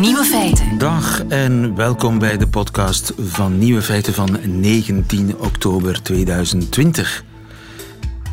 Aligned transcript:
Nieuwe 0.00 0.24
feiten. 0.24 0.78
Dag 0.78 1.24
en 1.28 1.74
welkom 1.74 2.18
bij 2.18 2.36
de 2.36 2.48
podcast 2.48 3.12
van 3.18 3.58
Nieuwe 3.58 3.82
Feiten 3.82 4.14
van 4.14 4.38
19 4.60 5.38
oktober 5.38 6.02
2020. 6.02 7.24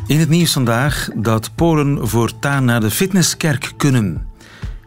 In 0.06 0.18
het 0.18 0.28
nieuws 0.28 0.52
vandaag 0.52 1.08
dat 1.14 1.54
Polen 1.54 2.08
voortaan 2.08 2.64
naar 2.64 2.80
de 2.80 2.90
fitnesskerk 2.90 3.72
kunnen. 3.76 4.26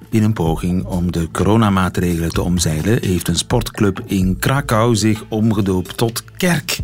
In 0.10 0.24
een 0.24 0.34
poging 0.34 0.86
om 0.86 1.12
de 1.12 1.32
coronamaatregelen 1.32 2.30
te 2.30 2.42
omzeilen 2.42 3.04
heeft 3.04 3.28
een 3.28 3.36
sportclub 3.36 4.02
in 4.06 4.38
Krakau 4.40 4.96
zich 4.96 5.24
omgedoopt 5.30 5.98
tot 5.98 6.24
kerk. 6.38 6.80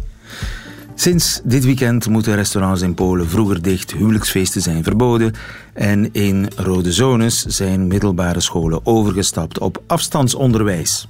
Sinds 0.95 1.41
dit 1.43 1.65
weekend 1.65 2.09
moeten 2.09 2.35
restaurants 2.35 2.81
in 2.81 2.93
Polen 2.93 3.29
vroeger 3.29 3.61
dicht, 3.61 3.91
huwelijksfeesten 3.91 4.61
zijn 4.61 4.84
verboden 4.84 5.34
en 5.73 6.13
in 6.13 6.47
rode 6.55 6.91
zones 6.91 7.45
zijn 7.45 7.88
middelbare 7.88 8.39
scholen 8.39 8.85
overgestapt 8.85 9.59
op 9.59 9.84
afstandsonderwijs. 9.87 11.07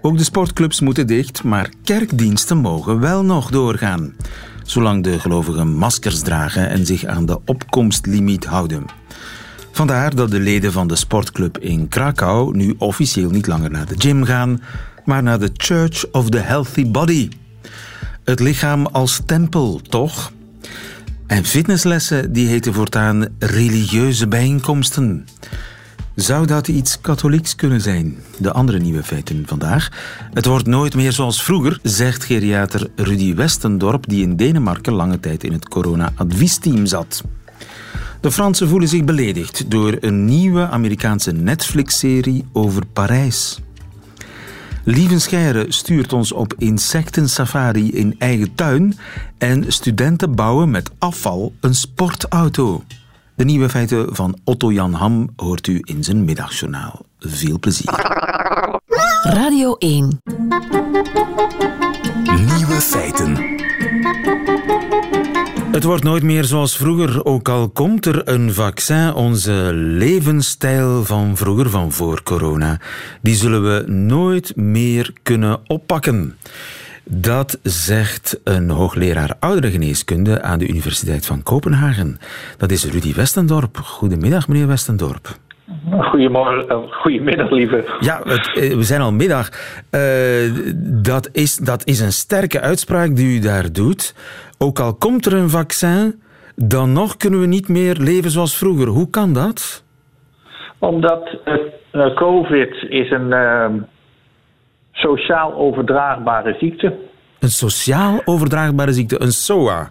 Ook 0.00 0.18
de 0.18 0.24
sportclubs 0.24 0.80
moeten 0.80 1.06
dicht, 1.06 1.44
maar 1.44 1.70
kerkdiensten 1.84 2.56
mogen 2.56 3.00
wel 3.00 3.24
nog 3.24 3.50
doorgaan, 3.50 4.14
zolang 4.62 5.04
de 5.04 5.18
gelovigen 5.18 5.68
maskers 5.68 6.20
dragen 6.20 6.68
en 6.68 6.86
zich 6.86 7.04
aan 7.04 7.26
de 7.26 7.38
opkomstlimiet 7.44 8.44
houden. 8.44 8.84
Vandaar 9.72 10.14
dat 10.14 10.30
de 10.30 10.40
leden 10.40 10.72
van 10.72 10.88
de 10.88 10.96
sportclub 10.96 11.58
in 11.58 11.88
Krakau 11.88 12.56
nu 12.56 12.74
officieel 12.78 13.30
niet 13.30 13.46
langer 13.46 13.70
naar 13.70 13.86
de 13.86 13.94
gym 13.98 14.24
gaan, 14.24 14.62
maar 15.04 15.22
naar 15.22 15.38
de 15.38 15.50
Church 15.56 16.04
of 16.12 16.30
the 16.30 16.38
Healthy 16.38 16.90
Body. 16.90 17.28
Het 18.24 18.40
lichaam 18.40 18.86
als 18.86 19.20
tempel, 19.26 19.80
toch? 19.88 20.32
En 21.26 21.44
fitnesslessen 21.44 22.32
die 22.32 22.48
heten 22.48 22.74
voortaan 22.74 23.26
religieuze 23.38 24.28
bijeenkomsten. 24.28 25.26
Zou 26.14 26.46
dat 26.46 26.68
iets 26.68 27.00
katholieks 27.00 27.54
kunnen 27.54 27.80
zijn? 27.80 28.16
De 28.38 28.52
andere 28.52 28.78
nieuwe 28.78 29.02
feiten 29.02 29.42
vandaag. 29.46 29.88
Het 30.32 30.46
wordt 30.46 30.66
nooit 30.66 30.94
meer 30.94 31.12
zoals 31.12 31.42
vroeger, 31.42 31.78
zegt 31.82 32.24
geriater 32.24 32.88
Rudy 32.96 33.34
Westendorp, 33.34 34.08
die 34.08 34.22
in 34.22 34.36
Denemarken 34.36 34.92
lange 34.92 35.20
tijd 35.20 35.44
in 35.44 35.52
het 35.52 35.68
corona-adviesteam 35.68 36.86
zat. 36.86 37.24
De 38.20 38.32
Fransen 38.32 38.68
voelen 38.68 38.88
zich 38.88 39.04
beledigd 39.04 39.70
door 39.70 39.96
een 40.00 40.24
nieuwe 40.24 40.68
Amerikaanse 40.68 41.32
Netflix-serie 41.32 42.44
over 42.52 42.86
Parijs. 42.86 43.60
Lieven 44.84 45.20
Scheire 45.20 45.64
stuurt 45.68 46.12
ons 46.12 46.32
op 46.32 46.54
insectensafari 46.58 47.90
in 47.90 48.14
eigen 48.18 48.54
tuin 48.54 48.98
en 49.38 49.72
studenten 49.72 50.34
bouwen 50.34 50.70
met 50.70 50.90
afval 50.98 51.52
een 51.60 51.74
sportauto. 51.74 52.84
De 53.34 53.44
nieuwe 53.44 53.68
feiten 53.68 54.14
van 54.14 54.38
Otto 54.44 54.72
Jan 54.72 54.92
Ham 54.92 55.28
hoort 55.36 55.66
u 55.66 55.80
in 55.84 56.04
zijn 56.04 56.24
middagjournaal. 56.24 57.04
Veel 57.18 57.58
plezier. 57.58 57.90
Radio 59.22 59.74
1. 59.74 60.20
Nieuwe 62.24 62.80
feiten. 62.80 63.58
Het 65.72 65.84
wordt 65.84 66.04
nooit 66.04 66.22
meer 66.22 66.44
zoals 66.44 66.76
vroeger, 66.76 67.24
ook 67.24 67.48
al 67.48 67.68
komt 67.68 68.06
er 68.06 68.28
een 68.28 68.52
vaccin. 68.52 69.14
Onze 69.14 69.70
levensstijl 69.74 71.04
van 71.04 71.36
vroeger, 71.36 71.70
van 71.70 71.92
voor 71.92 72.22
corona, 72.22 72.78
die 73.22 73.34
zullen 73.34 73.62
we 73.62 73.90
nooit 73.92 74.56
meer 74.56 75.12
kunnen 75.22 75.58
oppakken. 75.66 76.36
Dat 77.04 77.58
zegt 77.62 78.40
een 78.44 78.70
hoogleraar 78.70 79.36
ouderengeneeskunde 79.38 80.42
aan 80.42 80.58
de 80.58 80.68
Universiteit 80.68 81.26
van 81.26 81.42
Kopenhagen. 81.42 82.18
Dat 82.58 82.70
is 82.70 82.84
Rudy 82.84 83.14
Westendorp. 83.14 83.76
Goedemiddag, 83.76 84.48
meneer 84.48 84.66
Westendorp. 84.66 85.38
Goedemorgen, 86.00 86.68
eh, 86.68 86.76
goedemiddag, 86.90 87.50
lieve. 87.50 87.84
Ja, 88.00 88.20
het, 88.24 88.56
eh, 88.56 88.74
we 88.74 88.82
zijn 88.82 89.00
al 89.00 89.12
middag. 89.12 89.48
Uh, 89.90 90.00
dat, 91.02 91.28
is, 91.32 91.56
dat 91.56 91.86
is 91.86 92.00
een 92.00 92.12
sterke 92.12 92.60
uitspraak 92.60 93.16
die 93.16 93.36
u 93.36 93.40
daar 93.40 93.72
doet. 93.72 94.14
Ook 94.62 94.78
al 94.78 94.94
komt 94.94 95.26
er 95.26 95.34
een 95.34 95.48
vaccin, 95.50 96.22
dan 96.56 96.92
nog 96.92 97.16
kunnen 97.16 97.40
we 97.40 97.46
niet 97.46 97.68
meer 97.68 97.94
leven 97.94 98.30
zoals 98.30 98.58
vroeger. 98.58 98.86
Hoe 98.86 99.10
kan 99.10 99.32
dat? 99.32 99.84
Omdat 100.78 101.38
uh, 101.92 102.14
COVID 102.14 102.86
is 102.88 103.10
een 103.10 103.30
uh, 103.30 103.66
sociaal 104.92 105.54
overdraagbare 105.54 106.56
ziekte. 106.58 106.98
Een 107.38 107.48
sociaal 107.48 108.20
overdraagbare 108.24 108.92
ziekte, 108.92 109.22
een 109.22 109.32
SOA? 109.32 109.90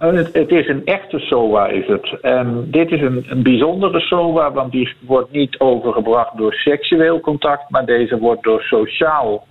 Oh, 0.00 0.12
het, 0.12 0.32
het, 0.32 0.50
is 0.50 0.68
een 0.68 0.84
echte 0.84 1.18
SOA, 1.18 1.66
is 1.66 1.86
het. 1.86 2.20
En 2.20 2.66
dit 2.70 2.90
is 2.90 3.00
een, 3.00 3.24
een 3.28 3.42
bijzondere 3.42 4.00
SOA, 4.00 4.52
want 4.52 4.72
die 4.72 4.94
wordt 5.00 5.32
niet 5.32 5.58
overgebracht 5.58 6.36
door 6.36 6.52
seksueel 6.52 7.20
contact, 7.20 7.70
maar 7.70 7.86
deze 7.86 8.18
wordt 8.18 8.42
door 8.42 8.62
sociaal 8.62 9.46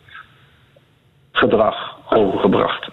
gedrag 1.31 1.97
overgebracht. 2.09 2.92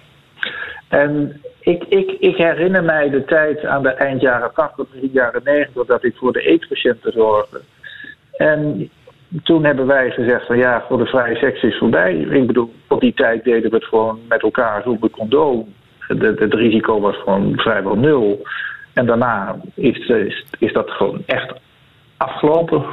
En 0.90 1.40
ik, 1.60 1.84
ik, 1.88 2.10
ik 2.10 2.36
herinner 2.36 2.84
mij 2.84 3.10
de 3.10 3.24
tijd 3.24 3.64
aan 3.64 3.82
de 3.82 3.88
eind 3.88 4.20
jaren 4.20 4.52
80, 4.54 4.88
begin 4.90 5.10
jaren 5.12 5.40
90, 5.44 5.86
dat 5.86 6.04
ik 6.04 6.16
voor 6.16 6.32
de 6.32 6.44
aids-patiënten 6.44 7.12
zorgde. 7.12 7.60
En 8.36 8.90
toen 9.42 9.64
hebben 9.64 9.86
wij 9.86 10.10
gezegd 10.10 10.46
van 10.46 10.58
ja, 10.58 10.84
voor 10.88 10.98
de 10.98 11.06
vrije 11.06 11.36
seks 11.36 11.62
is 11.62 11.78
voorbij. 11.78 12.14
Ik 12.14 12.46
bedoel, 12.46 12.72
op 12.88 13.00
die 13.00 13.14
tijd 13.14 13.44
deden 13.44 13.70
we 13.70 13.76
het 13.76 13.84
gewoon 13.84 14.20
met 14.28 14.42
elkaar 14.42 14.82
zonder 14.82 15.10
condoom. 15.10 15.74
Het 16.06 16.54
risico 16.54 17.00
was 17.00 17.16
gewoon 17.16 17.52
vrijwel 17.56 17.96
nul. 17.96 18.46
En 18.92 19.06
daarna 19.06 19.56
is, 19.74 20.08
is, 20.08 20.44
is 20.58 20.72
dat 20.72 20.90
gewoon 20.90 21.22
echt 21.26 21.52
afgelopen 22.20 22.84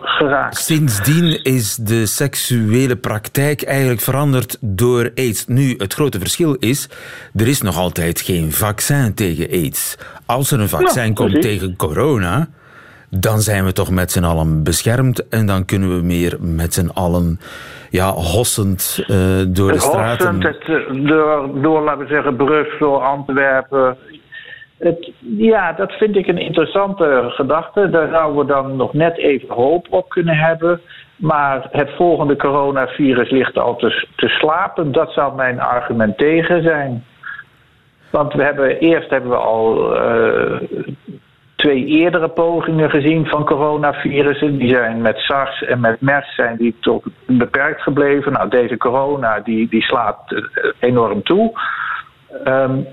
geraakt. 0.00 0.56
Sindsdien 0.56 1.42
is 1.42 1.76
de 1.76 2.06
seksuele 2.06 2.96
praktijk 2.96 3.62
eigenlijk 3.62 4.00
veranderd 4.00 4.58
door 4.60 5.10
aids. 5.14 5.46
Nu, 5.46 5.74
het 5.78 5.94
grote 5.94 6.18
verschil 6.18 6.54
is, 6.54 6.88
er 7.34 7.48
is 7.48 7.62
nog 7.62 7.76
altijd 7.78 8.20
geen 8.20 8.52
vaccin 8.52 9.14
tegen 9.14 9.48
aids. 9.50 9.98
Als 10.26 10.50
er 10.50 10.60
een 10.60 10.68
vaccin 10.68 11.14
komt 11.14 11.42
tegen 11.42 11.76
corona, 11.76 12.48
dan 13.10 13.40
zijn 13.40 13.64
we 13.64 13.72
toch 13.72 13.90
met 13.90 14.12
z'n 14.12 14.24
allen 14.24 14.62
beschermd 14.62 15.28
en 15.28 15.46
dan 15.46 15.64
kunnen 15.64 15.96
we 15.96 16.02
meer 16.02 16.36
met 16.40 16.74
z'n 16.74 16.90
allen 16.94 17.40
ja, 17.90 18.10
hossend 18.10 19.04
uh, 19.06 19.16
door 19.48 19.72
de 19.72 19.78
straten. 19.78 20.42
Het, 20.42 20.64
eh, 20.68 21.06
door, 21.08 21.62
door, 21.62 21.82
laten 21.82 22.00
we 22.00 22.06
zeggen, 22.06 22.36
Brussel, 22.36 23.02
Antwerpen, 23.02 23.96
ja, 25.36 25.72
dat 25.72 25.92
vind 25.92 26.16
ik 26.16 26.26
een 26.26 26.38
interessante 26.38 27.26
gedachte. 27.28 27.90
Daar 27.90 28.08
zouden 28.08 28.38
we 28.38 28.52
dan 28.52 28.76
nog 28.76 28.92
net 28.92 29.16
even 29.16 29.54
hoop 29.54 29.86
op 29.90 30.08
kunnen 30.08 30.36
hebben. 30.36 30.80
Maar 31.16 31.68
het 31.70 31.90
volgende 31.90 32.36
coronavirus 32.36 33.30
ligt 33.30 33.58
al 33.58 33.76
te, 33.76 34.06
slapen. 34.16 34.92
Dat 34.92 35.12
zou 35.12 35.34
mijn 35.34 35.60
argument 35.60 36.18
tegen 36.18 36.62
zijn. 36.62 37.04
Want 38.10 38.32
we 38.32 38.42
hebben, 38.42 38.78
eerst 38.78 39.10
hebben 39.10 39.30
we 39.30 39.36
al 39.36 39.96
uh, 39.96 40.60
twee 41.54 41.84
eerdere 41.84 42.28
pogingen 42.28 42.90
gezien 42.90 43.26
van 43.26 43.44
coronavirussen. 43.44 44.58
Die 44.58 44.68
zijn 44.68 45.00
met 45.00 45.18
SARS 45.18 45.62
en 45.62 45.80
met 45.80 46.00
MERS 46.00 46.34
zijn 46.34 46.56
die 46.56 46.76
toch 46.80 47.02
beperkt 47.26 47.82
gebleven. 47.82 48.32
Nou, 48.32 48.48
deze 48.48 48.76
corona 48.76 49.40
die, 49.40 49.68
die 49.68 49.82
slaat 49.82 50.18
uh, 50.28 50.42
enorm 50.78 51.22
toe. 51.22 51.52
Um, 52.44 52.86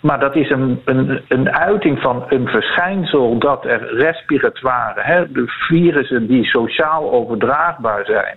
maar 0.00 0.20
dat 0.20 0.36
is 0.36 0.50
een, 0.50 0.80
een, 0.84 1.20
een 1.28 1.50
uiting 1.50 2.00
van 2.00 2.24
een 2.28 2.48
verschijnsel 2.48 3.38
dat 3.38 3.64
er 3.64 3.94
respiratoire, 3.94 5.00
hè, 5.00 5.32
de 5.32 5.44
virussen 5.46 6.26
die 6.26 6.44
sociaal 6.44 7.12
overdraagbaar 7.12 8.04
zijn. 8.04 8.36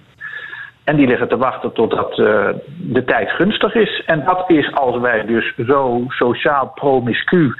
En 0.83 0.95
die 0.95 1.07
liggen 1.07 1.27
te 1.27 1.37
wachten 1.37 1.73
totdat 1.73 2.17
uh, 2.17 2.49
de 2.77 3.03
tijd 3.03 3.29
gunstig 3.29 3.75
is. 3.75 4.03
En 4.05 4.23
dat 4.25 4.49
is 4.49 4.73
als 4.73 4.99
wij 4.99 5.25
dus 5.25 5.53
zo 5.67 6.03
sociaal 6.07 6.71
promiscu 6.75 7.53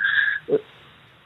eh, 0.48 0.56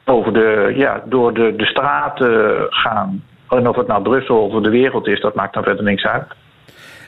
over 0.04 0.32
de, 0.32 0.72
ja, 0.76 1.02
door 1.04 1.34
de, 1.34 1.56
de 1.56 1.66
straten 1.66 2.66
gaan. 2.68 3.22
En 3.48 3.68
of 3.68 3.76
het 3.76 3.86
nou 3.86 4.02
Brussel 4.02 4.46
of 4.46 4.62
de 4.62 4.70
wereld 4.70 5.06
is, 5.06 5.20
dat 5.20 5.34
maakt 5.34 5.54
dan 5.54 5.62
verder 5.62 5.84
niks 5.84 6.04
uit. 6.04 6.26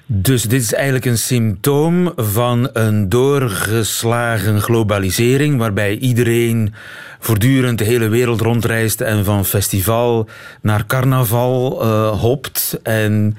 Dus 0.08 0.42
dit 0.42 0.60
is 0.60 0.74
eigenlijk 0.74 1.04
een 1.04 1.18
symptoom 1.18 2.12
van 2.16 2.68
een 2.72 3.08
doorgeslagen 3.08 4.60
globalisering, 4.60 5.58
waarbij 5.58 5.96
iedereen 5.96 6.74
voortdurend 7.18 7.78
de 7.78 7.84
hele 7.84 8.08
wereld 8.08 8.40
rondreist 8.40 9.00
en 9.00 9.24
van 9.24 9.44
festival 9.44 10.28
naar 10.62 10.86
carnaval 10.86 11.82
uh, 11.82 12.20
hopt. 12.20 12.80
En 12.82 13.36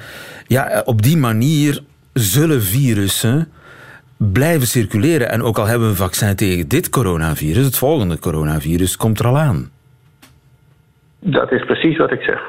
ja, 0.48 0.82
op 0.86 1.02
die 1.02 1.18
manier 1.18 1.80
zullen 2.14 2.62
virussen 2.62 3.52
blijven 4.18 4.68
circuleren. 4.68 5.30
En 5.30 5.42
ook 5.42 5.58
al 5.58 5.66
hebben 5.66 5.88
we 5.88 5.94
een 5.94 6.00
vaccin 6.00 6.36
tegen 6.36 6.68
dit 6.68 6.90
coronavirus, 6.90 7.66
het 7.66 7.78
volgende 7.78 8.20
coronavirus 8.20 8.98
komt 8.98 9.20
er 9.20 9.28
al 9.28 9.38
aan. 9.38 9.70
Dat 11.20 11.52
is 11.52 11.66
precies 11.66 11.98
wat 11.98 12.12
ik 12.12 12.22
zeg. 12.22 12.40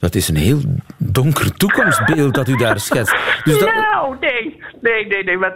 Dat 0.00 0.14
is 0.14 0.28
een 0.28 0.36
heel 0.36 0.60
donker 0.96 1.56
toekomstbeeld 1.56 2.34
dat 2.34 2.48
u 2.48 2.56
daar 2.56 2.78
schetst. 2.78 3.44
Dus 3.44 3.58
dat... 3.58 3.74
Nou, 3.74 4.16
nee, 4.20 4.60
nee, 4.80 5.06
nee, 5.06 5.24
nee. 5.24 5.36
Maar, 5.36 5.52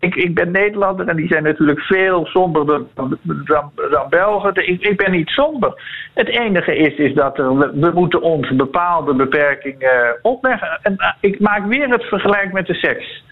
ik, 0.00 0.14
ik 0.14 0.34
ben 0.34 0.50
Nederlander 0.50 1.08
en 1.08 1.16
die 1.16 1.28
zijn 1.28 1.42
natuurlijk 1.42 1.80
veel 1.80 2.26
somberder 2.26 2.82
dan, 2.94 3.18
dan, 3.22 3.70
dan 3.90 4.06
Belgen. 4.08 4.52
Ik, 4.54 4.82
ik 4.82 4.96
ben 4.96 5.10
niet 5.10 5.28
somber. 5.28 5.82
Het 6.14 6.28
enige 6.28 6.76
is, 6.76 6.96
is 6.96 7.14
dat 7.14 7.38
er, 7.38 7.58
we, 7.58 7.90
moeten 7.94 8.22
ons 8.22 8.56
bepaalde 8.56 9.14
beperkingen 9.14 10.18
opleggen. 10.22 10.78
En 10.82 10.94
uh, 10.98 11.12
ik 11.20 11.40
maak 11.40 11.66
weer 11.66 11.88
het 11.88 12.02
vergelijk 12.04 12.52
met 12.52 12.66
de 12.66 12.74
seks. 12.74 13.22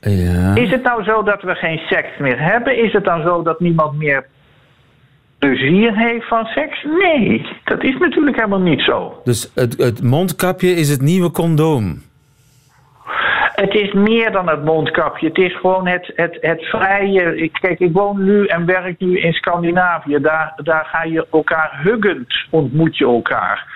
Ja. 0.00 0.54
Is 0.54 0.70
het 0.70 0.82
nou 0.82 1.02
zo 1.02 1.22
dat 1.22 1.42
we 1.42 1.54
geen 1.54 1.78
seks 1.78 2.08
meer 2.18 2.40
hebben? 2.40 2.84
Is 2.84 2.92
het 2.92 3.04
dan 3.04 3.22
zo 3.22 3.42
dat 3.42 3.60
niemand 3.60 3.98
meer 3.98 4.26
plezier 5.40 5.96
heeft 5.96 6.28
van 6.28 6.44
seks? 6.44 6.84
Nee, 6.84 7.46
dat 7.64 7.82
is 7.82 7.96
natuurlijk 7.98 8.36
helemaal 8.36 8.60
niet 8.60 8.80
zo. 8.80 9.20
Dus 9.24 9.52
het, 9.54 9.78
het 9.78 10.02
mondkapje 10.02 10.68
is 10.68 10.90
het 10.90 11.00
nieuwe 11.00 11.30
condoom? 11.30 12.02
Het 13.54 13.74
is 13.74 13.92
meer 13.92 14.32
dan 14.32 14.48
het 14.48 14.64
mondkapje. 14.64 15.26
Het 15.26 15.38
is 15.38 15.56
gewoon 15.56 15.86
het, 15.86 16.12
het, 16.14 16.38
het 16.40 16.62
vrije. 16.62 17.50
Kijk, 17.60 17.80
ik 17.80 17.92
woon 17.92 18.24
nu 18.24 18.46
en 18.46 18.66
werk 18.66 18.98
nu 18.98 19.18
in 19.18 19.32
Scandinavië. 19.32 20.18
Daar, 20.20 20.52
daar 20.56 20.84
ga 20.84 21.02
je 21.02 21.26
elkaar 21.32 21.80
huggend, 21.82 22.34
ontmoet 22.50 22.96
je 22.96 23.04
elkaar. 23.04 23.66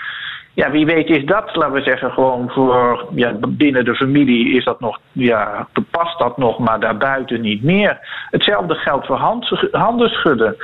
Ja, 0.55 0.71
wie 0.71 0.87
weet 0.87 1.09
is 1.09 1.25
dat, 1.25 1.57
laten 1.57 1.75
we 1.75 1.83
zeggen, 1.83 2.11
gewoon 2.13 2.51
voor 2.51 3.09
ja, 3.15 3.33
binnen 3.49 3.85
de 3.85 3.95
familie 3.95 4.57
is 4.57 4.65
dat 4.65 4.81
nog, 4.81 4.99
ja, 5.13 5.69
past 5.91 6.19
dat 6.19 6.37
nog, 6.37 6.59
maar 6.59 6.81
daarbuiten 6.81 7.41
niet 7.41 7.63
meer. 7.63 7.99
Hetzelfde 8.31 8.75
geldt 8.75 9.07
voor 9.07 9.17
hand, 9.17 9.69
handen 9.71 10.09
schudden. 10.09 10.57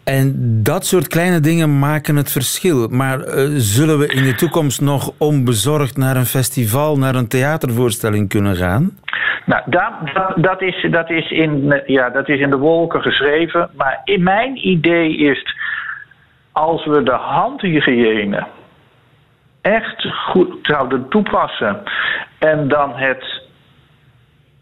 En 0.03 0.33
dat 0.63 0.85
soort 0.85 1.07
kleine 1.07 1.39
dingen 1.39 1.79
maken 1.79 2.15
het 2.15 2.31
verschil. 2.31 2.87
Maar 2.87 3.19
uh, 3.19 3.25
zullen 3.55 3.99
we 3.99 4.07
in 4.07 4.23
de 4.23 4.35
toekomst 4.35 4.81
nog 4.81 5.11
onbezorgd 5.17 5.97
naar 5.97 6.15
een 6.15 6.25
festival, 6.25 6.97
naar 6.97 7.15
een 7.15 7.27
theatervoorstelling 7.27 8.29
kunnen 8.29 8.55
gaan? 8.55 8.91
Nou, 9.45 9.61
dat, 9.65 9.91
dat, 10.13 10.33
dat, 10.35 10.61
is, 10.61 10.87
dat, 10.91 11.09
is 11.09 11.31
in, 11.31 11.81
ja, 11.85 12.09
dat 12.09 12.29
is 12.29 12.39
in 12.39 12.49
de 12.49 12.57
wolken 12.57 13.01
geschreven. 13.01 13.69
Maar 13.77 14.01
in 14.03 14.23
mijn 14.23 14.67
idee 14.67 15.17
is 15.17 15.55
als 16.51 16.85
we 16.85 17.03
de 17.03 17.15
handhygiëne 17.15 18.47
echt 19.61 20.07
goed 20.29 20.55
zouden 20.61 21.09
toepassen 21.09 21.83
en 22.39 22.67
dan 22.67 22.95
het. 22.95 23.49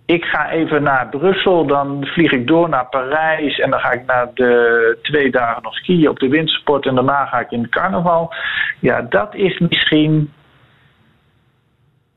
Ik 0.05 0.25
ga 0.25 0.49
even 0.49 0.83
naar 0.83 1.09
Brussel, 1.09 1.65
dan 1.65 2.05
vlieg 2.05 2.31
ik 2.31 2.47
door 2.47 2.69
naar 2.69 2.85
Parijs 2.89 3.59
en 3.59 3.69
dan 3.69 3.79
ga 3.79 3.91
ik 3.91 4.05
naar 4.05 4.27
de 4.33 4.97
twee 5.01 5.31
dagen 5.31 5.63
nog 5.63 5.75
skiën 5.75 6.09
op 6.09 6.19
de 6.19 6.27
wintersport 6.27 6.85
en 6.85 6.95
daarna 6.95 7.25
ga 7.25 7.39
ik 7.39 7.51
in 7.51 7.61
het 7.61 7.71
carnaval. 7.71 8.33
Ja, 8.79 9.01
dat 9.01 9.35
is 9.35 9.59
misschien 9.59 10.33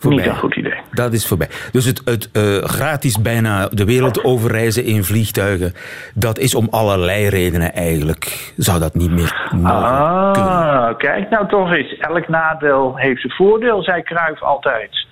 Voorbij. 0.03 0.25
Niet 0.25 0.33
een 0.33 0.39
goed 0.41 0.57
idee. 0.57 0.81
Dat 0.91 1.13
is 1.13 1.27
voorbij. 1.27 1.49
Dus 1.73 1.85
het, 1.85 2.03
het 2.05 2.31
uh, 2.33 2.43
gratis 2.65 3.23
bijna 3.23 3.69
de 3.69 3.85
wereld 3.85 4.25
overreizen 4.25 4.85
in 4.85 5.05
vliegtuigen, 5.05 5.73
dat 6.15 6.39
is 6.39 6.55
om 6.55 6.69
allerlei 6.71 7.29
redenen 7.29 7.73
eigenlijk. 7.73 8.53
Zou 8.57 8.81
dat 8.81 8.95
niet 8.95 9.11
meer 9.11 9.51
ah, 9.65 10.33
kunnen? 10.33 10.97
kijk 10.97 11.31
nou 11.31 11.49
toch 11.49 11.73
eens. 11.73 11.97
Elk 11.99 12.29
nadeel 12.29 12.97
heeft 12.97 13.21
zijn 13.21 13.33
voordeel, 13.33 13.83
zei 13.83 14.03
Cruijff 14.03 14.43
altijd. 14.43 15.07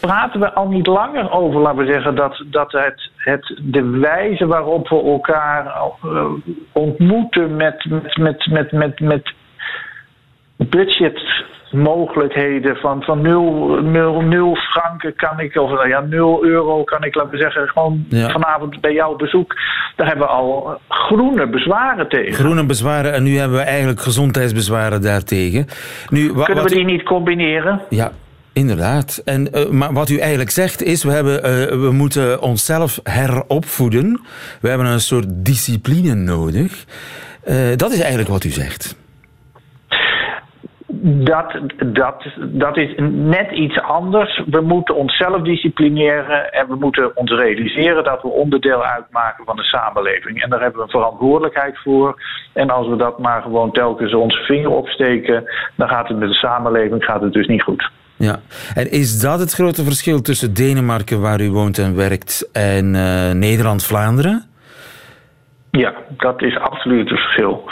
Praten 0.00 0.40
we 0.40 0.52
al 0.52 0.68
niet 0.68 0.86
langer 0.86 1.30
over, 1.30 1.60
laten 1.60 1.84
we 1.84 1.92
zeggen, 1.92 2.14
dat, 2.14 2.44
dat 2.46 2.72
het, 2.72 3.10
het, 3.16 3.60
de 3.62 3.82
wijze 3.82 4.46
waarop 4.46 4.88
we 4.88 5.02
elkaar 5.02 5.64
uh, 6.04 6.24
ontmoeten 6.72 7.56
met, 7.56 7.84
met, 7.84 8.16
met, 8.16 8.46
met, 8.50 8.72
met, 8.72 9.00
met 9.00 9.32
budget 10.56 11.20
mogelijkheden 11.72 12.76
van, 12.76 13.02
van 13.02 13.20
0, 13.20 13.82
0, 13.82 14.20
0 14.20 14.56
franken 14.56 15.14
kan 15.16 15.40
ik, 15.40 15.56
of 15.56 15.86
ja, 15.86 16.00
0 16.00 16.44
euro 16.44 16.84
kan 16.84 17.04
ik, 17.04 17.14
laten 17.14 17.30
we 17.30 17.36
zeggen, 17.36 17.68
gewoon 17.68 18.04
ja. 18.08 18.30
vanavond 18.30 18.80
bij 18.80 18.92
jou 18.92 19.12
op 19.12 19.18
bezoek. 19.18 19.54
Daar 19.96 20.06
hebben 20.06 20.26
we 20.26 20.32
al 20.32 20.80
groene 20.88 21.46
bezwaren 21.46 22.08
tegen. 22.08 22.32
Groene 22.32 22.66
bezwaren 22.66 23.12
en 23.12 23.22
nu 23.22 23.36
hebben 23.36 23.58
we 23.58 23.64
eigenlijk 23.64 24.00
gezondheidsbezwaren 24.00 25.02
daartegen. 25.02 25.66
Nu, 26.08 26.32
Kunnen 26.32 26.64
we 26.64 26.74
die 26.74 26.84
niet 26.84 27.02
combineren? 27.02 27.80
Ja, 27.88 28.12
Inderdaad. 28.52 29.22
En, 29.24 29.48
uh, 29.54 29.68
maar 29.68 29.92
wat 29.92 30.08
u 30.08 30.18
eigenlijk 30.18 30.50
zegt 30.50 30.82
is, 30.82 31.04
we, 31.04 31.10
hebben, 31.10 31.36
uh, 31.36 31.68
we 31.68 31.90
moeten 31.92 32.42
onszelf 32.42 33.00
heropvoeden. 33.02 34.20
We 34.60 34.68
hebben 34.68 34.86
een 34.86 35.00
soort 35.00 35.26
discipline 35.28 36.14
nodig. 36.14 36.84
Uh, 37.48 37.56
dat 37.76 37.92
is 37.92 37.98
eigenlijk 37.98 38.28
wat 38.28 38.44
u 38.44 38.48
zegt. 38.48 38.96
Dat, 41.04 41.60
dat, 41.86 42.24
dat 42.38 42.76
is 42.76 42.94
net 43.10 43.50
iets 43.50 43.80
anders. 43.80 44.42
We 44.46 44.60
moeten 44.60 44.94
onszelf 44.94 45.42
disciplineren 45.42 46.52
en 46.52 46.68
we 46.68 46.74
moeten 46.74 47.16
ons 47.16 47.30
realiseren 47.30 48.04
dat 48.04 48.22
we 48.22 48.28
onderdeel 48.28 48.84
uitmaken 48.84 49.44
van 49.44 49.56
de 49.56 49.62
samenleving. 49.62 50.42
En 50.42 50.50
daar 50.50 50.60
hebben 50.60 50.78
we 50.78 50.84
een 50.84 51.00
verantwoordelijkheid 51.00 51.78
voor. 51.78 52.22
En 52.52 52.70
als 52.70 52.88
we 52.88 52.96
dat 52.96 53.18
maar 53.18 53.42
gewoon 53.42 53.72
telkens 53.72 54.14
onze 54.14 54.38
vinger 54.38 54.70
opsteken, 54.70 55.44
dan 55.76 55.88
gaat 55.88 56.08
het 56.08 56.18
met 56.18 56.28
de 56.28 56.34
samenleving 56.34 57.04
gaat 57.04 57.22
het 57.22 57.32
dus 57.32 57.46
niet 57.46 57.62
goed. 57.62 57.90
Ja, 58.16 58.40
en 58.74 58.90
is 58.90 59.20
dat 59.20 59.38
het 59.38 59.52
grote 59.52 59.84
verschil 59.84 60.20
tussen 60.20 60.54
Denemarken, 60.54 61.20
waar 61.20 61.40
u 61.40 61.50
woont 61.50 61.78
en 61.78 61.96
werkt, 61.96 62.48
en 62.52 62.94
uh, 62.94 63.30
Nederland-Vlaanderen? 63.30 64.50
Ja, 65.70 65.94
dat 66.08 66.42
is 66.42 66.58
absoluut 66.58 67.10
het 67.10 67.18
verschil. 67.18 67.70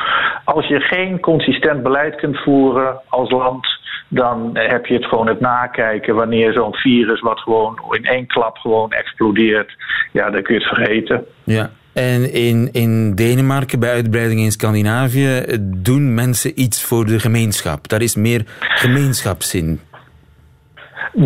Als 0.54 0.66
je 0.66 0.80
geen 0.80 1.20
consistent 1.20 1.82
beleid 1.82 2.16
kunt 2.16 2.38
voeren 2.38 3.00
als 3.08 3.30
land, 3.30 3.66
dan 4.08 4.50
heb 4.52 4.86
je 4.86 4.94
het 4.94 5.04
gewoon 5.04 5.26
het 5.26 5.40
nakijken 5.40 6.14
wanneer 6.14 6.52
zo'n 6.52 6.74
virus 6.74 7.20
wat 7.20 7.38
gewoon 7.38 7.78
in 7.90 8.04
één 8.04 8.26
klap 8.26 8.56
gewoon 8.56 8.92
explodeert. 8.92 9.76
Ja, 10.12 10.30
dan 10.30 10.42
kun 10.42 10.54
je 10.54 10.60
het 10.60 10.76
vergeten. 10.76 11.24
Ja. 11.44 11.70
En 11.92 12.32
in, 12.32 12.68
in 12.72 13.14
Denemarken, 13.14 13.80
bij 13.80 13.92
uitbreiding 13.92 14.40
in 14.40 14.50
Scandinavië, 14.50 15.44
doen 15.60 16.14
mensen 16.14 16.60
iets 16.60 16.84
voor 16.84 17.04
de 17.06 17.20
gemeenschap. 17.20 17.88
Daar 17.88 18.02
is 18.02 18.16
meer 18.16 18.42
gemeenschapszin. 18.58 19.80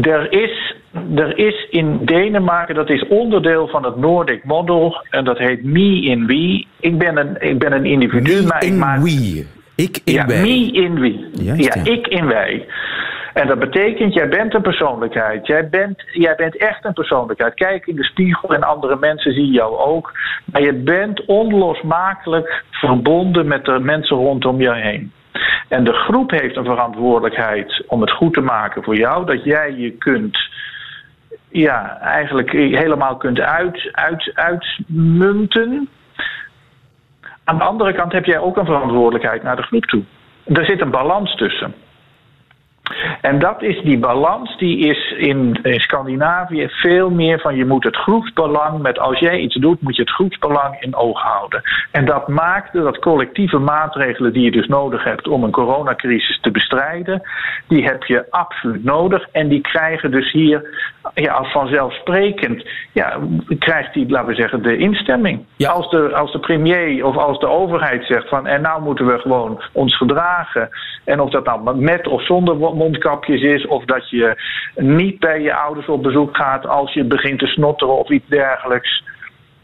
Er 0.03 0.33
is, 0.33 0.74
er 1.15 1.39
is 1.39 1.67
in 1.71 1.99
Denemarken, 2.05 2.75
dat 2.75 2.91
is 2.91 3.07
onderdeel 3.09 3.69
van 3.69 3.85
het 3.85 3.97
Nordic 3.97 4.45
Model 4.45 5.05
en 5.11 5.25
dat 5.25 5.39
heet 5.39 5.65
Me 5.65 6.03
in 6.03 6.27
We. 6.27 6.67
Ik 6.81 6.99
ben 6.99 7.17
een, 7.17 7.37
ik 7.41 7.59
ben 7.59 7.73
een 7.73 7.85
individu, 7.85 8.41
me 8.41 8.47
maar 8.47 8.65
in 8.65 8.73
ik 8.73 8.79
maak. 8.79 9.03
We. 9.03 9.47
Ik 9.77 10.01
in 10.05 10.13
ja, 10.13 10.27
wij. 10.27 10.41
Me 10.41 10.73
in. 10.73 11.29
Juist, 11.33 11.65
ja, 11.65 11.83
ja. 11.83 11.91
ik 11.91 12.07
in 12.07 12.27
wij. 12.27 12.67
En 13.35 13.47
dat 13.47 13.59
betekent, 13.59 14.15
jij 14.15 14.29
bent 14.29 14.55
een 14.55 14.63
persoonlijkheid. 14.63 15.47
Jij 15.47 15.69
bent, 15.69 16.05
jij 16.13 16.35
bent 16.35 16.57
echt 16.57 16.85
een 16.85 16.93
persoonlijkheid. 16.93 17.55
Kijk 17.55 17.87
in 17.87 17.97
de 17.97 18.05
spiegel 18.05 18.55
en 18.55 18.63
andere 18.63 18.97
mensen 18.97 19.33
zien 19.33 19.51
jou 19.51 19.77
ook. 19.77 20.13
Maar 20.45 20.63
je 20.63 20.73
bent 20.73 21.25
onlosmakelijk 21.25 22.65
verbonden 22.71 23.47
met 23.47 23.65
de 23.65 23.79
mensen 23.79 24.17
rondom 24.17 24.61
je 24.61 24.75
heen. 24.75 25.13
En 25.69 25.85
de 25.85 25.93
groep 25.93 26.31
heeft 26.31 26.57
een 26.57 26.65
verantwoordelijkheid 26.65 27.83
om 27.87 28.01
het 28.01 28.11
goed 28.11 28.33
te 28.35 28.41
maken 28.41 28.83
voor 28.83 28.97
jou. 28.97 29.27
Dat 29.27 29.45
jij 29.45 29.75
je 29.77 29.91
kunt, 29.91 30.39
ja, 31.61 31.99
eigenlijk 32.01 32.51
helemaal 32.53 33.17
kunt 33.17 33.41
uit, 33.41 33.89
uit, 33.93 34.31
uitmunten. 34.35 35.89
Aan 37.45 37.59
de 37.59 37.65
andere 37.65 37.93
kant 37.93 38.13
heb 38.13 38.25
jij 38.25 38.39
ook 38.39 38.57
een 38.57 38.65
verantwoordelijkheid 38.65 39.43
naar 39.43 39.57
de 39.57 39.63
groep 39.63 39.85
toe. 39.85 40.03
Er 40.45 40.65
zit 40.65 40.81
een 40.81 40.91
balans 40.91 41.35
tussen. 41.35 41.75
En 43.21 43.39
dat 43.39 43.63
is 43.63 43.81
die 43.83 43.99
balans, 43.99 44.57
die 44.59 44.79
is 44.79 45.11
in, 45.11 45.59
in, 45.63 45.81
Scandinavië 45.81 46.69
veel 46.69 47.11
meer 47.11 47.41
van 47.41 47.57
je 47.57 47.67
moet 47.67 47.85
het 47.85 47.97
groepsbelang, 47.97 48.83
met 48.83 48.99
als 48.99 49.19
jij 49.19 49.39
iets 49.39 49.55
doet, 49.55 49.81
moet 49.81 49.97
je 49.97 50.03
het 50.03 50.11
groepsbelang 50.11 50.81
in 50.81 50.95
oog 50.95 51.23
houden. 51.23 51.63
En 51.91 52.05
dat 52.05 52.29
maakte 52.29 52.83
dat 52.83 52.99
collectieve 52.99 53.59
maatregelen 53.59 54.33
die 54.33 54.43
je 54.43 54.51
dus 54.51 54.67
nodig 54.67 55.05
hebt 55.05 55.29
om 55.29 55.45
een 55.45 55.51
coronacrisis 55.51 56.41
te 56.41 56.51
bestrijden, 56.51 57.23
die 57.69 57.85
heb 57.85 58.05
je 58.05 58.27
absoluut 58.31 58.85
nodig. 58.85 59.29
En 59.33 59.49
die 59.49 59.61
krijgen 59.61 60.11
dus 60.11 60.33
hier 60.33 60.91
ja, 61.15 61.33
als 61.33 61.53
vanzelfsprekend, 61.53 62.69
ja, 62.93 63.19
krijgt 63.59 63.95
die, 63.95 64.11
laten 64.11 64.29
we 64.29 64.35
zeggen, 64.35 64.63
de 64.63 64.77
instemming. 64.77 65.45
Ja. 65.57 65.71
Als, 65.71 65.91
de, 65.91 66.15
als 66.15 66.33
de 66.33 66.39
premier 66.39 67.07
of 67.07 67.17
als 67.17 67.39
de 67.39 67.49
overheid 67.49 68.07
zegt 68.07 68.29
van 68.29 68.47
en 68.47 68.61
nou 68.63 68.83
moeten 68.83 69.07
we 69.07 69.19
gewoon 69.19 69.63
ons 69.73 69.97
gedragen. 69.97 70.69
En 71.05 71.21
of 71.21 71.31
dat 71.31 71.45
nou 71.45 71.77
met 71.77 72.07
of 72.09 72.25
zonder 72.25 72.57
mondkapjes 72.75 73.43
is, 73.43 73.67
of 73.67 73.85
dat 73.85 74.11
je 74.11 74.43
niet 74.75 75.19
bij 75.19 75.41
je 75.41 75.55
ouders 75.55 75.87
op 75.87 76.03
bezoek 76.03 76.37
gaat 76.37 76.67
als 76.67 76.93
je 76.93 77.05
begint 77.05 77.39
te 77.39 77.47
snotteren 77.47 77.99
of 77.99 78.11
iets 78.11 78.29
dergelijks. 78.29 79.03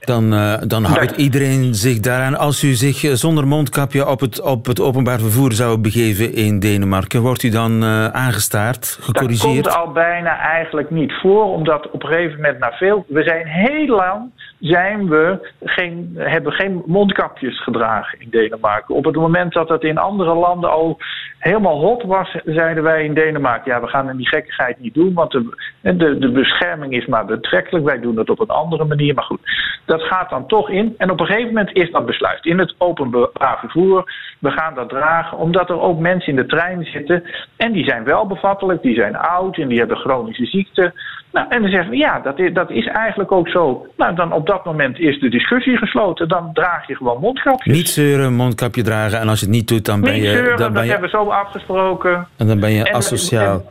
Dan, 0.00 0.32
uh, 0.32 0.54
dan 0.66 0.84
houdt 0.84 1.16
iedereen 1.16 1.74
zich 1.74 2.00
daaraan. 2.00 2.36
Als 2.38 2.62
u 2.62 2.72
zich 2.72 3.04
eh, 3.04 3.10
zonder 3.10 3.46
mondkapje 3.46 4.08
op 4.08 4.20
het, 4.20 4.42
op 4.42 4.66
het 4.66 4.80
openbaar 4.80 5.18
vervoer 5.18 5.52
zou 5.52 5.78
begeven 5.78 6.34
in 6.34 6.58
Denemarken, 6.58 7.20
wordt 7.20 7.42
u 7.42 7.48
dan 7.48 7.82
uh, 7.82 8.06
aangestaard, 8.06 8.98
gecorrigeerd? 9.00 9.64
Dat 9.64 9.74
komt 9.74 9.86
al 9.86 9.92
bijna 9.92 10.38
eigenlijk 10.38 10.90
niet 10.90 11.12
voor, 11.12 11.44
omdat 11.44 11.90
op 11.90 12.02
een 12.02 12.08
gegeven 12.08 12.36
moment 12.36 12.58
na 12.58 12.70
veel... 12.72 13.04
We 13.08 13.22
zijn 13.22 13.46
heel 13.46 13.96
lang 13.96 14.30
zijn 14.60 15.08
we 15.08 15.52
geen, 15.62 16.12
hebben 16.16 16.52
geen 16.52 16.82
mondkapjes 16.86 17.62
gedragen 17.62 18.20
in 18.20 18.30
Denemarken. 18.30 18.94
Op 18.94 19.04
het 19.04 19.16
moment 19.16 19.52
dat 19.52 19.68
het 19.68 19.82
in 19.82 19.98
andere 19.98 20.34
landen 20.34 20.70
al 20.70 20.98
helemaal 21.38 21.78
hot 21.78 22.02
was, 22.02 22.36
zeiden 22.44 22.82
wij 22.82 23.04
in 23.04 23.14
Denemarken: 23.14 23.72
ja, 23.72 23.80
we 23.80 23.86
gaan 23.86 24.16
die 24.16 24.28
gekkigheid 24.28 24.78
niet 24.78 24.94
doen, 24.94 25.14
want 25.14 25.30
de, 25.30 25.56
de, 25.80 26.18
de 26.18 26.30
bescherming 26.30 26.92
is 26.92 27.06
maar 27.06 27.24
betrekkelijk. 27.24 27.84
Wij 27.84 28.00
doen 28.00 28.18
het 28.18 28.30
op 28.30 28.40
een 28.40 28.48
andere 28.48 28.84
manier. 28.84 29.14
Maar 29.14 29.24
goed, 29.24 29.40
dat 29.84 30.02
gaat 30.02 30.30
dan 30.30 30.46
toch 30.46 30.70
in. 30.70 30.94
En 30.98 31.10
op 31.10 31.20
een 31.20 31.26
gegeven 31.26 31.54
moment 31.54 31.76
is 31.76 31.90
dat 31.90 32.06
besluit. 32.06 32.44
In 32.44 32.58
het 32.58 32.74
openbaar 32.78 33.58
vervoer, 33.58 34.12
we 34.38 34.50
gaan 34.50 34.74
dat 34.74 34.88
dragen, 34.88 35.38
omdat 35.38 35.70
er 35.70 35.80
ook 35.80 35.98
mensen 35.98 36.28
in 36.28 36.36
de 36.36 36.46
trein 36.46 36.84
zitten. 36.84 37.22
En 37.56 37.72
die 37.72 37.84
zijn 37.84 38.04
wel 38.04 38.26
bevattelijk, 38.26 38.82
die 38.82 38.94
zijn 38.94 39.16
oud 39.16 39.56
en 39.56 39.68
die 39.68 39.78
hebben 39.78 39.96
chronische 39.96 40.46
ziekten. 40.46 40.92
Nou, 41.32 41.46
en 41.48 41.62
dan 41.62 41.70
zeggen 41.70 41.90
we, 41.90 41.96
ja, 41.96 42.20
dat 42.20 42.38
is, 42.38 42.52
dat 42.52 42.70
is 42.70 42.86
eigenlijk 42.86 43.32
ook 43.32 43.48
zo. 43.48 43.86
Nou, 43.96 44.14
dan 44.14 44.32
op 44.32 44.46
dat 44.46 44.64
moment 44.64 44.98
is 44.98 45.20
de 45.20 45.28
discussie 45.28 45.76
gesloten. 45.76 46.28
Dan 46.28 46.50
draag 46.52 46.86
je 46.86 46.96
gewoon 46.96 47.20
mondkapjes. 47.20 47.76
Niet 47.76 47.88
zeuren, 47.88 48.34
mondkapje 48.34 48.82
dragen. 48.82 49.20
En 49.20 49.28
als 49.28 49.40
je 49.40 49.46
het 49.46 49.54
niet 49.54 49.68
doet, 49.68 49.84
dan 49.84 50.00
ben 50.00 50.14
je... 50.14 50.20
Niet 50.20 50.30
zeuren, 50.30 50.56
dan 50.56 50.72
ben 50.72 50.84
je, 50.84 50.90
hebben 50.90 51.10
we 51.10 51.16
zo 51.16 51.24
afgesproken. 51.24 52.26
En 52.36 52.46
dan 52.46 52.60
ben 52.60 52.70
je 52.70 52.84
en, 52.84 52.94
asociaal. 52.94 53.62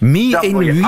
Me 0.00 0.38
in 0.40 0.58
wie? 0.58 0.82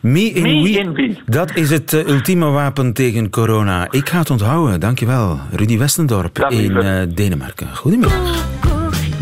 Me 0.00 0.20
in 0.20 0.42
wie? 0.42 0.78
in 0.78 0.92
wie? 0.92 1.22
Dat 1.26 1.54
is 1.54 1.70
het 1.70 1.92
uh, 1.92 2.08
ultieme 2.08 2.50
wapen 2.50 2.92
tegen 2.92 3.30
corona. 3.30 3.86
Ik 3.90 4.08
ga 4.08 4.18
het 4.18 4.30
onthouden, 4.30 4.80
dankjewel. 4.80 5.38
Rudy 5.50 5.78
Westendorp 5.78 6.38
in 6.48 6.70
uh, 6.70 7.02
Denemarken. 7.08 7.76
Goedemiddag. 7.76 8.46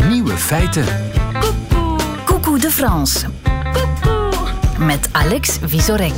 Nieuwe 0.09 0.33
feiten. 0.33 0.85
Coucou 2.25 2.61
de 2.61 2.71
France 2.71 3.27
met 4.87 5.09
Alex 5.13 5.59
Visorek. 5.63 6.13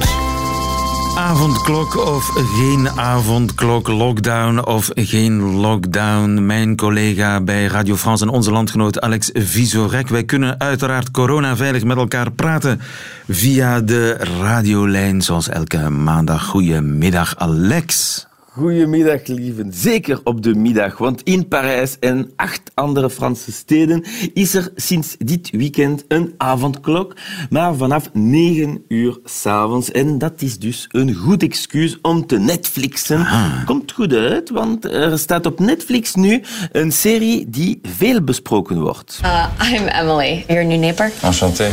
Avondklok 1.16 1.96
of 1.96 2.30
geen 2.34 2.88
avondklok, 2.90 3.88
lockdown 3.88 4.58
of 4.58 4.90
geen 4.94 5.42
lockdown. 5.42 6.46
Mijn 6.46 6.76
collega 6.76 7.40
bij 7.40 7.66
Radio 7.66 7.96
France 7.96 8.24
en 8.24 8.30
onze 8.30 8.50
landgenoot 8.50 9.00
Alex 9.00 9.30
Visorek. 9.32 10.08
Wij 10.08 10.24
kunnen 10.24 10.60
uiteraard 10.60 11.10
corona 11.10 11.56
veilig 11.56 11.84
met 11.84 11.96
elkaar 11.96 12.30
praten 12.30 12.80
via 13.28 13.80
de 13.80 14.12
radiolijn 14.40 15.22
zoals 15.22 15.48
elke 15.48 15.90
maandag. 15.90 16.44
Goedemiddag 16.44 17.36
Alex. 17.36 18.26
Goedemiddag, 18.58 19.26
lieven. 19.26 19.72
Zeker 19.72 20.20
op 20.24 20.42
de 20.42 20.54
middag, 20.54 20.98
want 20.98 21.22
in 21.22 21.48
Parijs 21.48 21.98
en 21.98 22.32
acht 22.36 22.70
andere 22.74 23.10
Franse 23.10 23.52
steden 23.52 24.04
is 24.34 24.54
er 24.54 24.70
sinds 24.74 25.16
dit 25.18 25.50
weekend 25.50 26.04
een 26.08 26.34
avondklok, 26.36 27.16
maar 27.50 27.74
vanaf 27.74 28.10
9 28.12 28.84
uur 28.88 29.18
s'avonds. 29.24 29.90
En 29.90 30.18
dat 30.18 30.42
is 30.42 30.58
dus 30.58 30.88
een 30.90 31.14
goed 31.14 31.42
excuus 31.42 31.98
om 32.02 32.26
te 32.26 32.38
Netflixen. 32.38 33.26
Komt 33.64 33.92
goed 33.92 34.12
uit, 34.12 34.50
want 34.50 34.84
er 34.84 35.18
staat 35.18 35.46
op 35.46 35.58
Netflix 35.60 36.14
nu 36.14 36.42
een 36.72 36.92
serie 36.92 37.50
die 37.50 37.80
veel 37.82 38.22
besproken 38.22 38.80
wordt. 38.80 39.20
Uh, 39.24 39.46
I'm 39.72 39.86
Emily, 39.86 40.44
your 40.48 40.64
new 40.64 40.78
neighbor. 40.78 41.10
Enchanté. 41.22 41.68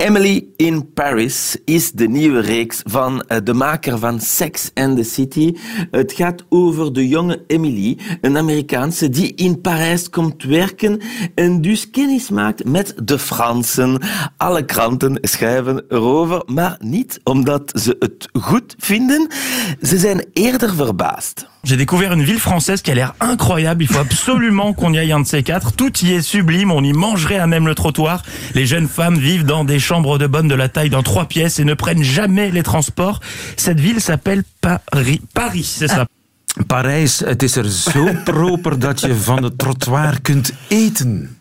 Emily 0.00 0.48
in 0.56 0.92
Paris 0.92 1.56
is 1.64 1.92
de 1.92 2.08
nieuwe 2.08 2.40
reeks 2.40 2.82
van 2.84 3.22
eh, 3.22 3.38
de 3.44 3.54
maker 3.54 3.98
van 3.98 4.20
Sex 4.20 4.70
and 4.74 4.96
the 4.96 5.02
City. 5.02 5.56
Het 5.90 6.12
gaat 6.12 6.44
over 6.48 6.92
de 6.92 7.08
jonge 7.08 7.44
Emily, 7.46 7.98
een 8.20 8.36
Amerikaanse 8.36 9.08
die 9.08 9.34
in 9.34 9.60
Parijs 9.60 10.10
komt 10.10 10.42
werken 10.42 11.00
en 11.34 11.60
dus 11.60 11.90
kennis 11.90 12.30
maakt 12.30 12.64
met 12.64 12.94
de 13.04 13.18
Fransen. 13.18 14.00
Alle 14.36 14.64
kranten 14.64 15.18
schrijven 15.20 15.84
erover, 15.88 16.42
maar 16.46 16.76
niet 16.78 17.20
omdat 17.24 17.72
ze 17.82 17.96
het 17.98 18.28
goed 18.40 18.74
vinden. 18.78 19.28
Ze 19.82 19.98
zijn 19.98 20.24
eerder 20.32 20.74
verbaasd. 20.74 21.49
J'ai 21.62 21.76
découvert 21.76 22.12
une 22.12 22.22
ville 22.22 22.38
française 22.38 22.80
qui 22.80 22.90
a 22.90 22.94
l'air 22.94 23.14
incroyable. 23.20 23.82
Il 23.82 23.88
faut 23.88 23.98
absolument 23.98 24.72
qu'on 24.72 24.92
y 24.92 24.98
aille 24.98 25.12
un 25.12 25.20
de 25.20 25.26
ces 25.26 25.42
quatre. 25.42 25.72
Tout 25.72 25.92
y 25.98 26.12
est 26.12 26.22
sublime. 26.22 26.70
On 26.70 26.82
y 26.82 26.92
mangerait 26.92 27.38
à 27.38 27.46
même 27.46 27.66
le 27.66 27.74
trottoir. 27.74 28.22
Les 28.54 28.66
jeunes 28.66 28.88
femmes 28.88 29.18
vivent 29.18 29.44
dans 29.44 29.64
des 29.64 29.78
chambres 29.78 30.18
de 30.18 30.26
bonne 30.26 30.48
de 30.48 30.54
la 30.54 30.68
taille 30.68 30.90
d'un 30.90 31.02
trois 31.02 31.26
pièces 31.26 31.58
et 31.58 31.64
ne 31.64 31.74
prennent 31.74 32.02
jamais 32.02 32.50
les 32.50 32.62
transports. 32.62 33.20
Cette 33.56 33.78
ville 33.78 34.00
s'appelle 34.00 34.42
Paris. 34.60 35.20
Paris, 35.34 35.64
c'est 35.64 35.88
ça. 35.88 36.06
Is 36.56 37.22
er 37.22 38.22
proper 38.24 38.78
dat 38.78 39.00
je 39.00 39.14
van 39.14 39.42
het 39.42 39.58
trottoir 39.58 40.20
kunt 40.20 40.52
eten. 40.68 41.39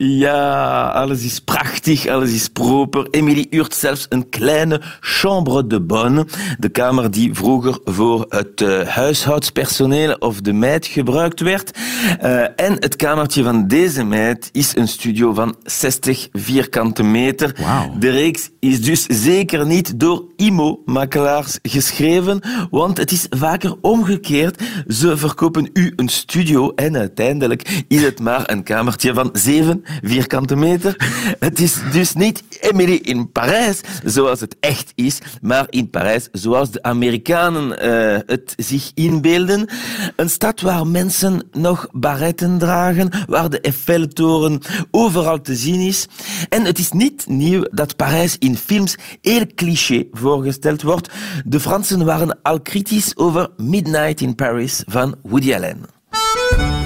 Ja, 0.00 0.88
alles 0.88 1.24
is 1.24 1.40
prachtig, 1.40 2.06
alles 2.06 2.32
is 2.32 2.48
proper. 2.48 3.06
Emily 3.10 3.46
huurt 3.50 3.74
zelfs 3.74 4.06
een 4.08 4.28
kleine 4.28 4.80
chambre 5.00 5.66
de 5.66 5.80
bonne. 5.80 6.26
De 6.58 6.68
kamer 6.68 7.10
die 7.10 7.34
vroeger 7.34 7.78
voor 7.84 8.26
het 8.28 8.60
uh, 8.60 8.80
huishoudspersoneel 8.80 10.14
of 10.14 10.40
de 10.40 10.52
meid 10.52 10.86
gebruikt 10.86 11.40
werd. 11.40 11.78
Uh, 12.22 12.40
en 12.40 12.72
het 12.80 12.96
kamertje 12.96 13.42
van 13.42 13.68
deze 13.68 14.04
meid 14.04 14.48
is 14.52 14.76
een 14.76 14.88
studio 14.88 15.34
van 15.34 15.56
60 15.62 16.28
vierkante 16.32 17.02
meter. 17.02 17.56
Wow. 17.56 18.00
De 18.00 18.10
reeks 18.10 18.50
is 18.60 18.82
dus 18.82 19.06
zeker 19.06 19.66
niet 19.66 20.00
door 20.00 20.24
IMO-makelaars 20.36 21.58
geschreven, 21.62 22.40
want 22.70 22.96
het 22.96 23.10
is 23.10 23.26
vaker 23.30 23.74
omgekeerd. 23.80 24.62
Ze 24.88 25.16
verkopen 25.16 25.70
u 25.72 25.92
een 25.96 26.08
studio 26.08 26.72
en 26.74 26.96
uiteindelijk 26.96 27.84
is 27.88 28.02
het 28.02 28.20
maar 28.20 28.50
een 28.50 28.62
kamertje 28.62 29.14
van 29.14 29.30
7 29.32 29.84
vierkante 30.02 30.56
meter. 30.56 30.94
Het 31.38 31.60
is 31.60 31.76
dus 31.92 32.14
niet 32.14 32.42
Emily 32.60 32.94
in 32.94 33.32
Parijs 33.32 33.80
zoals 34.04 34.40
het 34.40 34.56
echt 34.60 34.92
is, 34.94 35.18
maar 35.40 35.66
in 35.70 35.90
Parijs 35.90 36.28
zoals 36.32 36.70
de 36.70 36.82
Amerikanen 36.82 37.86
uh, 37.86 38.18
het 38.26 38.54
zich 38.56 38.90
inbeelden. 38.94 39.68
Een 40.16 40.30
stad 40.30 40.60
waar 40.60 40.86
mensen 40.86 41.48
nog 41.52 41.86
baretten 41.92 42.58
dragen, 42.58 43.10
waar 43.26 43.50
de 43.50 43.60
Eiffeltoren 43.60 44.60
overal 44.90 45.40
te 45.40 45.54
zien 45.54 45.80
is. 45.80 46.06
En 46.48 46.64
het 46.64 46.78
is 46.78 46.92
niet 46.92 47.26
nieuw 47.26 47.64
dat 47.70 47.96
Parijs 47.96 48.36
in 48.38 48.56
films 48.56 48.96
heel 49.20 49.46
cliché 49.54 50.04
voorgesteld 50.12 50.82
wordt. 50.82 51.08
De 51.44 51.60
Fransen 51.60 52.04
waren 52.04 52.38
al 52.42 52.60
kritisch 52.60 53.16
over 53.16 53.48
Midnight 53.56 54.20
in 54.20 54.34
Paris 54.34 54.82
van 54.86 55.14
Woody 55.22 55.54
Allen. 55.54 56.77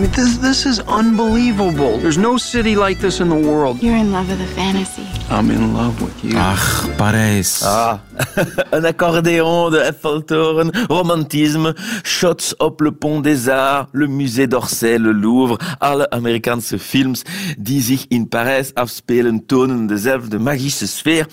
I 0.00 0.04
mean, 0.04 0.12
this, 0.12 0.38
this 0.38 0.64
is 0.64 0.80
unbelievable. 0.88 1.98
There's 1.98 2.16
no 2.16 2.38
city 2.38 2.74
like 2.74 3.00
this 3.00 3.20
in 3.20 3.28
the 3.28 3.34
world. 3.34 3.82
You're 3.82 3.98
in 3.98 4.12
love 4.12 4.30
with 4.30 4.40
a 4.40 4.46
fantasy. 4.54 5.06
I'm 5.28 5.50
in 5.50 5.74
love 5.74 6.00
with 6.00 6.24
you. 6.24 6.38
Ach, 6.38 6.88
Parijs. 6.96 7.62
Ah, 7.62 8.00
een 8.70 8.84
accordéon, 8.84 9.70
de 9.70 9.78
Eiffeltoren, 9.78 10.86
romantisme, 10.86 11.76
shots 12.02 12.56
op 12.56 12.80
le 12.80 12.92
Pont 12.92 13.22
des 13.24 13.48
Arts, 13.48 13.88
le 13.92 14.06
Musée 14.06 14.46
d'Orsay, 14.46 14.98
le 14.98 15.12
Louvre. 15.12 15.58
Alle 15.78 16.10
Amerikaanse 16.10 16.78
films 16.78 17.22
die 17.58 17.82
zich 17.82 18.04
in 18.08 18.28
Parijs 18.28 18.74
afspelen 18.74 19.46
tonen 19.46 19.86
dezelfde 19.86 20.38
magische 20.38 20.86
sfeer. 20.88 21.26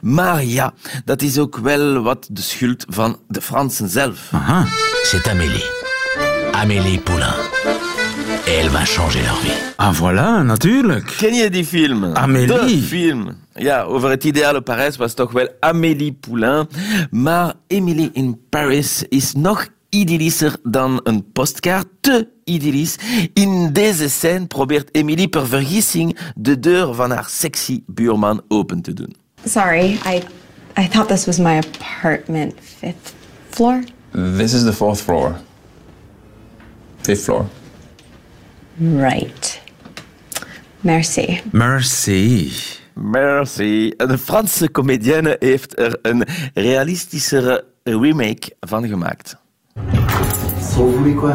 Maar 0.00 0.44
ja, 0.44 0.72
dat 1.04 1.22
is 1.22 1.38
ook 1.38 1.56
wel 1.56 2.02
wat 2.02 2.28
de 2.30 2.42
schuld 2.42 2.84
van 2.88 3.18
de 3.28 3.40
Fransen 3.40 3.88
zelf. 3.88 4.28
Aha. 4.32 4.64
C'est 5.02 5.28
Amélie. 5.28 5.64
Amélie 6.52 6.98
Poulain. 6.98 7.55
Et 8.46 8.52
elle 8.52 8.68
va 8.68 8.84
changer 8.84 9.22
leur 9.22 9.40
vie. 9.40 9.50
Ah, 9.78 9.92
voilà, 9.92 10.42
natuurlijk. 10.44 11.14
Ken 11.18 11.34
je 11.34 11.50
die 11.50 11.64
film? 11.64 12.04
Amélie. 12.04 12.46
De 12.46 12.82
film. 12.82 13.36
Ja, 13.54 13.82
over 13.82 14.10
het 14.10 14.24
ideale 14.24 14.60
Parijs 14.60 14.96
was 14.96 15.14
toch 15.14 15.32
wel 15.32 15.48
Amélie 15.60 16.12
Poulain. 16.12 16.68
Maar 17.10 17.54
Emily 17.66 18.10
in 18.12 18.40
Paris 18.48 19.04
is 19.08 19.32
nog 19.32 19.66
idyllischer 19.88 20.56
dan 20.62 21.00
een 21.02 21.32
postkaart. 21.32 21.86
Te 22.00 22.28
idyllisch. 22.44 22.96
In 23.32 23.72
deze 23.72 24.08
scène 24.08 24.46
probeert 24.46 24.88
Emily 24.92 25.28
per 25.28 25.46
vergissing 25.46 26.18
de 26.34 26.60
deur 26.60 26.94
van 26.94 27.10
haar 27.10 27.26
sexy 27.28 27.82
buurman 27.86 28.42
open 28.48 28.82
te 28.82 28.92
doen. 28.92 29.16
Sorry, 29.44 29.98
I, 30.06 30.22
I 30.78 30.88
thought 30.88 31.08
this 31.08 31.24
was 31.24 31.38
my 31.38 31.58
apartment. 31.58 32.54
Fifth 32.78 33.14
floor? 33.50 33.82
This 34.36 34.52
is 34.52 34.62
the 34.62 34.72
fourth 34.72 35.00
floor. 35.00 35.36
Fifth 37.00 37.22
floor. 37.22 37.44
Right. 38.78 39.60
Merci. 40.80 41.40
Merci. 41.52 42.52
Merci. 42.94 43.92
Een 43.96 44.18
Franse 44.18 44.70
comedienne 44.70 45.36
heeft 45.38 45.78
er 45.78 45.98
een 46.02 46.24
realistischere 46.54 47.64
remake 47.82 48.56
van 48.60 48.88
gemaakt. 48.88 49.36
Vous 50.76 50.92
voulez 50.96 51.14
quoi 51.14 51.32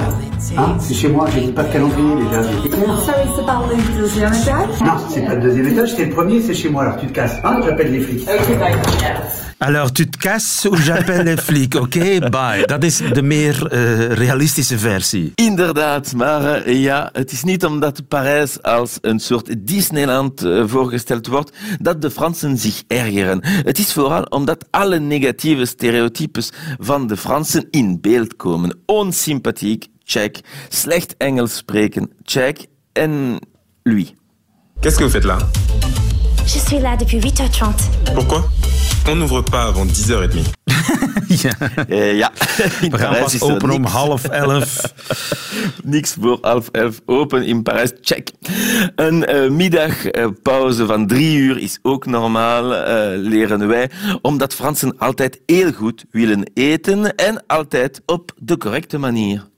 hein 0.56 0.78
C'est 0.80 0.94
chez 0.94 1.10
moi, 1.10 1.28
j'ai 1.34 1.52
pas 1.52 1.64
de 1.64 1.72
calendrier 1.72 2.16
déjà. 2.16 2.44
Ça, 2.44 3.14
c'est 3.36 3.46
pas 3.46 3.64
le 3.70 4.00
deuxième 4.00 4.34
étage 4.34 4.82
Non, 4.82 4.98
c'est 5.10 5.26
pas 5.26 5.34
le 5.34 5.42
deuxième 5.42 5.68
étage, 5.68 5.96
c'est 5.96 6.06
le 6.06 6.14
premier, 6.14 6.42
c'est 6.42 6.54
chez 6.54 6.70
moi, 6.70 6.84
alors 6.84 6.98
tu 6.98 7.08
te 7.08 7.12
casses. 7.12 7.40
Hein, 7.44 7.60
j'appelle 7.66 7.92
les 7.92 8.02
flics. 8.02 8.28
Ok, 8.30 8.60
d'accord. 8.60 9.51
Alors, 9.64 9.92
tu 9.92 10.10
te 10.10 10.18
casses 10.18 10.66
ou 10.66 10.76
j'appelle 10.76 11.24
les 11.24 11.38
flics, 11.38 11.76
oké? 11.76 12.20
Bye. 12.20 12.66
Dat 12.66 12.84
is 12.84 12.98
de 12.98 13.22
meer 13.22 13.68
eh, 13.68 14.08
realistische 14.08 14.78
versie. 14.78 15.32
Inderdaad, 15.36 16.14
maar 16.14 16.62
eh, 16.62 16.82
ja, 16.82 17.10
het 17.14 17.32
is 17.32 17.44
niet 17.44 17.66
omdat 17.66 18.08
Parijs 18.08 18.62
als 18.62 18.98
een 19.02 19.20
soort 19.20 19.68
Disneyland 19.68 20.44
eh, 20.44 20.64
voorgesteld 20.66 21.28
wordt 21.28 21.52
dat 21.80 22.02
de 22.02 22.12
Fransen 22.12 22.58
zich 22.58 22.84
ergeren. 22.88 23.40
Het 23.44 23.78
is 23.78 23.94
vooral 23.94 24.24
omdat 24.24 24.66
alle 24.70 25.00
negatieve 25.00 25.66
stereotypes 25.66 26.52
van 26.80 27.08
de 27.08 27.18
Fransen 27.18 27.68
in 27.70 28.02
beeld 28.02 28.36
komen. 28.36 28.78
Onsympathiek, 28.86 29.88
check. 30.04 30.40
Slecht 30.70 31.16
Engels 31.18 31.56
spreken, 31.56 32.12
check. 32.24 32.66
En 32.94 33.40
lui. 33.84 34.16
Qu'est-ce 34.80 34.98
que 34.98 35.04
vous 35.04 35.14
faites 35.14 35.26
là 35.26 35.38
Je 36.46 36.60
suis 36.60 36.82
là 36.82 36.96
depuis 36.96 37.20
8h30. 37.20 38.14
Pourquoi 38.14 38.50
On 39.10 39.16
n'ouvre 39.16 39.42
pas 39.44 39.64
avant 39.64 39.86
10h30. 39.86 40.52
ja. 41.44 41.52
Eh, 41.88 42.18
ja. 42.18 42.32
In 42.82 42.92
We 42.92 42.98
gaan 42.98 43.10
Parijs 43.10 43.24
pas 43.24 43.34
is 43.34 43.42
er 43.42 43.54
open 43.54 43.70
om 43.70 43.82
niks. 43.82 43.92
half 43.94 44.24
elf. 44.24 44.94
Niks 45.84 46.16
voor 46.20 46.38
half 46.42 46.70
elf 46.72 47.02
open 47.06 47.46
in 47.46 47.64
Parijs. 47.64 47.92
Check. 48.02 48.32
Een 48.96 49.26
eh, 49.26 49.50
middagpauze 49.50 50.86
van 50.86 51.08
drie 51.08 51.38
uur 51.38 51.58
is 51.58 51.80
ook 51.82 52.06
normaal, 52.06 52.76
eh, 52.76 53.18
leren 53.18 53.68
wij, 53.68 53.90
omdat 54.22 54.54
Fransen 54.54 54.98
altijd 54.98 55.42
heel 55.46 55.72
goed 55.72 56.06
willen 56.12 56.52
eten 56.54 57.16
en 57.16 57.44
altijd 57.48 58.02
op 58.06 58.32
de 58.38 58.58
correcte 58.58 58.98
manier. 58.98 59.50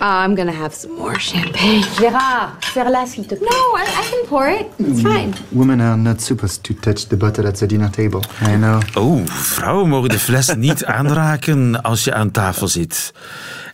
I'm 0.00 0.34
gonna 0.34 0.52
have 0.52 0.74
some 0.74 0.96
more 0.96 1.18
champagne. 1.18 1.84
Gérard, 1.98 2.50
serre-la 2.72 3.06
s'il 3.06 3.26
te 3.26 3.36
plaît. 3.36 3.48
No, 3.50 3.78
I, 3.78 3.84
I 3.84 4.10
can 4.10 4.26
pour 4.28 4.48
it. 4.48 4.66
It's 4.78 5.00
fine. 5.00 5.32
Women 5.52 5.80
are 5.80 5.96
not 5.96 6.20
supposed 6.20 6.62
to 6.64 6.74
touch 6.74 7.06
the 7.08 7.16
bottle 7.16 7.46
at 7.46 7.54
the 7.58 7.66
dinner 7.66 7.90
table. 7.90 8.20
I 8.42 8.56
know. 8.56 8.80
Oh, 8.94 9.26
vrouwen 9.26 9.88
mogen 9.88 10.08
de 10.08 10.18
fles 10.18 10.54
niet 10.54 10.84
aanraken 10.84 11.82
als 11.82 12.04
je 12.04 12.14
aan 12.14 12.30
tafel 12.30 12.68
zit. 12.68 13.12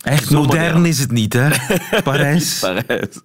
Echt 0.03 0.31
modern 0.31 0.87
is 0.87 0.99
het 0.99 1.11
niet, 1.11 1.33
hè? 1.33 1.49
Parijs. 2.03 2.59
Parijs. 2.59 3.21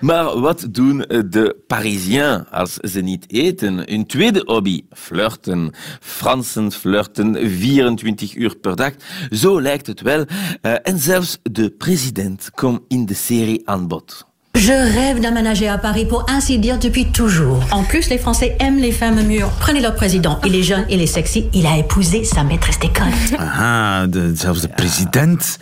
Maar 0.00 0.40
wat 0.40 0.66
doen 0.70 0.98
de 1.28 1.56
Parisiens 1.66 2.44
als 2.50 2.74
ze 2.74 3.00
niet 3.00 3.24
eten? 3.32 3.90
Hun 3.90 4.06
tweede 4.06 4.42
hobby, 4.44 4.84
flirten. 4.92 5.72
Fransen 6.00 6.72
flirten 6.72 7.50
24 7.50 8.34
uur 8.34 8.56
per 8.56 8.76
dag. 8.76 8.92
Zo 9.30 9.60
lijkt 9.60 9.86
het 9.86 10.00
wel. 10.00 10.24
Eh, 10.60 10.74
en 10.82 10.98
zelfs 10.98 11.38
de 11.42 11.70
president 11.70 12.50
komt 12.54 12.80
in 12.88 13.06
de 13.06 13.14
serie 13.14 13.68
aan 13.68 13.88
bod. 13.88 14.31
Je 14.54 14.72
rêve 14.72 15.20
d'aménager 15.20 15.66
à 15.66 15.78
Paris 15.78 16.04
pour 16.04 16.26
ainsi 16.28 16.58
dire 16.58 16.78
depuis 16.78 17.06
toujours. 17.06 17.64
En 17.70 17.84
plus, 17.84 18.10
les 18.10 18.18
Français 18.18 18.54
aiment 18.60 18.78
les 18.78 18.92
femmes 18.92 19.22
mûres. 19.22 19.50
Prenez 19.58 19.80
leur 19.80 19.94
président. 19.94 20.38
Il 20.44 20.54
est 20.54 20.62
jeune, 20.62 20.84
il 20.90 21.00
est 21.00 21.06
sexy. 21.06 21.46
Il 21.54 21.66
a 21.66 21.78
épousé 21.78 22.24
sa 22.24 22.44
maîtresse 22.44 22.78
d'école. 22.78 23.12
Aha, 23.38 24.06
de, 24.06 24.34
zelfs 24.34 24.60
de 24.60 24.68
president 24.68 25.58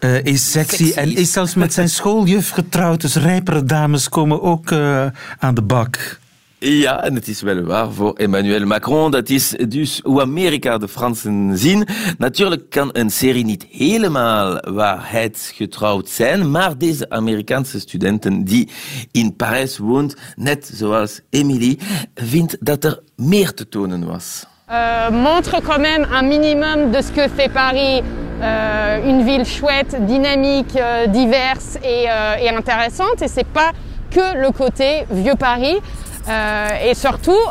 eh, 0.00 0.24
is 0.24 0.38
sexy, 0.38 0.92
en 0.96 1.16
is 1.16 1.32
zelfs 1.32 1.54
met 1.54 1.72
zijn 1.72 1.88
schooljuf 1.88 2.50
getrouwd. 2.50 3.00
Dus 3.00 3.16
rijpere 3.16 3.64
dames 3.64 4.08
komen 4.08 4.42
ook 4.42 4.70
eh, 4.70 5.06
aan 5.38 5.54
de 5.54 5.62
bak. 5.62 6.18
Ja, 6.62 7.02
en 7.04 7.14
het 7.14 7.28
is 7.28 7.42
wel 7.42 7.62
waar 7.62 7.92
voor 7.92 8.14
Emmanuel 8.14 8.66
Macron. 8.66 9.10
Dat 9.10 9.28
is 9.28 9.54
dus 9.68 10.00
hoe 10.02 10.20
Amerika 10.20 10.78
de 10.78 10.88
Fransen 10.88 11.58
zien. 11.58 11.86
Natuurlijk 12.18 12.70
kan 12.70 12.88
een 12.92 13.10
serie 13.10 13.44
niet 13.44 13.66
helemaal 13.70 14.60
waarheidsgetrouwd 14.60 16.08
zijn, 16.08 16.50
maar 16.50 16.78
deze 16.78 17.10
Amerikaanse 17.10 17.80
studenten 17.80 18.44
die 18.44 18.68
in 19.12 19.36
Parijs 19.36 19.78
woont, 19.78 20.16
net 20.36 20.70
zoals 20.74 21.20
Emily, 21.30 21.78
vindt 22.14 22.56
dat 22.60 22.84
er 22.84 23.00
meer 23.16 23.54
te 23.54 23.68
tonen 23.68 24.06
was. 24.06 24.46
euh, 24.70 25.10
montre 25.10 25.60
quand 25.62 25.80
même 25.80 26.06
un 26.12 26.22
minimum 26.28 26.90
de 26.92 27.00
ce 27.02 27.10
que 27.12 27.28
fait 27.28 27.48
Paris, 27.52 28.02
euh, 28.42 29.08
une 29.10 29.24
ville 29.24 29.44
chouette, 29.44 29.96
dynamique, 30.06 30.76
euh, 30.76 31.06
diverse 31.06 31.76
et, 31.82 32.04
euh, 32.08 32.36
et 32.40 32.48
intéressante. 32.50 33.22
Et 33.22 33.28
c'est 33.28 33.48
pas 33.52 33.72
que 34.10 34.36
le 34.40 34.50
côté 34.52 35.04
vieux 35.10 35.36
Paris. 35.38 35.76
Euh, 36.30 36.90
et 36.90 36.94
surtout, 36.94 37.44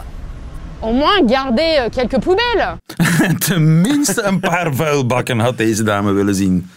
au 0.81 0.93
moins 0.93 1.21
garder 1.25 1.79
euh, 1.79 1.89
quelques 1.89 2.19
poubelles. 2.19 2.77
Tenminste 3.47 4.21
een 4.23 4.39
paar 4.39 4.73
vuilbakken 4.73 5.39
had 5.39 5.57
deze 5.57 5.83
dame 5.83 6.11
willen 6.11 6.35
zien. 6.35 6.69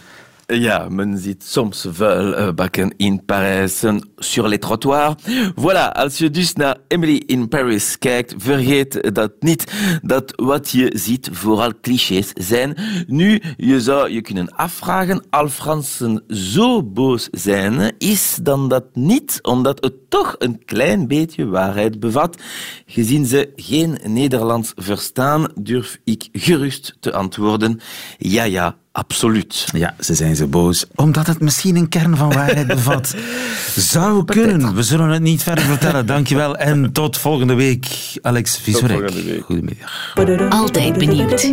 Ja, 0.45 0.89
men 0.89 1.17
ziet 1.17 1.43
soms 1.43 1.85
vuilbakken 1.89 2.93
in 2.97 3.25
Parijs 3.25 3.83
sur 4.17 4.47
les 4.47 4.59
trottoirs. 4.59 5.15
Voilà, 5.55 5.91
als 5.91 6.17
je 6.17 6.29
dus 6.29 6.53
naar 6.53 6.77
Emily 6.87 7.23
in 7.25 7.47
Paris 7.47 7.97
kijkt, 7.97 8.33
vergeet 8.37 9.15
dat 9.15 9.31
niet 9.39 9.71
dat 10.01 10.33
wat 10.35 10.69
je 10.69 10.91
ziet 10.95 11.29
vooral 11.31 11.71
clichés 11.81 12.31
zijn. 12.33 12.77
Nu, 13.07 13.41
je 13.57 13.81
zou 13.81 14.09
je 14.09 14.21
kunnen 14.21 14.55
afvragen, 14.55 15.23
al 15.29 15.49
Fransen 15.49 16.23
zo 16.27 16.83
boos 16.83 17.27
zijn, 17.31 17.93
is 17.97 18.37
dan 18.41 18.69
dat 18.69 18.85
niet 18.93 19.39
omdat 19.41 19.83
het 19.83 20.09
toch 20.09 20.35
een 20.37 20.65
klein 20.65 21.07
beetje 21.07 21.45
waarheid 21.45 21.99
bevat? 21.99 22.41
Gezien 22.85 23.25
ze 23.25 23.51
geen 23.55 23.99
Nederlands 24.03 24.71
verstaan, 24.75 25.47
durf 25.55 25.99
ik 26.03 26.27
gerust 26.31 26.97
te 26.99 27.13
antwoorden, 27.13 27.79
ja 28.17 28.43
ja, 28.43 28.77
absoluut. 28.93 29.65
Ja, 29.73 29.95
ze 29.99 30.13
zijn 30.13 30.35
zo 30.35 30.47
boos. 30.47 30.85
Omdat 30.95 31.27
het 31.27 31.39
misschien 31.39 31.75
een 31.75 31.89
kern 31.89 32.17
van 32.17 32.33
waarheid 32.33 32.67
bevat. 32.67 33.15
Zou 33.75 34.25
kunnen. 34.25 34.75
We 34.75 34.83
zullen 34.83 35.09
het 35.09 35.21
niet 35.21 35.43
verder 35.43 35.63
vertellen. 35.63 36.05
Dankjewel. 36.05 36.55
En 36.55 36.91
tot 36.91 37.17
volgende 37.17 37.53
week, 37.53 37.87
Alex 38.21 38.57
Visorek. 38.57 39.11
Goedemiddag. 39.43 40.13
Altijd 40.49 40.97
benieuwd. 40.97 41.51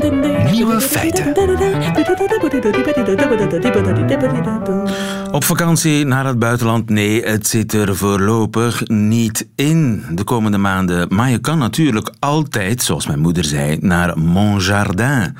Nieuwe 0.50 0.80
feiten. 0.80 1.34
Op 5.32 5.44
vakantie 5.44 6.04
naar 6.04 6.26
het 6.26 6.38
buitenland? 6.38 6.88
Nee, 6.90 7.22
het 7.22 7.46
zit 7.46 7.72
er 7.72 7.96
voorlopig 7.96 8.86
niet 8.86 9.46
in 9.54 10.04
de 10.10 10.24
komende 10.24 10.58
maanden. 10.58 11.14
Maar 11.14 11.30
je 11.30 11.38
kan 11.38 11.58
natuurlijk 11.58 12.12
altijd, 12.18 12.82
zoals 12.82 13.06
mijn 13.06 13.18
moeder 13.18 13.44
zei, 13.44 13.76
naar 13.80 14.18
Mon 14.18 14.58
Jardin. 14.58 15.36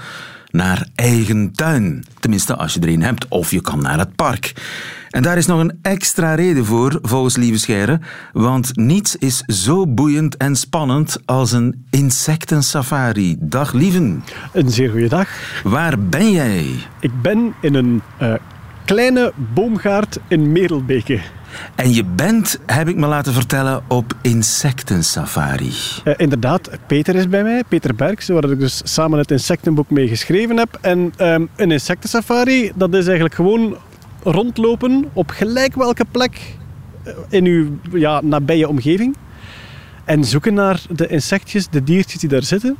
Naar 0.50 0.88
eigen 0.94 1.52
tuin. 1.52 2.04
Tenminste, 2.20 2.56
als 2.56 2.74
je 2.74 2.80
er 2.80 2.88
een 2.88 3.02
hebt. 3.02 3.28
Of 3.28 3.50
je 3.50 3.60
kan 3.60 3.82
naar 3.82 3.98
het 3.98 4.16
park. 4.16 4.52
En 5.10 5.22
daar 5.22 5.36
is 5.36 5.46
nog 5.46 5.60
een 5.60 5.78
extra 5.82 6.34
reden 6.34 6.64
voor, 6.64 6.98
volgens 7.02 7.36
Lieve 7.36 7.58
Scheire. 7.58 8.00
Want 8.32 8.76
niets 8.76 9.16
is 9.16 9.40
zo 9.46 9.86
boeiend 9.86 10.36
en 10.36 10.56
spannend 10.56 11.18
als 11.24 11.52
een 11.52 11.86
insectensafari. 11.90 13.36
Dag 13.38 13.72
Lieven. 13.72 14.24
Een 14.52 14.70
zeer 14.70 14.90
goede 14.90 15.08
dag. 15.08 15.28
Waar 15.62 15.98
ben 15.98 16.30
jij? 16.30 16.66
Ik 17.00 17.22
ben 17.22 17.54
in 17.60 17.74
een 17.74 18.02
eh, 18.18 18.34
kleine 18.84 19.32
boomgaard 19.54 20.18
in 20.28 20.52
Merelbeke. 20.52 21.20
En 21.74 21.94
je 21.94 22.04
bent, 22.04 22.58
heb 22.66 22.88
ik 22.88 22.96
me 22.96 23.06
laten 23.06 23.32
vertellen, 23.32 23.82
op 23.88 24.14
insectensafari. 24.22 25.72
Eh, 26.04 26.14
inderdaad, 26.16 26.70
Peter 26.86 27.14
is 27.14 27.28
bij 27.28 27.42
mij, 27.42 27.64
Peter 27.68 27.94
Berks, 27.94 28.28
waar 28.28 28.50
ik 28.50 28.58
dus 28.58 28.80
samen 28.84 29.18
het 29.18 29.30
insectenboek 29.30 29.90
mee 29.90 30.08
geschreven 30.08 30.56
heb. 30.56 30.78
En 30.80 31.12
ehm, 31.16 31.46
een 31.56 31.70
insectensafari, 31.70 32.72
dat 32.74 32.94
is 32.94 33.04
eigenlijk 33.04 33.34
gewoon 33.34 33.76
rondlopen 34.22 35.04
op 35.12 35.30
gelijk 35.30 35.74
welke 35.74 36.04
plek 36.10 36.56
eh, 37.02 37.12
in 37.28 37.44
uw 37.44 37.78
ja, 37.92 38.20
nabije 38.20 38.68
omgeving. 38.68 39.16
En 40.04 40.24
zoeken 40.24 40.54
naar 40.54 40.82
de 40.90 41.06
insectjes, 41.06 41.68
de 41.68 41.84
diertjes 41.84 42.20
die 42.20 42.28
daar 42.28 42.42
zitten. 42.42 42.76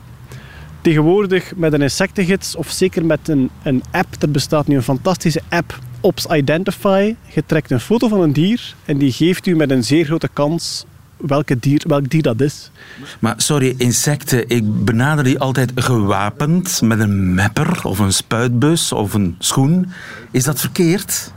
Tegenwoordig 0.80 1.52
met 1.56 1.72
een 1.72 1.82
insectengids 1.82 2.56
of 2.56 2.70
zeker 2.70 3.04
met 3.04 3.28
een, 3.28 3.50
een 3.62 3.82
app, 3.90 4.22
er 4.22 4.30
bestaat 4.30 4.66
nu 4.66 4.76
een 4.76 4.82
fantastische 4.82 5.42
app, 5.48 5.78
Ops 6.00 6.26
Identify. 6.26 7.14
Je 7.34 7.42
trekt 7.46 7.70
een 7.70 7.80
foto 7.80 8.08
van 8.08 8.20
een 8.20 8.32
dier 8.32 8.74
en 8.84 8.98
die 8.98 9.12
geeft 9.12 9.46
u 9.46 9.56
met 9.56 9.70
een 9.70 9.84
zeer 9.84 10.04
grote 10.04 10.28
kans 10.32 10.84
welke 11.16 11.58
dier, 11.58 11.82
welk 11.86 12.10
dier 12.10 12.22
dat 12.22 12.40
is. 12.40 12.70
Maar 13.18 13.34
sorry, 13.36 13.74
insecten, 13.76 14.48
ik 14.48 14.84
benader 14.84 15.24
die 15.24 15.38
altijd 15.38 15.72
gewapend 15.74 16.80
met 16.82 17.00
een 17.00 17.34
mepper 17.34 17.80
of 17.82 17.98
een 17.98 18.12
spuitbus 18.12 18.92
of 18.92 19.14
een 19.14 19.36
schoen. 19.38 19.92
Is 20.30 20.44
dat 20.44 20.60
verkeerd? 20.60 21.32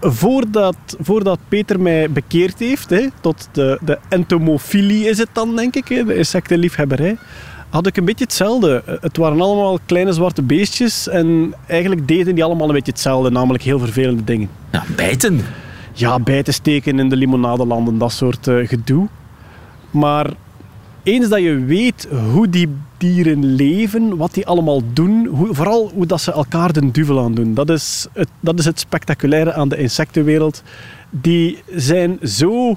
Voordat, 0.00 0.76
voordat 1.00 1.38
Peter 1.48 1.80
mij 1.80 2.10
bekeerd 2.10 2.58
heeft, 2.58 2.90
hè, 2.90 3.08
tot 3.20 3.48
de, 3.52 3.78
de 3.82 3.98
entomofilie 4.08 5.08
is 5.08 5.18
het 5.18 5.28
dan, 5.32 5.56
denk 5.56 5.74
ik, 5.74 5.88
hè, 5.88 6.04
de 6.04 6.16
insectenliefhebberij, 6.16 7.18
had 7.72 7.86
ik 7.86 7.96
een 7.96 8.04
beetje 8.04 8.24
hetzelfde. 8.24 8.82
Het 9.00 9.16
waren 9.16 9.40
allemaal 9.40 9.78
kleine 9.86 10.12
zwarte 10.12 10.42
beestjes 10.42 11.08
en 11.08 11.54
eigenlijk 11.66 12.08
deden 12.08 12.34
die 12.34 12.44
allemaal 12.44 12.68
een 12.68 12.74
beetje 12.74 12.92
hetzelfde, 12.92 13.30
namelijk 13.30 13.64
heel 13.64 13.78
vervelende 13.78 14.24
dingen. 14.24 14.48
Ja, 14.72 14.84
bijten. 14.96 15.40
Ja, 15.92 16.20
bijten, 16.20 16.54
steken 16.54 16.98
in 16.98 17.08
de 17.08 17.16
limonadelanden, 17.16 17.98
dat 17.98 18.12
soort 18.12 18.48
eh, 18.48 18.68
gedoe. 18.68 19.08
Maar 19.90 20.30
eens 21.02 21.28
dat 21.28 21.40
je 21.40 21.64
weet 21.64 22.08
hoe 22.32 22.48
die 22.48 22.68
dieren 22.96 23.44
leven, 23.44 24.16
wat 24.16 24.34
die 24.34 24.46
allemaal 24.46 24.80
doen, 24.92 25.26
hoe, 25.26 25.54
vooral 25.54 25.90
hoe 25.94 26.06
dat 26.06 26.20
ze 26.20 26.32
elkaar 26.32 26.72
de 26.72 26.90
duvel 26.90 27.20
aan 27.20 27.34
doen, 27.34 27.54
dat 27.54 27.70
is, 27.70 28.06
het, 28.12 28.28
dat 28.40 28.58
is 28.58 28.64
het 28.64 28.80
spectaculaire 28.80 29.52
aan 29.52 29.68
de 29.68 29.76
insectenwereld. 29.76 30.62
Die 31.10 31.62
zijn 31.74 32.18
zo 32.22 32.76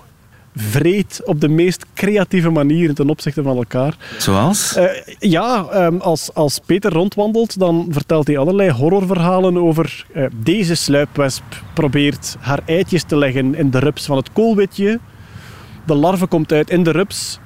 vreed 0.56 1.22
op 1.26 1.42
de 1.42 1.48
meest 1.48 1.86
creatieve 1.94 2.50
manieren 2.50 2.96
ten 2.96 3.10
opzichte 3.10 3.44
van 3.44 3.58
elkaar. 3.58 3.98
Zoals? 4.18 4.78
Uh, 4.78 4.86
ja, 5.20 5.68
um, 5.86 6.02
als, 6.02 6.34
als 6.34 6.60
Peter 6.66 6.92
rondwandelt, 6.92 7.60
dan 7.60 7.88
vertelt 7.90 8.28
hij 8.28 8.38
allerlei 8.38 8.72
horrorverhalen 8.72 9.58
over 9.58 10.06
uh, 10.16 10.26
deze 10.36 10.76
sluipwesp 10.76 11.44
probeert 11.74 12.36
haar 12.40 12.60
eitjes 12.66 13.04
te 13.04 13.18
leggen 13.18 13.56
in 13.56 13.70
de 13.70 13.80
rups 13.80 14.06
van 14.06 14.18
het 14.18 14.34
koolwitje. 14.34 15.00
De 15.86 15.96
larve 15.96 16.26
komt 16.26 16.52
uit 16.52 16.70
in 16.70 16.84
de 16.84 16.92
rups 16.92 17.40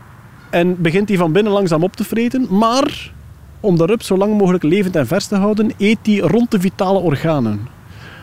en 0.49 0.81
begint 0.81 1.07
die 1.07 1.17
van 1.17 1.31
binnen 1.31 1.53
langzaam 1.53 1.83
op 1.83 1.95
te 1.95 2.03
vreten. 2.03 2.47
Maar 2.49 3.11
om 3.59 3.77
de 3.77 3.85
rups 3.85 4.07
zo 4.07 4.17
lang 4.17 4.37
mogelijk 4.37 4.63
levend 4.63 4.95
en 4.95 5.07
vers 5.07 5.27
te 5.27 5.35
houden, 5.35 5.71
eet 5.77 5.97
die 6.01 6.21
rond 6.21 6.51
de 6.51 6.59
vitale 6.59 6.99
organen. 6.99 7.67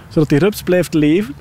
Zodat 0.09 0.29
die 0.29 0.39
rups 0.39 0.63
blijft 0.63 0.95
leven. 0.95 1.35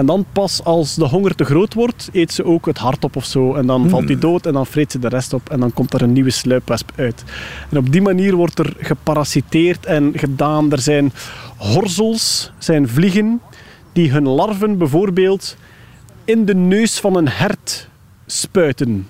En 0.00 0.06
dan 0.06 0.24
pas 0.32 0.64
als 0.64 0.94
de 0.94 1.04
honger 1.04 1.34
te 1.34 1.44
groot 1.44 1.74
wordt, 1.74 2.08
eet 2.12 2.32
ze 2.32 2.44
ook 2.44 2.66
het 2.66 2.78
hart 2.78 3.04
op 3.04 3.16
of 3.16 3.24
zo. 3.24 3.54
En 3.54 3.66
dan 3.66 3.88
valt 3.88 4.06
die 4.06 4.18
dood 4.18 4.46
en 4.46 4.52
dan 4.52 4.66
vreet 4.66 4.92
ze 4.92 4.98
de 4.98 5.08
rest 5.08 5.32
op. 5.32 5.50
En 5.50 5.60
dan 5.60 5.72
komt 5.72 5.92
er 5.92 6.02
een 6.02 6.12
nieuwe 6.12 6.30
sluipwesp 6.30 6.90
uit. 6.96 7.24
En 7.70 7.78
op 7.78 7.92
die 7.92 8.02
manier 8.02 8.34
wordt 8.34 8.58
er 8.58 8.74
geparasiteerd 8.78 9.86
en 9.86 10.12
gedaan. 10.14 10.72
Er 10.72 10.78
zijn 10.78 11.12
horzels, 11.56 12.52
zijn 12.58 12.88
vliegen, 12.88 13.40
die 13.92 14.10
hun 14.10 14.28
larven 14.28 14.78
bijvoorbeeld 14.78 15.56
in 16.24 16.44
de 16.44 16.54
neus 16.54 17.00
van 17.00 17.16
een 17.16 17.28
hert 17.28 17.88
spuiten. 18.26 19.08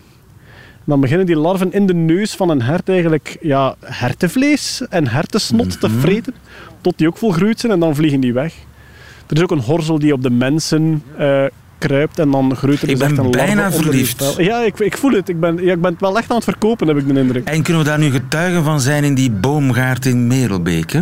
Dan 0.84 1.00
beginnen 1.00 1.26
die 1.26 1.36
larven 1.36 1.72
in 1.72 1.86
de 1.86 1.94
neus 1.94 2.34
van 2.34 2.48
een 2.50 2.62
hert 2.62 2.88
eigenlijk 2.88 3.36
ja, 3.40 3.74
hertenvlees 3.80 4.86
en 4.88 5.08
hertensnot 5.08 5.80
te 5.80 5.90
vreten, 5.90 6.34
tot 6.80 6.98
die 6.98 7.08
ook 7.08 7.16
volgroeid 7.16 7.60
zijn 7.60 7.72
en 7.72 7.80
dan 7.80 7.94
vliegen 7.94 8.20
die 8.20 8.32
weg. 8.32 8.54
Er 9.30 9.36
is 9.36 9.42
ook 9.42 9.50
een 9.50 9.60
horzel 9.60 9.98
die 9.98 10.12
op 10.12 10.22
de 10.22 10.30
mensen 10.30 11.02
uh, 11.18 11.44
kruipt 11.78 12.18
en 12.18 12.30
dan 12.30 12.56
groeit 12.56 12.82
er 12.82 12.88
Ik 12.88 12.98
dus 12.98 13.08
ben 13.08 13.24
een 13.24 13.30
bijna 13.30 13.72
verliefd. 13.72 14.34
Ja, 14.36 14.62
ik, 14.62 14.78
ik 14.78 14.96
voel 14.96 15.10
het. 15.10 15.28
Ik 15.28 15.40
ben, 15.40 15.64
ja, 15.64 15.72
ik 15.72 15.80
ben 15.80 15.90
het 15.92 16.00
wel 16.00 16.18
echt 16.18 16.30
aan 16.30 16.36
het 16.36 16.44
verkopen, 16.44 16.88
heb 16.88 16.96
ik 16.96 17.08
de 17.08 17.20
indruk. 17.20 17.48
En 17.48 17.62
kunnen 17.62 17.82
we 17.82 17.88
daar 17.88 17.98
nu 17.98 18.10
getuigen 18.10 18.64
van 18.64 18.80
zijn 18.80 19.04
in 19.04 19.14
die 19.14 19.30
boomgaard 19.30 20.06
in 20.06 20.26
Merelbeek? 20.26 20.98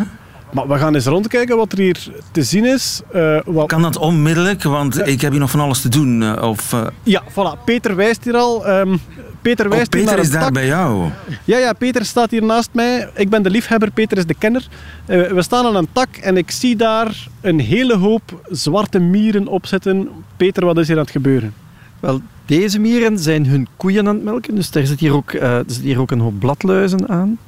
Maar 0.53 0.69
we 0.69 0.79
gaan 0.79 0.95
eens 0.95 1.07
rondkijken 1.07 1.57
wat 1.57 1.73
er 1.73 1.79
hier 1.79 2.07
te 2.31 2.43
zien 2.43 2.65
is. 2.65 3.01
Uh, 3.15 3.41
wat... 3.45 3.67
Kan 3.67 3.83
dat 3.83 3.97
onmiddellijk? 3.97 4.63
Want 4.63 5.07
ik 5.07 5.21
heb 5.21 5.31
hier 5.31 5.41
nog 5.41 5.51
van 5.51 5.61
alles 5.61 5.81
te 5.81 5.89
doen. 5.89 6.23
Uh, 6.23 6.43
of, 6.43 6.73
uh... 6.73 6.87
Ja, 7.03 7.23
voilà. 7.31 7.65
Peter 7.65 7.97
wijst 7.97 8.25
hier 8.25 8.37
al. 8.37 8.69
Um, 8.69 9.01
Peter 9.43 9.69
wijst 9.69 9.85
oh, 9.85 9.91
Peter 9.91 10.09
hier 10.09 10.17
naar 10.17 10.25
is 10.25 10.31
daar 10.31 10.43
tak. 10.43 10.53
bij 10.53 10.67
jou. 10.67 11.11
Ja, 11.45 11.59
ja, 11.59 11.73
Peter 11.73 12.05
staat 12.05 12.31
hier 12.31 12.43
naast 12.43 12.69
mij. 12.73 13.09
Ik 13.15 13.29
ben 13.29 13.43
de 13.43 13.51
liefhebber, 13.51 13.91
Peter 13.91 14.19
is 14.19 14.27
de 14.27 14.35
kenner. 14.35 14.67
Uh, 15.07 15.31
we 15.31 15.43
staan 15.43 15.67
aan 15.67 15.77
een 15.77 15.89
tak 15.93 16.17
en 16.17 16.37
ik 16.37 16.51
zie 16.51 16.77
daar 16.77 17.27
een 17.41 17.61
hele 17.61 17.97
hoop 17.97 18.41
zwarte 18.51 18.99
mieren 18.99 19.47
op 19.47 19.67
zitten. 19.67 20.09
Peter, 20.37 20.65
wat 20.65 20.79
is 20.79 20.87
hier 20.87 20.97
aan 20.97 21.03
het 21.03 21.11
gebeuren? 21.11 21.55
Wel, 22.01 22.21
deze 22.47 22.79
mieren 22.79 23.19
zijn 23.19 23.47
hun 23.47 23.69
koeien 23.77 24.09
aan 24.09 24.15
het 24.15 24.25
melken. 24.25 24.55
Dus 24.55 24.75
er 24.75 24.87
zit 24.87 25.01
hier 25.01 25.13
ook, 25.13 25.33
uh, 25.33 25.43
er 25.43 25.65
zit 25.67 25.83
hier 25.83 26.01
ook 26.01 26.11
een 26.11 26.21
hoop 26.21 26.39
bladluizen 26.39 27.09
aan. 27.09 27.39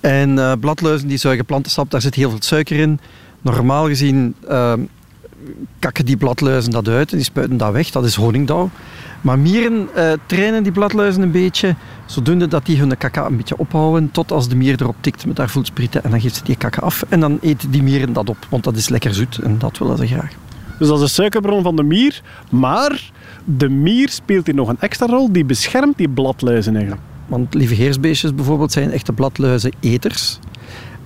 En 0.00 0.30
uh, 0.30 0.52
bladluizen 0.60 1.08
die 1.08 1.18
zuigen 1.18 1.44
plantensap, 1.44 1.90
daar 1.90 2.00
zit 2.00 2.14
heel 2.14 2.30
veel 2.30 2.42
suiker 2.42 2.78
in. 2.78 3.00
Normaal 3.40 3.86
gezien 3.86 4.34
uh, 4.48 4.72
kakken 5.78 6.04
die 6.04 6.16
bladluizen 6.16 6.72
dat 6.72 6.88
uit 6.88 7.10
en 7.10 7.16
die 7.16 7.26
spuiten 7.26 7.56
dat 7.56 7.72
weg. 7.72 7.90
Dat 7.90 8.04
is 8.04 8.14
honingdauw. 8.14 8.70
Maar 9.20 9.38
mieren 9.38 9.88
uh, 9.96 10.12
trainen 10.26 10.62
die 10.62 10.72
bladluizen 10.72 11.22
een 11.22 11.30
beetje, 11.30 11.74
zodoende 12.06 12.48
dat 12.48 12.66
die 12.66 12.78
hun 12.78 12.96
kaka 12.96 13.26
een 13.26 13.36
beetje 13.36 13.58
ophouden, 13.58 14.10
tot 14.10 14.32
als 14.32 14.48
de 14.48 14.56
mier 14.56 14.80
erop 14.80 14.96
tikt 15.00 15.26
met 15.26 15.38
haar 15.38 15.48
voelsprieten 15.48 16.04
en 16.04 16.10
dan 16.10 16.20
geeft 16.20 16.36
ze 16.36 16.44
die 16.44 16.56
kaka 16.56 16.80
af 16.80 17.04
en 17.08 17.20
dan 17.20 17.38
eten 17.40 17.70
die 17.70 17.82
mieren 17.82 18.12
dat 18.12 18.28
op, 18.28 18.46
want 18.48 18.64
dat 18.64 18.76
is 18.76 18.88
lekker 18.88 19.14
zoet 19.14 19.38
en 19.38 19.58
dat 19.58 19.78
willen 19.78 19.96
ze 19.96 20.06
graag. 20.06 20.32
Dus 20.78 20.88
dat 20.88 20.96
is 20.96 21.04
de 21.04 21.10
suikerbron 21.12 21.62
van 21.62 21.76
de 21.76 21.82
mier, 21.82 22.22
maar 22.50 23.10
de 23.44 23.68
mier 23.68 24.08
speelt 24.08 24.46
hier 24.46 24.54
nog 24.54 24.68
een 24.68 24.80
extra 24.80 25.06
rol, 25.06 25.32
die 25.32 25.44
beschermt 25.44 25.96
die 25.96 26.08
bladluizen 26.08 26.74
eigenlijk. 26.74 27.02
Want 27.28 27.54
lieveheersbeestjes 27.54 28.34
bijvoorbeeld 28.34 28.72
zijn 28.72 28.90
echte 28.90 29.12
bladluizeneters. 29.12 30.38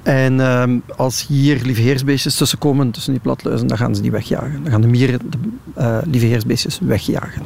En 0.03 0.35
uh, 0.35 0.65
als 0.97 1.27
hier 1.27 1.61
lieveheersbeestjes 1.63 2.35
tussenkomen, 2.35 2.91
tussen 2.91 3.13
die 3.13 3.23
bladluizen, 3.23 3.67
dan 3.67 3.77
gaan 3.77 3.95
ze 3.95 4.03
die 4.03 4.11
wegjagen. 4.11 4.63
Dan 4.63 4.73
gaan 4.73 4.81
de 4.81 4.87
mieren 4.87 5.19
de 5.31 5.39
uh, 5.79 5.99
lieveheersbeestjes 6.05 6.79
wegjagen. 6.83 7.43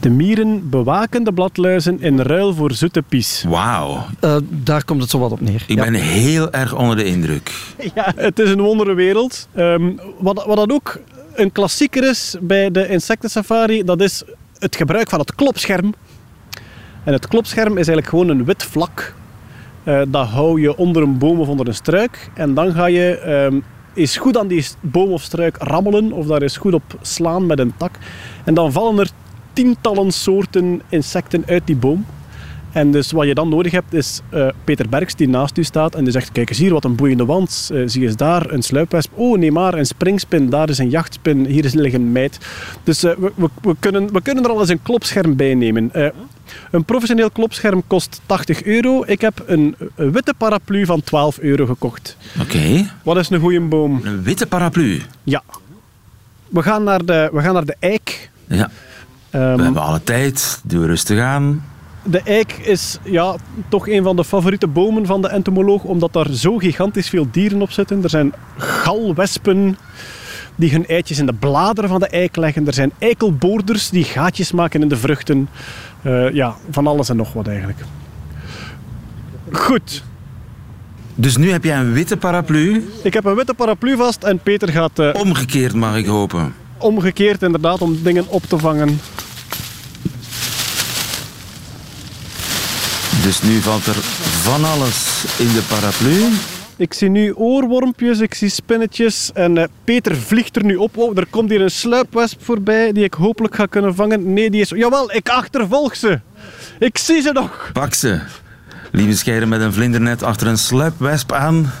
De 0.00 0.10
mieren 0.10 0.68
bewaken 0.68 1.24
de 1.24 1.32
bladluizen 1.32 2.00
in 2.00 2.20
ruil 2.20 2.54
voor 2.54 2.72
zoete 2.72 3.02
pies. 3.02 3.44
Wauw. 3.48 4.06
Uh, 4.24 4.36
daar 4.48 4.84
komt 4.84 5.00
het 5.00 5.10
zo 5.10 5.18
wat 5.18 5.32
op 5.32 5.40
neer. 5.40 5.64
Ik 5.66 5.76
ja. 5.76 5.84
ben 5.84 5.94
heel 5.94 6.52
erg 6.52 6.74
onder 6.74 6.96
de 6.96 7.04
indruk. 7.04 7.52
Ja, 7.94 8.12
het 8.16 8.38
is 8.38 8.50
een 8.50 8.60
wondere 8.60 8.94
wereld. 8.94 9.48
Um, 9.56 10.00
wat, 10.18 10.44
wat 10.46 10.56
dan 10.56 10.72
ook 10.72 11.00
een 11.34 11.52
klassieker 11.52 12.08
is 12.08 12.36
bij 12.40 12.70
de 12.70 12.88
insectensafari, 12.88 13.84
dat 13.84 14.00
is 14.00 14.22
het 14.58 14.76
gebruik 14.76 15.08
van 15.08 15.18
het 15.18 15.34
klopscherm. 15.34 15.94
En 17.08 17.14
het 17.14 17.28
klopscherm 17.28 17.70
is 17.70 17.88
eigenlijk 17.88 18.08
gewoon 18.08 18.28
een 18.28 18.44
wit 18.44 18.62
vlak. 18.62 19.14
Uh, 19.84 20.02
dat 20.08 20.26
hou 20.26 20.60
je 20.60 20.76
onder 20.76 21.02
een 21.02 21.18
boom 21.18 21.40
of 21.40 21.48
onder 21.48 21.68
een 21.68 21.74
struik. 21.74 22.30
En 22.34 22.54
dan 22.54 22.72
ga 22.72 22.86
je 22.86 23.60
eens 23.94 24.16
goed 24.16 24.36
aan 24.36 24.46
die 24.46 24.66
boom 24.80 25.12
of 25.12 25.22
struik 25.22 25.56
rammelen. 25.58 26.12
Of 26.12 26.26
daar 26.26 26.42
eens 26.42 26.56
goed 26.56 26.74
op 26.74 26.98
slaan 27.00 27.46
met 27.46 27.58
een 27.58 27.72
tak. 27.76 27.98
En 28.44 28.54
dan 28.54 28.72
vallen 28.72 28.98
er 28.98 29.10
tientallen 29.52 30.12
soorten 30.12 30.82
insecten 30.88 31.44
uit 31.46 31.66
die 31.66 31.76
boom. 31.76 32.06
En 32.72 32.90
dus 32.90 33.12
wat 33.12 33.26
je 33.26 33.34
dan 33.34 33.48
nodig 33.48 33.72
hebt 33.72 33.92
is 33.92 34.20
uh, 34.34 34.48
Peter 34.64 34.88
Berks 34.88 35.14
die 35.14 35.28
naast 35.28 35.58
u 35.58 35.64
staat 35.64 35.94
en 35.94 36.04
die 36.04 36.12
zegt 36.12 36.32
kijk 36.32 36.48
eens 36.48 36.58
hier 36.58 36.72
wat 36.72 36.84
een 36.84 36.96
boeiende 36.96 37.24
wand. 37.24 37.70
Uh, 37.72 37.82
zie 37.86 38.02
eens 38.02 38.16
daar 38.16 38.50
een 38.50 38.62
sluipwesp. 38.62 39.10
Oh 39.14 39.38
nee 39.38 39.52
maar 39.52 39.74
een 39.74 39.86
springspin. 39.86 40.50
Daar 40.50 40.68
is 40.68 40.78
een 40.78 40.90
jachtspin. 40.90 41.46
Hier 41.46 41.64
is 41.64 41.74
een 41.74 42.12
meid. 42.12 42.38
Dus 42.82 43.04
uh, 43.04 43.12
we, 43.18 43.32
we, 43.34 43.48
we, 43.62 43.76
kunnen, 43.78 44.12
we 44.12 44.22
kunnen 44.22 44.44
er 44.44 44.50
al 44.50 44.60
eens 44.60 44.68
een 44.68 44.82
klopscherm 44.82 45.36
bij 45.36 45.54
nemen. 45.54 45.90
een 46.70 46.84
professioneel 46.84 47.30
klopscherm 47.30 47.82
kost 47.86 48.20
80 48.26 48.64
euro. 48.64 49.02
Ik 49.06 49.20
heb 49.20 49.42
een, 49.46 49.76
een 49.94 50.12
witte 50.12 50.34
paraplu 50.38 50.86
van 50.86 51.02
12 51.02 51.38
euro 51.38 51.66
gekocht. 51.66 52.16
Oké. 52.40 52.56
Okay. 52.56 52.90
Wat 53.02 53.16
is 53.16 53.30
een 53.30 53.40
goede 53.40 53.60
boom? 53.60 54.00
Een 54.04 54.22
witte 54.22 54.46
paraplu? 54.46 55.02
Ja. 55.22 55.42
We 56.48 56.62
gaan 56.62 56.84
naar 56.84 57.04
de, 57.04 57.30
we 57.32 57.40
gaan 57.40 57.54
naar 57.54 57.64
de 57.64 57.76
eik. 57.78 58.30
Ja. 58.46 58.70
Um, 59.34 59.56
we 59.56 59.62
hebben 59.62 59.82
alle 59.82 60.02
tijd. 60.02 60.60
Doe 60.64 60.86
rustig 60.86 61.20
aan. 61.20 61.62
De 62.10 62.20
eik 62.24 62.52
is 62.52 62.98
ja, 63.04 63.36
toch 63.68 63.88
een 63.88 64.02
van 64.02 64.16
de 64.16 64.24
favoriete 64.24 64.66
bomen 64.66 65.06
van 65.06 65.22
de 65.22 65.28
entomoloog, 65.28 65.84
omdat 65.84 66.12
daar 66.12 66.30
zo 66.30 66.56
gigantisch 66.56 67.08
veel 67.08 67.26
dieren 67.30 67.62
op 67.62 67.70
zitten. 67.70 68.02
Er 68.02 68.10
zijn 68.10 68.32
galwespen 68.56 69.78
die 70.54 70.70
hun 70.70 70.86
eitjes 70.86 71.18
in 71.18 71.26
de 71.26 71.32
bladeren 71.32 71.90
van 71.90 72.00
de 72.00 72.08
eik 72.08 72.36
leggen. 72.36 72.66
Er 72.66 72.74
zijn 72.74 72.92
eikelboorders 72.98 73.90
die 73.90 74.04
gaatjes 74.04 74.52
maken 74.52 74.82
in 74.82 74.88
de 74.88 74.96
vruchten. 74.96 75.48
Uh, 76.02 76.32
ja, 76.32 76.56
van 76.70 76.86
alles 76.86 77.08
en 77.08 77.16
nog 77.16 77.32
wat 77.32 77.46
eigenlijk. 77.46 77.78
Goed. 79.52 80.04
Dus 81.14 81.36
nu 81.36 81.50
heb 81.50 81.64
jij 81.64 81.78
een 81.78 81.92
witte 81.92 82.16
paraplu? 82.16 82.88
Ik 83.02 83.14
heb 83.14 83.24
een 83.24 83.34
witte 83.34 83.54
paraplu 83.54 83.96
vast 83.96 84.22
en 84.22 84.38
Peter 84.38 84.68
gaat... 84.68 84.98
Uh, 84.98 85.10
Omgekeerd 85.14 85.74
mag 85.74 85.96
ik 85.96 86.06
hopen. 86.06 86.54
Omgekeerd 86.78 87.42
inderdaad, 87.42 87.82
om 87.82 88.02
dingen 88.02 88.28
op 88.28 88.42
te 88.42 88.58
vangen. 88.58 88.98
Dus 93.28 93.42
nu 93.42 93.60
valt 93.60 93.86
er 93.86 93.94
van 93.94 94.64
alles 94.64 95.24
in 95.38 95.46
de 95.46 95.62
paraplu. 95.68 96.32
Ik 96.76 96.94
zie 96.94 97.08
nu 97.08 97.32
oorwormpjes, 97.32 98.20
ik 98.20 98.34
zie 98.34 98.48
spinnetjes 98.48 99.32
en 99.32 99.56
uh, 99.56 99.64
Peter 99.84 100.16
vliegt 100.16 100.56
er 100.56 100.64
nu 100.64 100.76
op. 100.76 100.94
Wow, 100.94 101.18
er 101.18 101.26
komt 101.26 101.50
hier 101.50 101.60
een 101.60 101.70
sluipwesp 101.70 102.44
voorbij 102.44 102.92
die 102.92 103.04
ik 103.04 103.14
hopelijk 103.14 103.54
ga 103.54 103.66
kunnen 103.66 103.94
vangen. 103.94 104.32
Nee, 104.32 104.50
die 104.50 104.60
is... 104.60 104.68
Jawel, 104.68 105.12
ik 105.12 105.28
achtervolg 105.28 105.96
ze. 105.96 106.20
Ik 106.78 106.98
zie 106.98 107.20
ze 107.20 107.32
nog. 107.32 107.70
Pak 107.72 107.94
ze. 107.94 108.20
Lieve 108.92 109.16
scheiden 109.16 109.48
met 109.48 109.60
een 109.60 109.72
vlindernet 109.72 110.22
achter 110.22 110.46
een 110.46 110.58
sluipwesp 110.58 111.32
aan. 111.32 111.72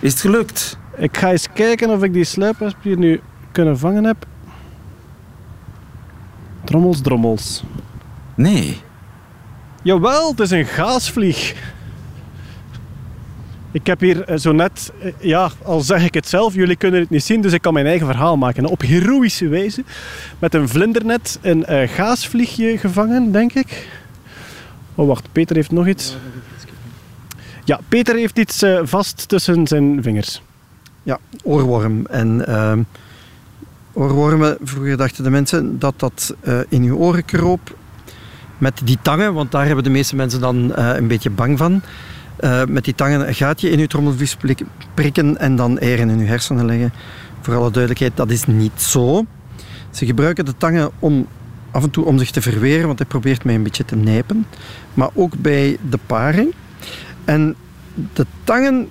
Is 0.00 0.12
het 0.12 0.20
gelukt? 0.20 0.78
Ik 0.96 1.16
ga 1.16 1.30
eens 1.30 1.46
kijken 1.54 1.90
of 1.90 2.02
ik 2.02 2.12
die 2.12 2.24
sluipwesp 2.24 2.76
hier 2.82 2.98
nu 2.98 3.20
kunnen 3.52 3.78
vangen 3.78 4.04
heb. 4.04 4.26
Drommels, 6.64 7.00
drommels. 7.00 7.62
Nee. 8.34 8.86
Jawel, 9.88 10.30
het 10.30 10.40
is 10.40 10.50
een 10.50 10.66
gaasvlieg. 10.66 11.54
Ik 13.72 13.86
heb 13.86 14.00
hier 14.00 14.38
zo 14.38 14.52
net, 14.52 14.92
ja, 15.18 15.50
al 15.62 15.80
zeg 15.80 16.04
ik 16.04 16.14
het 16.14 16.28
zelf, 16.28 16.54
jullie 16.54 16.76
kunnen 16.76 17.00
het 17.00 17.10
niet 17.10 17.24
zien, 17.24 17.40
dus 17.40 17.52
ik 17.52 17.60
kan 17.60 17.72
mijn 17.72 17.86
eigen 17.86 18.06
verhaal 18.06 18.36
maken. 18.36 18.66
Op 18.66 18.80
heroïsche 18.80 19.48
wijze, 19.48 19.84
met 20.38 20.54
een 20.54 20.68
vlindernet, 20.68 21.38
een 21.42 21.64
uh, 21.68 21.88
gaasvliegje 21.88 22.78
gevangen, 22.78 23.32
denk 23.32 23.52
ik. 23.52 23.88
Oh, 24.94 25.06
wacht, 25.06 25.32
Peter 25.32 25.56
heeft 25.56 25.70
nog 25.70 25.86
iets. 25.86 26.16
Ja, 27.64 27.80
Peter 27.88 28.14
heeft 28.14 28.38
iets 28.38 28.64
vast 28.82 29.28
tussen 29.28 29.66
zijn 29.66 30.02
vingers. 30.02 30.42
Ja, 31.02 31.18
oorworm. 31.42 32.06
En 32.06 32.44
uh, 32.48 32.72
oorwormen, 33.92 34.56
vroeger 34.62 34.96
dachten 34.96 35.24
de 35.24 35.30
mensen 35.30 35.78
dat 35.78 35.94
dat 35.96 36.34
in 36.68 36.82
uw 36.82 36.96
oren 36.96 37.24
kroop 37.24 37.76
met 38.58 38.80
die 38.84 38.98
tangen, 39.02 39.34
want 39.34 39.50
daar 39.50 39.66
hebben 39.66 39.84
de 39.84 39.90
meeste 39.90 40.16
mensen 40.16 40.40
dan 40.40 40.72
uh, 40.78 40.90
een 40.96 41.08
beetje 41.08 41.30
bang 41.30 41.58
van. 41.58 41.82
Uh, 42.40 42.64
met 42.64 42.84
die 42.84 42.94
tangen 42.94 43.28
een 43.28 43.34
gaatje 43.34 43.70
in 43.70 43.78
uw 43.78 43.86
trommelvlies 43.86 44.36
prikken 44.94 45.38
en 45.38 45.56
dan 45.56 45.78
eieren 45.78 46.10
in 46.10 46.18
uw 46.18 46.26
hersenen 46.26 46.66
leggen. 46.66 46.92
Voor 47.40 47.54
alle 47.54 47.70
duidelijkheid, 47.70 48.16
dat 48.16 48.30
is 48.30 48.46
niet 48.46 48.80
zo. 48.82 49.24
Ze 49.90 50.06
gebruiken 50.06 50.44
de 50.44 50.56
tangen 50.56 50.90
om 50.98 51.26
af 51.70 51.82
en 51.82 51.90
toe 51.90 52.04
om 52.04 52.18
zich 52.18 52.30
te 52.30 52.42
verweren, 52.42 52.86
want 52.86 52.98
hij 52.98 53.08
probeert 53.08 53.44
mij 53.44 53.54
een 53.54 53.62
beetje 53.62 53.84
te 53.84 53.96
nijpen. 53.96 54.46
Maar 54.94 55.08
ook 55.14 55.36
bij 55.36 55.78
de 55.90 55.98
paring. 56.06 56.54
En 57.24 57.54
de 58.12 58.26
tangen 58.44 58.88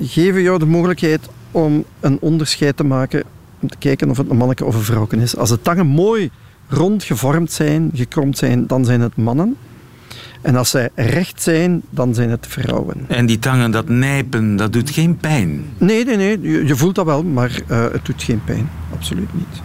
geven 0.00 0.42
jou 0.42 0.58
de 0.58 0.66
mogelijkheid 0.66 1.28
om 1.50 1.84
een 2.00 2.18
onderscheid 2.20 2.76
te 2.76 2.84
maken, 2.84 3.22
om 3.60 3.68
te 3.68 3.76
kijken 3.78 4.10
of 4.10 4.16
het 4.16 4.30
een 4.30 4.36
manneke 4.36 4.64
of 4.64 4.74
een 4.74 4.82
vrouwke 4.82 5.16
is. 5.16 5.36
Als 5.36 5.48
de 5.48 5.60
tangen 5.60 5.86
mooi 5.86 6.30
rond 6.68 7.04
gevormd 7.04 7.52
zijn, 7.52 7.90
gekromd 7.94 8.38
zijn, 8.38 8.66
dan 8.66 8.84
zijn 8.84 9.00
het 9.00 9.16
mannen. 9.16 9.56
En 10.40 10.56
als 10.56 10.70
zij 10.70 10.88
recht 10.94 11.42
zijn, 11.42 11.82
dan 11.90 12.14
zijn 12.14 12.30
het 12.30 12.46
vrouwen. 12.48 13.04
En 13.08 13.26
die 13.26 13.38
tangen, 13.38 13.70
dat 13.70 13.88
nijpen, 13.88 14.56
dat 14.56 14.72
doet 14.72 14.90
geen 14.90 15.16
pijn? 15.16 15.64
Nee, 15.78 16.04
nee, 16.04 16.16
nee. 16.16 16.40
Je, 16.40 16.66
je 16.66 16.76
voelt 16.76 16.94
dat 16.94 17.04
wel, 17.04 17.22
maar 17.22 17.60
uh, 17.70 17.82
het 17.92 18.04
doet 18.04 18.22
geen 18.22 18.40
pijn. 18.44 18.70
Absoluut 18.92 19.34
niet. 19.34 19.62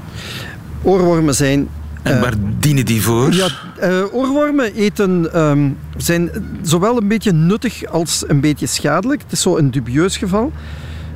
Oorwormen 0.82 1.36
zijn 1.36 1.68
en 2.02 2.22
waar 2.22 2.34
uh, 2.34 2.40
dienen 2.60 2.86
die 2.86 3.02
voor? 3.02 3.34
Ja, 3.34 3.48
uh, 3.84 4.14
oorwormen 4.14 4.74
eten, 4.74 5.40
um, 5.42 5.78
zijn 5.98 6.30
zowel 6.62 6.98
een 6.98 7.08
beetje 7.08 7.32
nuttig 7.32 7.86
als 7.86 8.24
een 8.28 8.40
beetje 8.40 8.66
schadelijk. 8.66 9.22
Het 9.22 9.32
is 9.32 9.42
zo 9.42 9.58
een 9.58 9.72
dubieus 9.72 10.18
geval. 10.18 10.52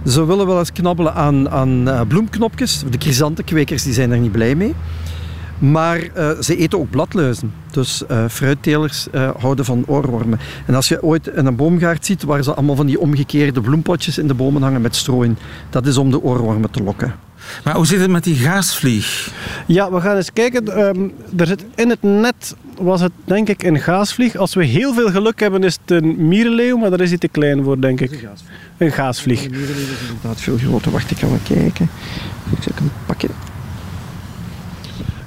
Ze 0.06 0.26
willen 0.26 0.48
wel 0.48 0.60
eens 0.60 0.72
knabbelen 0.72 1.14
aan, 1.14 1.50
aan 1.50 2.08
bloemknopjes. 2.08 2.84
De 2.90 2.98
chrysantenkwekers 2.98 3.84
die 3.84 3.94
zijn 3.94 4.12
er 4.12 4.18
niet 4.18 4.32
blij 4.32 4.56
mee. 4.56 4.74
Maar 5.72 6.00
uh, 6.18 6.30
ze 6.40 6.58
eten 6.58 6.80
ook 6.80 6.90
bladluizen. 6.90 7.54
Dus 7.72 8.04
uh, 8.12 8.26
fruittelers 8.30 9.08
uh, 9.12 9.30
houden 9.40 9.66
van 9.66 9.84
oorwormen. 9.88 10.40
En 10.66 10.76
als 10.76 10.88
je 10.88 11.04
ooit 11.04 11.28
in 11.28 11.46
een 11.46 11.56
boomgaard 11.56 12.06
ziet 12.06 12.24
waar 12.24 12.44
ze 12.44 12.54
allemaal 12.54 12.76
van 12.76 12.86
die 12.86 13.00
omgekeerde 13.00 13.62
bloempotjes 13.62 14.18
in 14.18 14.28
de 14.28 14.34
bomen 14.34 14.62
hangen 14.62 14.82
met 14.82 14.96
stro 14.96 15.22
in, 15.22 15.38
dat 15.70 15.86
is 15.86 15.98
om 15.98 16.12
de 16.12 16.22
oorwormen 16.22 16.72
te 16.72 16.84
lokken. 16.84 17.16
Maar 17.64 17.76
hoe 17.76 17.86
zit 17.86 18.00
het 18.00 18.10
met 18.10 18.24
die 18.24 18.36
gaasvlieg? 18.36 19.32
Ja, 19.68 19.92
we 19.92 20.02
gaan 20.02 20.16
eens 20.16 20.34
kijken. 20.34 20.80
Um, 20.80 21.12
er 21.38 21.48
zit 21.48 21.66
in 21.76 21.90
het 21.90 22.02
net 22.02 22.56
was 22.78 23.02
het 23.02 23.12
denk 23.24 23.50
ik 23.50 23.64
een 23.64 23.80
gaasvlieg. 23.80 24.36
Als 24.36 24.54
we 24.54 24.66
heel 24.66 24.94
veel 24.94 25.10
geluk 25.10 25.40
hebben 25.40 25.64
is 25.64 25.78
het 25.82 26.02
een 26.02 26.28
mierenleeuw, 26.28 26.78
maar 26.78 26.90
daar 26.90 27.02
is 27.02 27.10
hij 27.10 27.18
te 27.18 27.28
klein 27.28 27.64
voor 27.64 27.82
denk 27.82 28.02
ik. 28.02 28.12
Een 28.12 28.18
gaasvlieg. 28.18 28.50
Een 28.78 28.92
gaasvlieg. 28.92 29.44
Een 29.44 29.52
mierenleeuw 29.52 29.84
is 29.84 30.08
inderdaad 30.08 30.42
veel 30.42 30.58
groter. 30.58 30.92
Wacht, 30.92 31.12
ik 31.12 31.18
ga 31.18 31.28
wel 31.28 31.40
kijken. 31.44 31.90
Ik 32.58 32.64
zal 32.64 32.72
hem 32.76 32.92
pakken. 33.06 33.53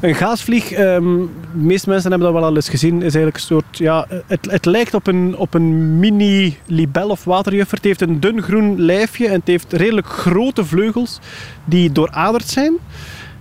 Een 0.00 0.14
gaasvlieg, 0.14 0.78
um, 0.78 1.30
de 1.52 1.58
meeste 1.58 1.88
mensen 1.88 2.10
hebben 2.10 2.28
dat 2.32 2.40
wel 2.40 2.48
al 2.48 2.56
eens 2.56 2.68
gezien, 2.68 2.96
is 2.96 3.14
eigenlijk 3.14 3.36
een 3.36 3.42
soort, 3.42 3.78
ja, 3.78 4.06
het, 4.26 4.50
het 4.50 4.64
lijkt 4.64 4.94
op 4.94 5.06
een, 5.06 5.36
op 5.36 5.54
een 5.54 5.98
mini 5.98 6.58
libel 6.66 7.08
of 7.08 7.24
waterjuffer. 7.24 7.76
Het 7.76 7.86
heeft 7.86 8.00
een 8.00 8.20
dun 8.20 8.42
groen 8.42 8.80
lijfje 8.80 9.26
en 9.26 9.32
het 9.32 9.46
heeft 9.46 9.72
redelijk 9.72 10.06
grote 10.06 10.64
vleugels 10.64 11.20
die 11.64 11.92
dooraderd 11.92 12.48
zijn. 12.48 12.72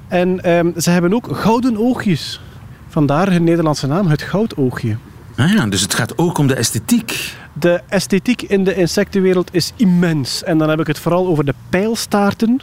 En 0.07 0.51
um, 0.51 0.73
ze 0.77 0.89
hebben 0.89 1.13
ook 1.13 1.27
gouden 1.31 1.77
oogjes. 1.77 2.41
Vandaar 2.87 3.31
hun 3.31 3.43
Nederlandse 3.43 3.87
naam, 3.87 4.07
het 4.07 4.21
goudoogje. 4.21 4.97
Ah 5.35 5.51
ja, 5.51 5.65
dus 5.65 5.81
het 5.81 5.93
gaat 5.93 6.17
ook 6.17 6.37
om 6.37 6.47
de 6.47 6.55
esthetiek. 6.55 7.33
De 7.53 7.81
esthetiek 7.89 8.41
in 8.41 8.63
de 8.63 8.75
insectenwereld 8.75 9.53
is 9.53 9.71
immens. 9.75 10.43
En 10.43 10.57
dan 10.57 10.69
heb 10.69 10.79
ik 10.79 10.87
het 10.87 10.99
vooral 10.99 11.27
over 11.27 11.45
de 11.45 11.53
pijlstaarten 11.69 12.61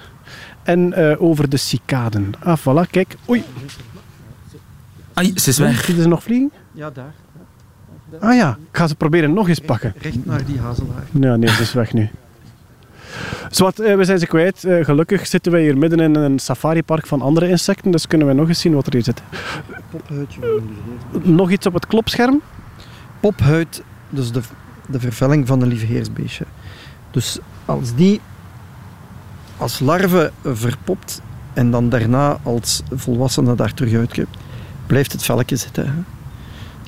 en 0.63 0.95
uh, 0.99 1.23
over 1.23 1.49
de 1.49 1.57
cicaden. 1.57 2.33
Ah, 2.39 2.59
voilà, 2.59 2.91
kijk. 2.91 3.17
Oei. 3.29 3.45
Ai, 5.15 5.33
ze 5.35 5.51
is 5.51 5.59
weg. 5.59 5.85
Ze 5.85 6.09
nog 6.09 6.23
vliegen? 6.23 6.53
Ja, 6.73 6.91
daar. 6.91 7.13
Ah 8.21 8.35
ja, 8.35 8.59
ik 8.71 8.77
ga 8.77 8.87
ze 8.87 8.95
proberen 8.95 9.33
nog 9.33 9.49
eens 9.49 9.59
pakken. 9.59 9.95
Recht 9.99 10.25
naar 10.25 10.45
die 10.45 10.59
hazelaar. 10.59 11.05
Nee, 11.11 11.37
nee, 11.37 11.49
ze 11.49 11.63
is 11.63 11.73
weg 11.73 11.93
nu. 11.93 12.11
Zwat, 13.51 13.81
uh, 13.81 13.97
we 13.97 14.05
zijn 14.05 14.19
ze 14.19 14.27
kwijt. 14.27 14.65
Uh, 14.65 14.85
gelukkig 14.85 15.27
zitten 15.27 15.53
wij 15.53 15.63
hier 15.63 15.79
midden 15.79 16.01
in 16.01 16.15
een 16.15 16.39
safaripark 16.39 17.07
van 17.07 17.23
andere 17.23 17.49
insecten, 17.49 17.91
dus 17.91 18.07
kunnen 18.07 18.27
we 18.27 18.33
nog 18.33 18.49
eens 18.49 18.61
zien 18.61 18.75
wat 18.75 18.87
er 18.87 18.93
hier 18.93 19.03
zit. 19.03 19.23
Pophuidje. 19.91 20.61
Nog 21.23 21.51
iets 21.51 21.67
op 21.67 21.75
het 21.75 21.87
klopscherm? 21.87 22.41
Pophuid, 23.21 23.83
dus 24.11 24.33
de, 24.33 24.41
de 24.89 25.01
vervelling 25.01 25.47
van 25.47 25.63
een 25.63 25.69
lieveheersbeestje. 25.69 26.45
Dus 27.11 27.39
als 27.65 27.95
die 27.95 28.21
als 29.57 29.79
larve 29.79 30.33
verpopt 30.45 31.21
en 31.53 31.71
dan 31.71 31.89
daarna 31.89 32.39
als 32.43 32.83
volwassene 32.91 33.55
daar 33.55 33.75
terug 33.75 34.27
blijft 34.87 35.13
het 35.13 35.23
velkje 35.23 35.57
zitten. 35.57 36.07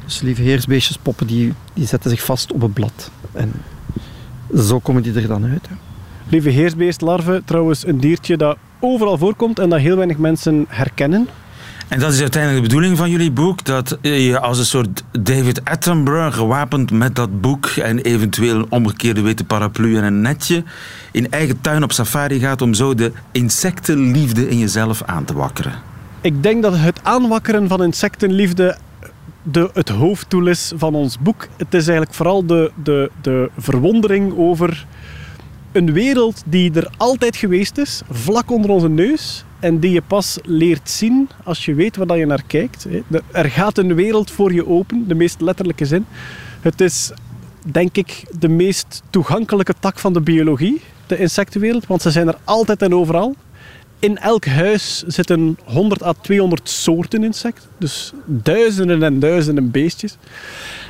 Dus 0.05 0.21
lieveheersbeestjes 0.21 0.97
poppen 0.97 1.27
die, 1.27 1.53
die 1.73 1.87
zetten 1.87 2.11
zich 2.11 2.25
vast 2.25 2.53
op 2.53 2.63
een 2.63 2.73
blad. 2.73 3.11
En 3.33 3.53
zo 4.57 4.79
komen 4.79 5.03
die 5.03 5.15
er 5.15 5.29
dan 5.29 5.45
uit. 5.45 5.69
Hè? 5.69 5.75
Lieve 6.29 6.49
heersbeestlarve, 6.49 7.43
trouwens 7.45 7.87
een 7.87 8.01
diertje 8.01 8.37
dat 8.37 8.57
overal 8.81 9.19
voorkomt 9.19 9.59
en 9.59 9.69
dat 9.69 9.81
heel 9.81 9.97
weinig 9.97 10.19
mensen 10.19 10.65
herkennen. 10.69 11.29
En 11.89 11.99
dat 11.99 12.13
is 12.13 12.21
uiteindelijk 12.21 12.63
de 12.63 12.69
bedoeling 12.69 12.99
van 12.99 13.11
jullie 13.11 13.31
boek, 13.31 13.65
dat 13.65 13.99
je 14.01 14.41
als 14.41 14.59
een 14.59 14.65
soort 14.65 15.05
David 15.21 15.65
Attenborough, 15.65 16.37
gewapend 16.37 16.91
met 16.91 17.15
dat 17.17 17.41
boek 17.41 17.67
en 17.67 17.99
eventueel 17.99 18.57
een 18.57 18.67
omgekeerde 18.69 19.21
witte 19.21 19.45
paraplu 19.45 19.97
en 19.97 20.05
een 20.05 20.21
netje, 20.21 20.65
in 21.13 21.31
eigen 21.31 21.61
tuin 21.61 21.83
op 21.83 21.93
safari 21.93 22.39
gaat 22.39 22.63
om 22.63 22.75
zo 22.75 22.95
de 22.95 23.13
insectenliefde 23.33 24.49
in 24.49 24.59
jezelf 24.59 25.03
aan 25.03 25.25
te 25.25 25.35
wakkeren. 25.35 25.73
Ik 26.21 26.43
denk 26.43 26.63
dat 26.63 26.77
het 26.77 27.01
aanwakkeren 27.03 27.69
van 27.69 27.83
insectenliefde 27.83 28.77
de, 29.43 29.71
het 29.73 29.89
hoofddoel 29.89 30.47
is 30.47 30.73
van 30.77 30.95
ons 30.95 31.19
boek. 31.19 31.49
Het 31.57 31.75
is 31.75 31.87
eigenlijk 31.87 32.17
vooral 32.17 32.47
de, 32.47 32.71
de, 32.83 33.11
de 33.23 33.51
verwondering 33.59 34.37
over 34.37 34.87
een 35.73 35.93
wereld 35.93 36.43
die 36.47 36.73
er 36.73 36.91
altijd 36.97 37.37
geweest 37.37 37.79
is, 37.79 38.03
vlak 38.11 38.51
onder 38.51 38.71
onze 38.71 38.89
neus, 38.89 39.45
en 39.65 39.79
die 39.79 39.91
je 39.91 40.03
pas 40.03 40.39
leert 40.43 40.91
zien 40.91 41.29
als 41.45 41.65
je 41.65 41.75
weet 41.75 41.97
waar 41.97 42.19
je 42.19 42.27
naar 42.27 42.43
kijkt. 42.47 42.87
Er 43.31 43.51
gaat 43.51 43.79
een 43.79 43.95
wereld 43.95 44.31
voor 44.31 44.53
je 44.53 44.67
open, 44.67 45.09
de 45.09 45.15
meest 45.15 45.41
letterlijke 45.41 45.85
zin. 45.85 46.07
Het 46.61 46.81
is, 46.81 47.13
denk 47.63 47.97
ik, 47.97 48.25
de 48.39 48.49
meest 48.49 49.03
toegankelijke 49.11 49.75
tak 49.81 49.99
van 49.99 50.13
de 50.13 50.21
biologie, 50.21 50.81
de 51.07 51.19
insectenwereld, 51.19 51.87
want 51.87 52.03
ze 52.03 52.11
zijn 52.11 52.29
er 52.29 52.39
altijd 52.45 52.83
en 52.83 52.95
overal. 52.95 53.35
In 53.99 54.19
elk 54.19 54.47
huis 54.47 55.03
zitten 55.07 55.59
100 55.65 56.03
à 56.03 56.13
200 56.13 56.69
soorten 56.69 57.25
insecten, 57.25 57.69
dus 57.79 58.13
duizenden 58.25 59.03
en 59.03 59.19
duizenden 59.19 59.71
beestjes. 59.71 60.17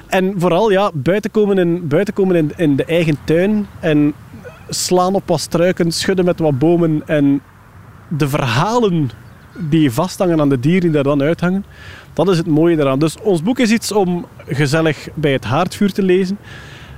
En 0.07 0.35
vooral 0.37 0.71
ja, 0.71 0.91
buiten 0.95 1.31
komen, 1.31 1.59
in, 1.59 1.89
buiten 1.89 2.15
komen 2.15 2.37
in, 2.37 2.53
in 2.57 2.77
de 2.77 2.85
eigen 2.85 3.17
tuin 3.25 3.67
en 3.81 4.15
slaan 4.69 5.15
op 5.15 5.23
wat 5.27 5.41
struiken, 5.41 5.93
schudden 5.93 6.25
met 6.25 6.39
wat 6.39 6.59
bomen 6.59 7.03
en 7.07 7.43
de 8.09 8.29
verhalen 8.29 9.11
die 9.59 9.91
vasthangen 9.91 10.41
aan 10.41 10.49
de 10.49 10.61
dieren 10.61 10.81
die 10.81 10.91
daar 10.91 11.03
dan 11.03 11.23
uithangen, 11.23 11.65
dat 12.13 12.29
is 12.29 12.37
het 12.37 12.47
mooie 12.47 12.79
eraan. 12.79 12.99
Dus 12.99 13.17
ons 13.23 13.43
boek 13.43 13.59
is 13.59 13.71
iets 13.71 13.93
om 13.93 14.27
gezellig 14.47 15.09
bij 15.15 15.33
het 15.33 15.45
haardvuur 15.45 15.93
te 15.93 16.03
lezen. 16.03 16.39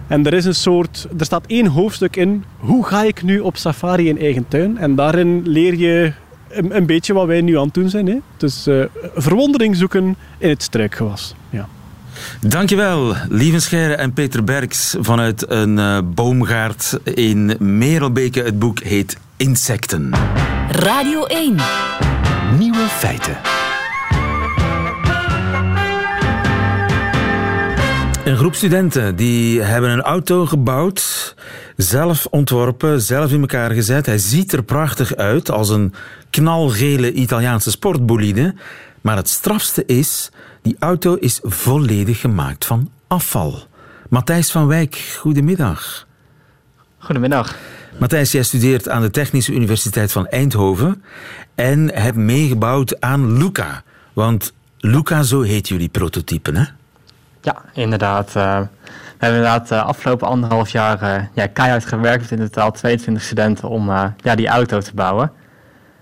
En 0.07 0.27
er 0.27 0.33
is 0.33 0.45
een 0.45 0.55
soort, 0.55 1.07
er 1.19 1.25
staat 1.25 1.47
één 1.47 1.67
hoofdstuk 1.67 2.17
in, 2.17 2.45
hoe 2.57 2.87
ga 2.87 3.03
ik 3.03 3.23
nu 3.23 3.41
op 3.41 3.57
safari 3.57 4.09
in 4.09 4.19
eigen 4.19 4.49
tuin? 4.49 4.79
En 4.79 4.95
daarin 4.95 5.43
leer 5.45 5.75
je 5.75 6.13
een, 6.49 6.87
beetje 6.87 7.13
wat 7.13 7.27
wij 7.27 7.41
nu 7.41 7.59
aan 7.59 7.65
het 7.65 7.75
doen 7.75 7.89
zijn. 7.89 8.07
Hè? 8.07 8.17
Dus 8.37 8.69
uh, 8.69 8.85
verwondering 9.15 9.77
zoeken 9.77 10.17
in 10.39 10.49
het 10.49 10.63
struikgewas. 10.63 11.35
Ja. 11.51 11.69
Dankjewel, 12.41 13.15
Lievenscheire 13.29 13.95
en 13.95 14.13
Peter 14.13 14.45
Berks 14.45 14.97
vanuit 15.01 15.51
een 15.51 15.79
uh, 15.79 15.99
boomgaard 16.05 16.99
in 17.05 17.57
Merelbeke. 17.59 18.43
Het 18.43 18.59
boek 18.59 18.81
heet 18.81 19.19
Insecten. 19.37 20.11
Radio 20.71 21.25
1. 21.25 21.57
Nieuwe 22.59 22.87
feiten. 22.89 23.37
Een 28.25 28.37
groep 28.37 28.55
studenten 28.55 29.17
die 29.17 29.63
hebben 29.63 29.91
een 29.91 30.03
auto 30.03 30.47
gebouwd, 30.47 31.35
zelf 31.77 32.27
ontworpen, 32.31 33.01
zelf 33.01 33.33
in 33.33 33.41
elkaar 33.41 33.71
gezet. 33.71 34.07
Hij 34.07 34.19
ziet 34.19 34.53
er 34.53 34.63
prachtig 34.63 35.17
uit 35.17 35.51
als 35.51 35.69
een 35.69 35.95
knalgele 36.31 37.13
Italiaanse 37.13 37.71
sportbolide. 37.71 38.55
Maar 39.01 39.17
het 39.17 39.29
strafste 39.29 39.85
is, 39.87 40.31
die 40.63 40.77
auto 40.79 41.15
is 41.15 41.41
volledig 41.43 42.21
gemaakt 42.21 42.65
van 42.65 42.91
afval. 43.07 43.67
Matthijs 44.09 44.51
van 44.51 44.67
Wijk, 44.67 45.17
goedemiddag. 45.19 46.07
Goedemiddag. 46.99 47.57
Matthijs, 47.99 48.33
jij 48.33 48.43
studeert 48.43 48.89
aan 48.89 49.03
de 49.03 49.11
Technische 49.11 49.53
Universiteit 49.53 50.13
van 50.13 50.27
Eindhoven 50.27 51.03
en 51.55 51.95
hebt 51.95 52.17
meegebouwd 52.17 53.01
aan 53.01 53.39
Luca. 53.39 53.83
Want 54.13 54.53
Luca, 54.79 55.23
zo 55.23 55.43
heet 55.43 55.69
jullie 55.69 55.89
prototype, 55.89 56.53
hè? 56.53 56.65
Ja, 57.41 57.63
inderdaad. 57.73 58.29
Uh, 58.29 58.35
we 58.35 59.25
hebben 59.25 59.39
inderdaad 59.39 59.69
de 59.69 59.75
uh, 59.75 59.85
afgelopen 59.85 60.29
anderhalf 60.29 60.71
jaar 60.71 61.03
uh, 61.03 61.25
ja, 61.35 61.47
keihard 61.47 61.87
gewerkt 61.87 62.21
met 62.21 62.41
in 62.41 62.47
totaal 62.49 62.73
22 62.73 63.23
studenten 63.23 63.69
om 63.69 63.91
ja, 64.23 64.35
die 64.35 64.49
auto 64.49 64.81
te 64.81 64.95
bouwen. 64.95 65.33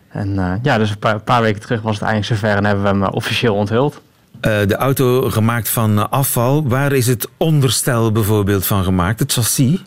En 0.09 0.61
ja, 0.63 0.79
dus 0.79 0.91
een 0.91 0.99
paar, 0.99 1.15
een 1.15 1.25
paar, 1.25 1.43
weken 1.43 1.61
terug 1.61 1.83
was 1.83 1.95
het 1.95 2.03
eindelijk 2.03 2.33
zover 2.33 2.57
en 2.57 2.65
hebben 2.65 2.85
we 2.85 2.91
hem 2.91 3.05
officieel 3.05 3.55
onthuld. 3.55 4.01
de 4.41 4.77
auto 4.77 5.31
gemaakt 5.31 5.69
van 5.69 6.11
afval, 6.11 6.69
waar 6.69 6.93
is 6.93 7.07
het 7.07 7.29
onderstel 7.37 8.13
bijvoorbeeld 8.13 8.67
van 8.67 8.85
gemaakt, 8.85 9.19
het 9.19 9.33
chassis? 9.33 9.83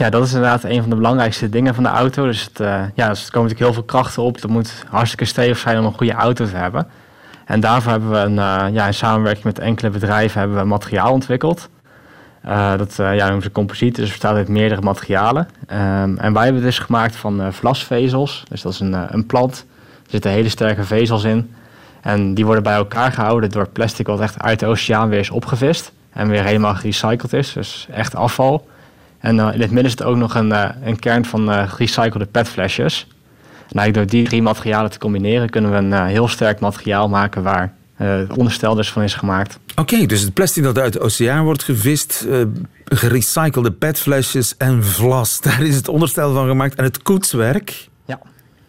Ja, 0.00 0.10
dat 0.10 0.24
is 0.24 0.32
inderdaad 0.32 0.64
een 0.64 0.80
van 0.80 0.90
de 0.90 0.96
belangrijkste 0.96 1.48
dingen 1.48 1.74
van 1.74 1.82
de 1.82 1.88
auto. 1.88 2.24
Dus, 2.24 2.44
het, 2.44 2.60
uh, 2.60 2.82
ja, 2.94 3.08
dus 3.08 3.24
er 3.24 3.32
komen 3.32 3.48
natuurlijk 3.48 3.58
heel 3.58 3.72
veel 3.72 3.82
krachten 3.82 4.22
op. 4.22 4.40
Dat 4.40 4.50
moet 4.50 4.84
hartstikke 4.88 5.24
stevig 5.24 5.58
zijn 5.58 5.78
om 5.78 5.84
een 5.84 5.94
goede 5.94 6.12
auto 6.12 6.44
te 6.44 6.56
hebben. 6.56 6.86
En 7.44 7.60
daarvoor 7.60 7.90
hebben 7.90 8.10
we 8.10 8.16
een, 8.16 8.34
uh, 8.34 8.74
ja, 8.74 8.86
in 8.86 8.94
samenwerking 8.94 9.44
met 9.44 9.58
enkele 9.58 9.90
bedrijven 9.90 10.40
hebben 10.40 10.58
we 10.58 10.64
materiaal 10.64 11.12
ontwikkeld. 11.12 11.68
Uh, 12.46 12.76
dat 12.76 12.94
ja, 12.96 13.24
noemen 13.24 13.42
ze 13.42 13.52
composiet, 13.52 13.94
dus 13.94 14.04
het 14.04 14.12
bestaat 14.12 14.36
uit 14.36 14.48
meerdere 14.48 14.80
materialen. 14.80 15.48
Um, 15.72 16.18
en 16.18 16.32
wij 16.32 16.44
hebben 16.44 16.62
het 16.62 16.70
dus 16.70 16.78
gemaakt 16.78 17.16
van 17.16 17.52
vlasvezels. 17.52 18.44
Dus 18.48 18.62
dat 18.62 18.72
is 18.72 18.80
een, 18.80 19.14
een 19.14 19.26
plant. 19.26 19.66
Er 20.04 20.10
zitten 20.10 20.30
hele 20.30 20.48
sterke 20.48 20.84
vezels 20.84 21.24
in. 21.24 21.54
En 22.00 22.34
die 22.34 22.44
worden 22.44 22.62
bij 22.62 22.74
elkaar 22.74 23.12
gehouden 23.12 23.50
door 23.50 23.68
plastic 23.68 24.06
wat 24.06 24.20
echt 24.20 24.42
uit 24.42 24.60
de 24.60 24.66
oceaan 24.66 25.08
weer 25.08 25.18
is 25.18 25.30
opgevist. 25.30 25.92
En 26.12 26.28
weer 26.28 26.44
helemaal 26.44 26.74
gerecycled 26.74 27.32
is, 27.32 27.52
dus 27.52 27.86
echt 27.90 28.14
afval. 28.14 28.66
En 29.20 29.36
uh, 29.36 29.48
in 29.54 29.60
het 29.60 29.70
midden 29.70 29.90
zit 29.90 30.02
ook 30.02 30.16
nog 30.16 30.34
een, 30.34 30.48
uh, 30.48 30.68
een 30.82 30.98
kern 30.98 31.24
van 31.24 31.50
uh, 31.50 31.70
gerecyclede 31.70 32.26
petflesjes. 32.26 33.06
En 33.72 33.92
door 33.92 34.06
die 34.06 34.24
drie 34.24 34.42
materialen 34.42 34.90
te 34.90 34.98
combineren 34.98 35.50
kunnen 35.50 35.70
we 35.70 35.76
een 35.76 36.06
heel 36.06 36.28
sterk 36.28 36.60
materiaal 36.60 37.08
maken 37.08 37.42
waar 37.42 37.72
het 37.94 38.36
onderstel 38.36 38.74
dus 38.74 38.90
van 38.90 39.02
is 39.02 39.14
gemaakt. 39.14 39.58
Oké, 39.76 40.06
dus 40.06 40.20
het 40.20 40.34
plastic 40.34 40.62
dat 40.62 40.78
uit 40.78 40.92
de 40.92 41.00
oceaan 41.00 41.44
wordt 41.44 41.62
gevist, 41.62 42.26
gerecyclede 42.84 43.72
petflesjes 43.72 44.56
en 44.56 44.84
vlas, 44.84 45.40
daar 45.40 45.62
is 45.62 45.76
het 45.76 45.88
onderstel 45.88 46.32
van 46.32 46.48
gemaakt. 46.48 46.74
En 46.74 46.84
het 46.84 47.02
koetswerk? 47.02 47.88
Ja. 48.04 48.20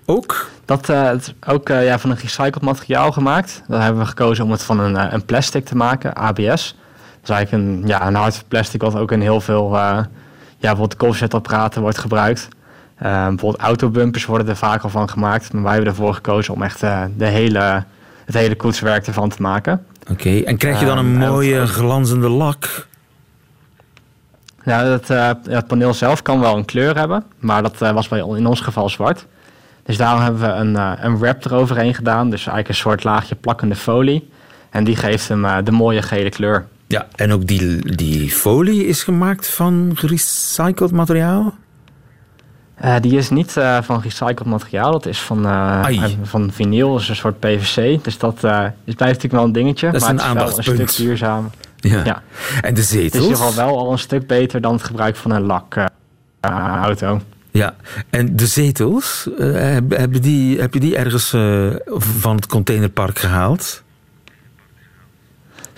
Ook? 0.05 0.49
Dat 0.65 0.89
is 0.89 1.33
ook 1.47 1.67
ja, 1.67 1.99
van 1.99 2.09
een 2.09 2.17
gerecycled 2.17 2.61
materiaal 2.61 3.11
gemaakt. 3.11 3.63
Dan 3.67 3.81
hebben 3.81 4.01
we 4.01 4.07
gekozen 4.07 4.43
om 4.43 4.51
het 4.51 4.63
van 4.63 4.79
een, 4.79 5.13
een 5.13 5.25
plastic 5.25 5.65
te 5.65 5.75
maken, 5.75 6.15
ABS. 6.15 6.75
Dat 7.21 7.23
is 7.23 7.29
eigenlijk 7.29 7.51
een, 7.51 7.87
ja, 7.87 8.07
een 8.07 8.15
hard 8.15 8.43
plastic 8.47 8.81
wat 8.81 8.95
ook 8.95 9.11
in 9.11 9.21
heel 9.21 9.41
veel 9.41 9.69
bijvoorbeeld 10.69 10.95
koffiezetapparaten 10.95 11.81
wordt 11.81 11.97
gebruikt. 11.97 12.47
Uh, 13.03 13.27
bijvoorbeeld 13.27 13.57
autobumpers 13.57 14.25
worden 14.25 14.47
er 14.47 14.55
vaak 14.55 14.83
al 14.83 14.89
van 14.89 15.09
gemaakt. 15.09 15.53
Maar 15.53 15.63
wij 15.63 15.71
hebben 15.71 15.89
ervoor 15.89 16.13
gekozen 16.13 16.53
om 16.53 16.61
echt 16.61 16.83
uh, 16.83 17.03
de 17.17 17.25
hele, 17.25 17.83
het 18.25 18.35
hele 18.35 18.55
koetswerk 18.55 19.07
ervan 19.07 19.29
te 19.29 19.41
maken. 19.41 19.85
Oké, 20.11 20.39
en 20.39 20.57
krijg 20.57 20.79
je 20.79 20.85
dan 20.85 20.97
een 20.97 21.21
uh, 21.21 21.29
mooie 21.29 21.67
glanzende 21.67 22.29
lak? 22.29 22.87
Ja, 24.63 24.83
het, 24.83 25.07
het, 25.47 25.67
paneel 25.67 25.93
zelf 25.93 26.21
kan 26.21 26.39
wel 26.39 26.57
een 26.57 26.65
kleur 26.65 26.97
hebben. 26.97 27.23
Maar 27.39 27.61
dat 27.61 27.77
was 27.77 28.07
bij, 28.07 28.19
in 28.19 28.47
ons 28.47 28.61
geval 28.61 28.89
zwart. 28.89 29.25
Dus 29.83 29.97
daarom 29.97 30.21
hebben 30.21 30.41
we 30.41 30.47
een, 30.47 31.05
een 31.05 31.19
wrap 31.19 31.45
eroverheen 31.45 31.93
gedaan. 31.93 32.29
Dus 32.29 32.39
eigenlijk 32.39 32.67
een 32.67 32.75
soort 32.75 33.03
laagje 33.03 33.35
plakkende 33.35 33.75
folie. 33.75 34.29
En 34.69 34.83
die 34.83 34.95
geeft 34.95 35.27
hem 35.27 35.63
de 35.63 35.71
mooie 35.71 36.01
gele 36.01 36.29
kleur. 36.29 36.65
Ja, 36.91 37.07
en 37.15 37.31
ook 37.31 37.47
die, 37.47 37.95
die 37.95 38.31
folie 38.31 38.85
is 38.85 39.03
gemaakt 39.03 39.47
van 39.47 39.91
gerecycled 39.95 40.91
materiaal? 40.91 41.53
Uh, 42.83 42.95
die 43.01 43.17
is 43.17 43.29
niet 43.29 43.55
uh, 43.57 43.81
van 43.81 44.01
gerecycled 44.01 44.47
materiaal, 44.47 44.91
dat 44.91 45.05
is 45.05 45.19
van, 45.19 45.45
uh, 45.45 46.05
van 46.23 46.51
vinyl, 46.51 46.97
is 46.97 47.09
een 47.09 47.15
soort 47.15 47.39
PVC. 47.39 48.03
Dus 48.03 48.17
dat 48.17 48.33
is, 48.33 48.41
blijft 48.41 48.99
natuurlijk 48.99 49.33
wel 49.33 49.43
een 49.43 49.51
dingetje, 49.51 49.91
dat 49.91 50.01
maar 50.01 50.09
een 50.09 50.37
het 50.37 50.57
is 50.57 50.65
wel 50.65 50.75
een 50.79 50.87
stuk 50.87 51.05
duurzaam. 51.05 51.49
Ja. 51.75 52.03
ja. 52.03 52.21
En 52.61 52.73
de 52.73 52.83
zetels? 52.83 53.03
Het 53.03 53.13
is 53.13 53.19
in 53.19 53.27
ieder 53.27 53.37
geval 53.37 53.65
wel 53.65 53.77
al 53.77 53.91
een 53.91 53.99
stuk 53.99 54.27
beter 54.27 54.61
dan 54.61 54.73
het 54.73 54.83
gebruik 54.83 55.15
van 55.15 55.31
een 55.31 55.41
lakauto. 56.39 57.21
ja, 57.51 57.75
en 58.09 58.35
de 58.35 58.45
zetels, 58.45 59.27
hebben 59.37 60.21
die, 60.21 60.59
heb 60.59 60.73
je 60.73 60.79
die 60.79 60.97
ergens 60.97 61.29
van 62.19 62.35
het 62.35 62.47
containerpark 62.47 63.19
gehaald? 63.19 63.83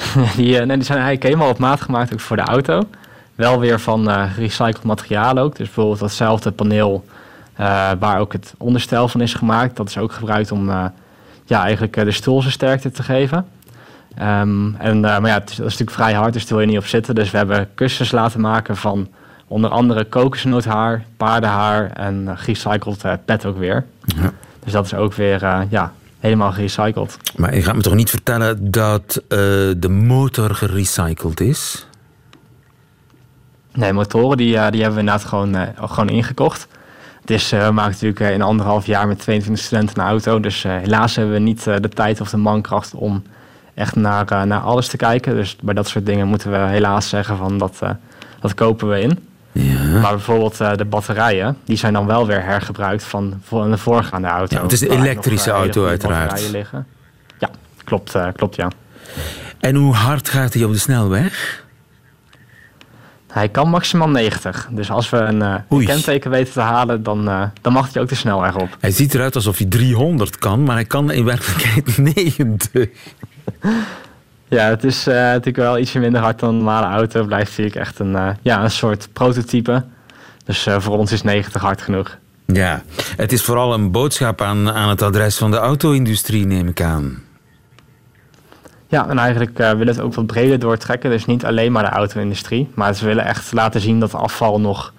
die, 0.36 0.60
nee, 0.60 0.78
die 0.78 0.86
zijn 0.86 0.98
eigenlijk 0.98 1.24
helemaal 1.24 1.50
op 1.50 1.58
maat 1.58 1.82
gemaakt 1.82 2.14
ook 2.14 2.20
voor 2.20 2.36
de 2.36 2.42
auto. 2.42 2.82
Wel 3.36 3.60
weer 3.60 3.80
van 3.80 4.10
gerecycled 4.10 4.84
materiaal 4.84 5.38
ook. 5.38 5.56
Dus 5.56 5.66
bijvoorbeeld 5.66 6.00
datzelfde 6.00 6.52
paneel 6.52 7.06
uh, 7.60 7.92
waar 8.00 8.20
ook 8.20 8.34
het 8.34 8.54
onderstel 8.58 9.08
van 9.08 9.22
is 9.22 9.34
gemaakt. 9.34 9.76
Dat 9.76 9.90
is 9.90 9.98
ook 9.98 10.12
gebruikt 10.12 10.52
om 10.52 10.70
ja, 11.46 11.62
eigenlijk 11.64 11.94
de 11.94 12.12
stoel 12.12 12.42
zijn 12.42 12.54
sterkte 12.54 12.92
te 12.92 13.04
geven. 13.04 13.46
Um, 14.22 14.76
en, 14.76 15.00
maar 15.00 15.28
ja, 15.28 15.34
het 15.34 15.50
is, 15.50 15.56
dat 15.56 15.66
is 15.66 15.78
natuurlijk 15.78 15.92
vrij 15.92 16.14
hard, 16.14 16.34
dus 16.34 16.42
daar 16.42 16.58
wil 16.58 16.68
je 16.68 16.72
niet 16.72 16.82
op 16.82 16.88
zitten. 16.88 17.16
Dus 17.16 17.32
we 17.32 17.38
hebben 17.38 17.70
kussens 17.76 18.12
laten 18.12 18.42
maken 18.42 18.78
van 18.78 19.08
onder 19.48 19.70
andere 19.70 20.04
kokosnoothaar, 20.04 21.04
paardenhaar 21.18 21.92
en 21.92 22.30
gerecycled 22.36 23.26
pet 23.26 23.46
ook 23.46 23.58
weer. 23.58 23.86
Ja. 24.06 24.32
Dus 24.64 24.72
dat 24.72 24.86
is 24.86 24.94
ook 24.94 25.14
weer 25.14 25.66
ja, 25.70 25.92
helemaal 26.24 26.52
gerecycled. 26.52 27.18
Maar 27.36 27.56
je 27.56 27.62
gaat 27.62 27.76
me 27.76 27.82
toch 27.82 27.94
niet 27.94 28.10
vertellen 28.10 28.72
dat 28.72 29.22
uh, 29.24 29.38
de 29.78 29.90
motor 29.90 30.56
gerecycled 30.56 31.40
is? 31.40 31.88
Nee, 33.74 33.94
motoren 33.94 34.38
die, 34.38 34.54
uh, 34.56 34.70
die 34.70 34.82
hebben 34.82 34.94
we 34.94 35.00
inderdaad 35.00 35.26
gewoon, 35.26 35.56
uh, 35.56 35.62
gewoon 35.76 36.10
ingekocht. 36.10 36.68
Het 37.22 37.30
is, 37.30 37.50
we 37.50 37.72
maken 37.72 37.92
natuurlijk 37.92 38.20
in 38.20 38.42
anderhalf 38.42 38.86
jaar 38.86 39.08
met 39.08 39.20
22 39.20 39.66
studenten 39.66 40.00
een 40.00 40.08
auto. 40.08 40.40
Dus 40.40 40.64
helaas 40.64 41.16
hebben 41.16 41.34
we 41.34 41.40
niet 41.40 41.64
de 41.64 41.90
tijd 41.90 42.22
of 42.22 42.30
de 42.30 42.38
mankracht 42.38 42.94
om 42.94 43.24
echt 43.74 43.96
naar, 43.96 44.48
naar 44.48 44.62
alles 44.62 44.88
te 44.88 44.98
kijken. 44.98 45.36
Dus 45.36 45.56
bij 45.56 45.74
dat 45.74 45.88
soort 45.88 46.06
dingen 46.06 46.28
moeten 46.28 46.52
we 46.52 46.58
helaas 46.58 47.10
zeggen 47.10 47.38
van 47.38 47.58
dat, 47.58 47.80
dat 48.40 48.54
kopen 48.54 48.90
we 48.90 49.00
in. 49.00 49.28
Ja. 49.54 50.00
Maar 50.00 50.12
bijvoorbeeld 50.12 50.62
uh, 50.62 50.76
de 50.76 50.86
batterijen, 50.86 51.58
die 51.64 51.78
zijn 51.78 51.94
dan 51.94 52.06
wel 52.06 52.28
weer 52.28 52.44
hergebruikt 52.44 53.04
van, 53.04 53.42
van 53.44 53.72
de 53.72 53.78
voorgaande 53.78 54.28
auto. 54.28 54.56
Ja, 54.56 54.62
het 54.62 54.72
is 54.72 54.82
een 54.82 54.92
elektrische 54.92 55.50
nog, 55.50 55.58
uh, 55.58 55.64
auto 55.64 55.88
uiteraard. 55.88 56.50
Liggen. 56.50 56.88
Ja, 57.40 57.50
klopt, 57.84 58.16
uh, 58.16 58.28
klopt 58.36 58.56
ja. 58.56 58.68
En 59.60 59.76
hoe 59.76 59.94
hard 59.94 60.30
gaat 60.30 60.54
hij 60.54 60.64
op 60.64 60.72
de 60.72 60.78
snelweg? 60.78 61.64
Hij 63.28 63.50
kan 63.50 63.70
maximaal 63.70 64.10
90. 64.10 64.68
Dus 64.72 64.92
als 64.92 65.10
we 65.10 65.18
een, 65.18 65.42
een 65.42 65.86
kenteken 65.86 66.32
weten 66.32 66.54
te 66.54 66.60
halen, 66.60 67.04
dan, 67.04 67.52
dan 67.62 67.74
mag 67.74 67.94
hij 67.94 68.02
ook 68.02 68.10
de 68.10 68.16
snelweg 68.16 68.56
op. 68.56 68.78
Hij 68.80 68.92
ziet 68.92 69.14
eruit 69.14 69.36
alsof 69.36 69.58
hij 69.58 69.68
300 69.68 70.38
kan, 70.38 70.64
maar 70.64 70.76
hij 70.76 70.86
kan 70.86 71.12
in 71.12 71.26
werkelijkheid 71.26 71.98
90. 72.16 72.90
Ja, 74.54 74.70
het 74.70 74.84
is 74.84 75.08
uh, 75.08 75.14
natuurlijk 75.14 75.58
wel 75.58 75.78
ietsje 75.78 76.00
minder 76.00 76.22
hard 76.22 76.40
dan 76.40 76.50
een 76.50 76.56
normale 76.56 76.86
auto. 76.86 77.24
Blijft 77.26 77.50
natuurlijk 77.50 77.76
echt 77.76 78.00
een, 78.00 78.12
uh, 78.12 78.30
ja, 78.42 78.64
een 78.64 78.72
soort 78.72 79.10
prototype. 79.14 79.84
Dus 80.46 80.68
uh, 80.68 80.80
voor 80.80 80.98
ons 80.98 81.12
is 81.12 81.22
90 81.22 81.62
hard 81.62 81.82
genoeg. 81.82 82.18
Ja, 82.46 82.82
het 83.16 83.32
is 83.32 83.44
vooral 83.44 83.74
een 83.74 83.92
boodschap 83.92 84.42
aan, 84.42 84.72
aan 84.72 84.90
het 84.90 85.02
adres 85.02 85.38
van 85.38 85.52
de 85.52 85.58
auto-industrie, 85.58 86.46
neem 86.46 86.68
ik 86.68 86.82
aan. 86.82 87.24
Ja, 88.88 89.10
en 89.10 89.18
eigenlijk 89.18 89.58
willen 89.58 89.78
we 89.78 89.86
het 89.86 90.00
ook 90.02 90.14
wat 90.14 90.26
breder 90.26 90.60
doortrekken. 90.60 91.10
Dus 91.10 91.26
niet 91.26 91.46
alleen 91.46 91.72
maar 91.72 91.84
de 91.84 91.90
auto-industrie. 91.90 92.70
Maar 92.76 92.96
ze 92.96 93.06
willen 93.06 93.26
echt 93.26 93.52
laten 93.52 93.82
zien 93.82 94.00
dat 94.00 94.14
afval 94.14 94.60
nog... 94.60 94.94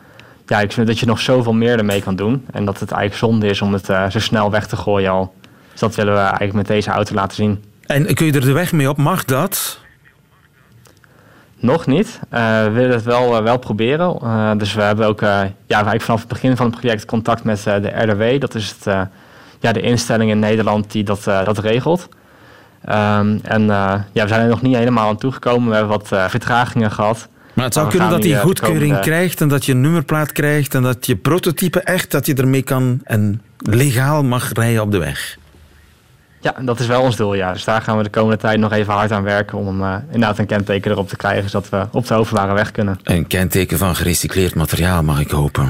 Ja, 0.46 0.60
ik 0.60 0.72
vind 0.72 0.86
dat 0.86 0.98
je 0.98 1.06
nog 1.06 1.20
zoveel 1.20 1.52
meer 1.52 1.78
ermee 1.78 2.02
kan 2.02 2.16
doen. 2.16 2.44
En 2.50 2.64
dat 2.64 2.80
het 2.80 2.90
eigenlijk 2.90 3.32
zonde 3.32 3.46
is 3.46 3.62
om 3.62 3.72
het 3.72 3.86
zo 3.86 4.18
snel 4.18 4.50
weg 4.50 4.66
te 4.66 4.76
gooien 4.76 5.10
al. 5.10 5.34
Dus 5.70 5.80
dat 5.80 5.94
willen 5.94 6.14
we 6.14 6.20
eigenlijk 6.20 6.52
met 6.52 6.66
deze 6.66 6.90
auto 6.90 7.14
laten 7.14 7.36
zien. 7.36 7.73
En 7.86 8.14
kun 8.14 8.26
je 8.26 8.32
er 8.32 8.40
de 8.40 8.52
weg 8.52 8.72
mee 8.72 8.88
op? 8.88 8.96
Mag 8.96 9.24
dat? 9.24 9.82
Nog 11.56 11.86
niet. 11.86 12.20
Uh, 12.34 12.62
we 12.62 12.70
willen 12.70 12.90
het 12.90 13.04
wel, 13.04 13.36
uh, 13.36 13.42
wel 13.42 13.58
proberen. 13.58 14.18
Uh, 14.22 14.50
dus 14.56 14.74
we 14.74 14.82
hebben 14.82 15.06
ook 15.06 15.20
ja, 15.20 15.52
eigenlijk 15.66 16.02
vanaf 16.02 16.20
het 16.20 16.28
begin 16.28 16.56
van 16.56 16.66
het 16.66 16.80
project 16.80 17.04
contact 17.04 17.44
met 17.44 17.62
de 17.62 17.92
RDW. 17.94 18.40
Dat 18.40 18.54
is 18.54 18.74
het, 18.78 19.08
ja, 19.60 19.72
de 19.72 19.80
instelling 19.80 20.30
in 20.30 20.38
Nederland 20.38 20.92
die 20.92 21.04
dat, 21.04 21.24
dat 21.24 21.58
regelt. 21.58 22.08
Um, 22.88 23.40
en 23.42 23.66
ja, 23.66 24.06
we 24.12 24.28
zijn 24.28 24.40
er 24.40 24.48
nog 24.48 24.62
niet 24.62 24.76
helemaal 24.76 25.08
aan 25.08 25.16
toegekomen. 25.16 25.68
We 25.68 25.76
hebben 25.76 25.98
wat 25.98 26.30
vertragingen 26.30 26.90
gehad. 26.90 27.28
Maar 27.52 27.64
het 27.64 27.74
zou 27.74 27.88
kunnen 27.88 28.10
dat 28.10 28.24
hij 28.24 28.40
goedkeuring 28.40 28.80
komende... 28.80 29.00
krijgt 29.00 29.40
en 29.40 29.48
dat 29.48 29.64
je 29.64 29.72
een 29.72 29.80
nummerplaat 29.80 30.32
krijgt 30.32 30.74
en 30.74 30.82
dat 30.82 31.06
je 31.06 31.16
prototype 31.16 31.80
echt, 31.80 32.10
dat 32.10 32.26
je 32.26 32.34
ermee 32.34 32.62
kan 32.62 33.00
en 33.04 33.42
legaal 33.58 34.24
mag 34.24 34.52
rijden 34.52 34.82
op 34.82 34.90
de 34.90 34.98
weg. 34.98 35.36
Ja, 36.44 36.54
dat 36.60 36.80
is 36.80 36.86
wel 36.86 37.02
ons 37.02 37.16
doel, 37.16 37.34
ja. 37.34 37.52
Dus 37.52 37.64
daar 37.64 37.82
gaan 37.82 37.96
we 37.96 38.02
de 38.02 38.10
komende 38.10 38.36
tijd 38.36 38.58
nog 38.58 38.72
even 38.72 38.92
hard 38.92 39.12
aan 39.12 39.22
werken 39.22 39.58
om 39.58 39.82
uh, 39.82 39.94
inderdaad 40.06 40.38
een 40.38 40.46
kenteken 40.46 40.90
erop 40.90 41.08
te 41.08 41.16
krijgen, 41.16 41.50
zodat 41.50 41.68
we 41.68 41.86
op 41.90 42.06
de 42.06 42.14
overbare 42.14 42.52
weg 42.52 42.70
kunnen. 42.70 43.00
Een 43.02 43.26
kenteken 43.26 43.78
van 43.78 43.96
gerecycleerd 43.96 44.54
materiaal, 44.54 45.02
mag 45.02 45.20
ik 45.20 45.30
hopen. 45.30 45.68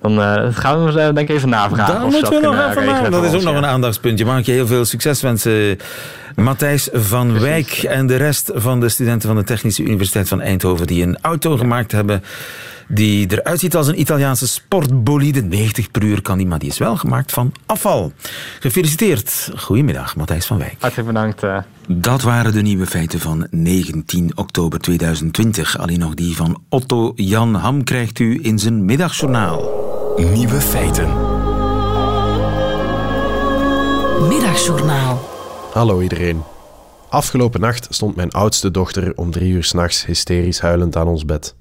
Dan 0.00 0.18
uh, 0.18 0.46
gaan 0.50 0.84
we 0.84 0.92
denk 0.92 1.18
ik 1.18 1.28
even 1.28 1.48
navragen. 1.48 2.00
Dan 2.00 2.10
moeten 2.10 2.30
we 2.30 2.40
nog 2.40 2.68
even 2.70 2.84
maken. 2.84 3.10
Dat 3.10 3.24
is 3.24 3.34
ook 3.34 3.42
nog 3.42 3.56
een 3.56 3.66
aandachtspuntje. 3.66 4.24
Mag 4.24 4.38
ik 4.38 4.46
je 4.46 4.52
heel 4.52 4.66
veel 4.66 4.84
succes 4.84 5.20
wensen, 5.20 5.78
Matthijs 6.36 6.88
van 6.92 7.26
Precies. 7.26 7.48
Wijk 7.48 7.82
en 7.82 8.06
de 8.06 8.16
rest 8.16 8.50
van 8.54 8.80
de 8.80 8.88
studenten 8.88 9.28
van 9.28 9.36
de 9.36 9.44
Technische 9.44 9.82
Universiteit 9.82 10.28
van 10.28 10.40
Eindhoven 10.40 10.86
die 10.86 11.02
een 11.02 11.18
auto 11.20 11.56
gemaakt 11.56 11.92
hebben 11.92 12.22
die 12.94 13.26
eruit 13.30 13.60
ziet 13.60 13.76
als 13.76 13.86
een 13.86 14.00
Italiaanse 14.00 14.48
sportbolide. 14.48 15.42
90 15.42 15.90
per 15.90 16.02
uur 16.02 16.22
kan 16.22 16.38
die, 16.38 16.46
maar 16.46 16.58
die 16.58 16.68
is 16.68 16.78
wel 16.78 16.96
gemaakt 16.96 17.32
van 17.32 17.52
afval. 17.66 18.12
Gefeliciteerd. 18.60 19.50
Goedemiddag, 19.56 20.16
Matthijs 20.16 20.46
van 20.46 20.58
Wijk. 20.58 20.76
Hartelijk 20.78 21.08
bedankt. 21.08 21.42
Uh... 21.42 21.58
Dat 21.86 22.22
waren 22.22 22.52
de 22.52 22.62
nieuwe 22.62 22.86
feiten 22.86 23.20
van 23.20 23.46
19 23.50 24.32
oktober 24.34 24.80
2020. 24.80 25.78
Alleen 25.78 25.98
nog 25.98 26.14
die 26.14 26.36
van 26.36 26.62
Otto 26.68 27.12
Jan 27.14 27.54
Ham 27.54 27.84
krijgt 27.84 28.18
u 28.18 28.38
in 28.42 28.58
zijn 28.58 28.84
middagjournaal. 28.84 29.80
Nieuwe 30.32 30.60
feiten. 30.60 31.08
Middagjournaal. 34.28 35.31
Hallo 35.72 36.00
iedereen. 36.00 36.42
Afgelopen 37.08 37.60
nacht 37.60 37.86
stond 37.90 38.16
mijn 38.16 38.30
oudste 38.30 38.70
dochter 38.70 39.16
om 39.16 39.30
drie 39.30 39.52
uur 39.52 39.64
s'nachts 39.64 40.06
hysterisch 40.06 40.60
huilend 40.60 40.96
aan 40.96 41.06
ons 41.06 41.24
bed. 41.24 41.54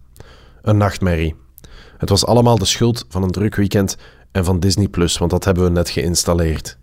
Een 0.61 0.77
nachtmerrie. 0.77 1.35
Het 1.97 2.09
was 2.09 2.25
allemaal 2.25 2.57
de 2.57 2.65
schuld 2.65 3.05
van 3.09 3.23
een 3.23 3.31
druk 3.31 3.55
weekend 3.55 3.97
en 4.31 4.45
van 4.45 4.59
Disney 4.59 4.87
Plus, 4.87 5.17
want 5.17 5.31
dat 5.31 5.43
hebben 5.43 5.63
we 5.63 5.69
net 5.69 5.89
geïnstalleerd. 5.89 6.77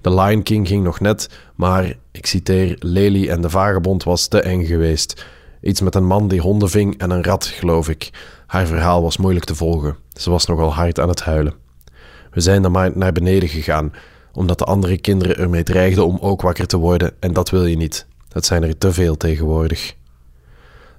The 0.00 0.14
Lion 0.14 0.42
King 0.42 0.68
ging 0.68 0.84
nog 0.84 1.00
net, 1.00 1.28
maar, 1.54 1.96
ik 2.12 2.26
citeer, 2.26 2.76
Lely 2.78 3.28
en 3.28 3.40
de 3.40 3.50
Vagebond 3.50 4.04
was 4.04 4.26
te 4.26 4.40
eng 4.40 4.64
geweest. 4.64 5.24
Iets 5.60 5.80
met 5.80 5.94
een 5.94 6.06
man 6.06 6.28
die 6.28 6.40
honden 6.40 6.70
ving 6.70 6.98
en 6.98 7.10
een 7.10 7.24
rat, 7.24 7.46
geloof 7.46 7.88
ik. 7.88 8.10
Haar 8.46 8.66
verhaal 8.66 9.02
was 9.02 9.16
moeilijk 9.16 9.44
te 9.44 9.54
volgen. 9.54 9.96
Ze 10.08 10.30
was 10.30 10.46
nogal 10.46 10.74
hard 10.74 11.00
aan 11.00 11.08
het 11.08 11.22
huilen. 11.22 11.54
We 12.30 12.40
zijn 12.40 12.62
dan 12.62 12.72
maar 12.72 12.90
naar 12.94 13.12
beneden 13.12 13.48
gegaan, 13.48 13.92
omdat 14.32 14.58
de 14.58 14.64
andere 14.64 14.98
kinderen 14.98 15.36
ermee 15.36 15.62
dreigden 15.62 16.06
om 16.06 16.18
ook 16.20 16.42
wakker 16.42 16.66
te 16.66 16.76
worden, 16.76 17.12
en 17.20 17.32
dat 17.32 17.50
wil 17.50 17.64
je 17.64 17.76
niet. 17.76 18.06
Het 18.28 18.46
zijn 18.46 18.62
er 18.62 18.78
te 18.78 18.92
veel 18.92 19.16
tegenwoordig. 19.16 19.96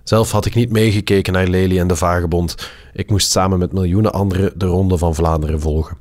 Zelf 0.03 0.31
had 0.31 0.45
ik 0.45 0.55
niet 0.55 0.71
meegekeken 0.71 1.33
naar 1.33 1.47
Lely 1.47 1.79
en 1.79 1.87
de 1.87 1.95
Vagebond. 1.95 2.71
Ik 2.93 3.09
moest 3.09 3.31
samen 3.31 3.59
met 3.59 3.73
miljoenen 3.73 4.13
anderen 4.13 4.51
de 4.55 4.65
Ronde 4.65 4.97
van 4.97 5.15
Vlaanderen 5.15 5.61
volgen. 5.61 5.97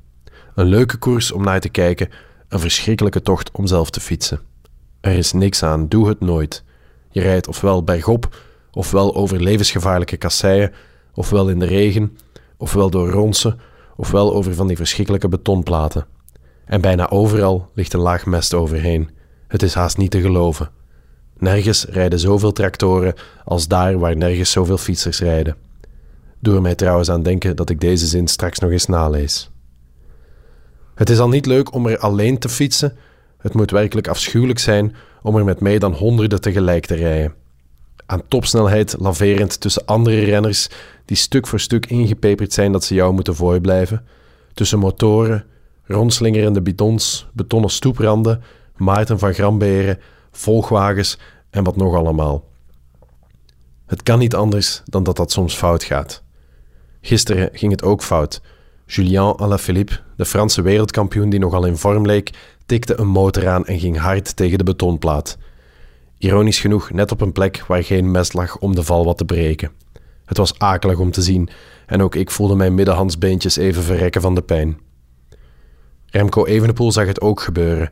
Een 0.54 0.66
leuke 0.66 0.96
koers 0.96 1.32
om 1.32 1.42
naar 1.42 1.60
te 1.60 1.68
kijken, 1.68 2.08
een 2.48 2.60
verschrikkelijke 2.60 3.22
tocht 3.22 3.50
om 3.50 3.66
zelf 3.66 3.90
te 3.90 4.00
fietsen. 4.00 4.40
Er 5.00 5.12
is 5.12 5.32
niks 5.32 5.62
aan, 5.62 5.88
doe 5.88 6.08
het 6.08 6.20
nooit. 6.20 6.64
Je 7.10 7.20
rijdt 7.20 7.48
ofwel 7.48 7.84
bergop, 7.84 8.36
ofwel 8.72 9.14
over 9.14 9.42
levensgevaarlijke 9.42 10.16
kasseien, 10.16 10.72
ofwel 11.14 11.48
in 11.48 11.58
de 11.58 11.66
regen, 11.66 12.18
ofwel 12.56 12.90
door 12.90 13.10
ronsen, 13.10 13.60
ofwel 13.96 14.34
over 14.34 14.54
van 14.54 14.66
die 14.66 14.76
verschrikkelijke 14.76 15.28
betonplaten. 15.28 16.06
En 16.68 16.80
bijna 16.80 17.10
overal 17.10 17.70
ligt 17.74 17.92
een 17.92 18.00
laag 18.00 18.26
mest 18.26 18.54
overheen. 18.54 19.10
Het 19.48 19.62
is 19.62 19.74
haast 19.74 19.96
niet 19.96 20.10
te 20.10 20.20
geloven. 20.20 20.70
Nergens 21.38 21.84
rijden 21.84 22.18
zoveel 22.18 22.52
tractoren 22.52 23.14
als 23.44 23.68
daar 23.68 23.98
waar 23.98 24.16
nergens 24.16 24.50
zoveel 24.50 24.78
fietsers 24.78 25.20
rijden. 25.20 25.56
Doe 26.40 26.54
er 26.54 26.62
mij 26.62 26.74
trouwens 26.74 27.10
aan 27.10 27.22
denken 27.22 27.56
dat 27.56 27.70
ik 27.70 27.80
deze 27.80 28.06
zin 28.06 28.28
straks 28.28 28.58
nog 28.58 28.70
eens 28.70 28.86
nalees. 28.86 29.50
Het 30.94 31.10
is 31.10 31.18
al 31.18 31.28
niet 31.28 31.46
leuk 31.46 31.74
om 31.74 31.86
er 31.86 31.98
alleen 31.98 32.38
te 32.38 32.48
fietsen. 32.48 32.96
Het 33.38 33.54
moet 33.54 33.70
werkelijk 33.70 34.08
afschuwelijk 34.08 34.58
zijn 34.58 34.94
om 35.22 35.36
er 35.36 35.44
met 35.44 35.60
mij 35.60 35.78
dan 35.78 35.92
honderden 35.92 36.40
tegelijk 36.40 36.86
te 36.86 36.94
rijden. 36.94 37.34
Aan 38.06 38.22
topsnelheid 38.28 38.96
laverend 38.98 39.60
tussen 39.60 39.84
andere 39.84 40.24
renners 40.24 40.68
die 41.04 41.16
stuk 41.16 41.46
voor 41.46 41.60
stuk 41.60 41.86
ingepeperd 41.86 42.52
zijn 42.52 42.72
dat 42.72 42.84
ze 42.84 42.94
jou 42.94 43.12
moeten 43.12 43.34
voorblijven. 43.34 44.06
Tussen 44.54 44.78
motoren, 44.78 45.44
rondslingerende 45.88 46.62
bidons, 46.62 47.26
betonnen 47.32 47.70
stoepranden, 47.70 48.42
Maarten 48.76 49.18
van 49.18 49.34
Gramberen, 49.34 49.98
volgwagens 50.30 51.18
en 51.50 51.64
wat 51.64 51.76
nog 51.76 51.94
allemaal. 51.94 52.44
Het 53.86 54.02
kan 54.02 54.18
niet 54.18 54.34
anders 54.34 54.82
dan 54.84 55.02
dat 55.02 55.16
dat 55.16 55.32
soms 55.32 55.54
fout 55.54 55.84
gaat. 55.84 56.22
Gisteren 57.00 57.48
ging 57.52 57.72
het 57.72 57.82
ook 57.82 58.02
fout. 58.02 58.40
Julien 58.86 59.36
Alaphilippe, 59.36 60.00
de 60.16 60.24
Franse 60.24 60.62
wereldkampioen 60.62 61.30
die 61.30 61.40
nogal 61.40 61.64
in 61.64 61.76
vorm 61.76 62.06
leek, 62.06 62.30
tikte 62.66 63.00
een 63.00 63.08
motor 63.08 63.48
aan 63.48 63.66
en 63.66 63.78
ging 63.78 63.98
hard 63.98 64.36
tegen 64.36 64.58
de 64.58 64.64
betonplaat. 64.64 65.38
Ironisch 66.18 66.60
genoeg 66.60 66.90
net 66.90 67.12
op 67.12 67.20
een 67.20 67.32
plek 67.32 67.64
waar 67.66 67.84
geen 67.84 68.10
mes 68.10 68.32
lag 68.32 68.58
om 68.58 68.74
de 68.74 68.82
val 68.82 69.04
wat 69.04 69.18
te 69.18 69.24
breken. 69.24 69.70
Het 70.24 70.36
was 70.36 70.58
akelig 70.58 70.98
om 70.98 71.10
te 71.10 71.22
zien 71.22 71.48
en 71.86 72.02
ook 72.02 72.14
ik 72.14 72.30
voelde 72.30 72.54
mijn 72.54 72.74
middenhandsbeentjes 72.74 73.56
even 73.56 73.82
verrekken 73.82 74.20
van 74.20 74.34
de 74.34 74.42
pijn. 74.42 74.78
Remco 76.10 76.44
Evenepoel 76.46 76.92
zag 76.92 77.06
het 77.06 77.20
ook 77.20 77.40
gebeuren. 77.40 77.90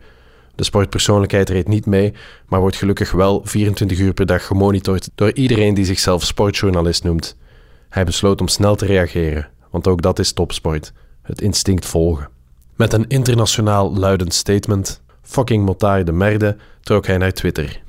De 0.55 0.65
sportpersoonlijkheid 0.65 1.49
reed 1.49 1.69
niet 1.69 1.87
mee, 1.87 2.13
maar 2.49 2.61
wordt 2.61 2.77
gelukkig 2.77 3.13
wel 3.13 3.41
24 3.45 3.99
uur 3.99 4.13
per 4.13 4.27
dag 4.27 4.47
gemonitord 4.47 5.11
door 5.15 5.33
iedereen 5.33 5.75
die 5.75 5.85
zichzelf 5.85 6.25
sportjournalist 6.25 7.05
noemt. 7.05 7.37
Hij 7.89 8.05
besloot 8.05 8.41
om 8.41 8.49
snel 8.49 8.77
te 8.77 8.87
reageren, 8.87 9.49
want 9.71 9.87
ook 9.87 10.03
dat 10.03 10.19
is 10.19 10.33
topsport: 10.33 10.93
het 11.23 11.41
instinct 11.41 11.87
volgen. 11.87 12.29
Met 12.75 12.93
een 12.93 13.09
internationaal 13.09 13.97
luidend 13.97 14.35
statement, 14.35 15.01
fucking 15.23 15.65
motard 15.65 16.07
de 16.07 16.13
merde, 16.13 16.57
trok 16.81 17.07
hij 17.07 17.19
naar 17.19 17.33
Twitter. 17.33 17.81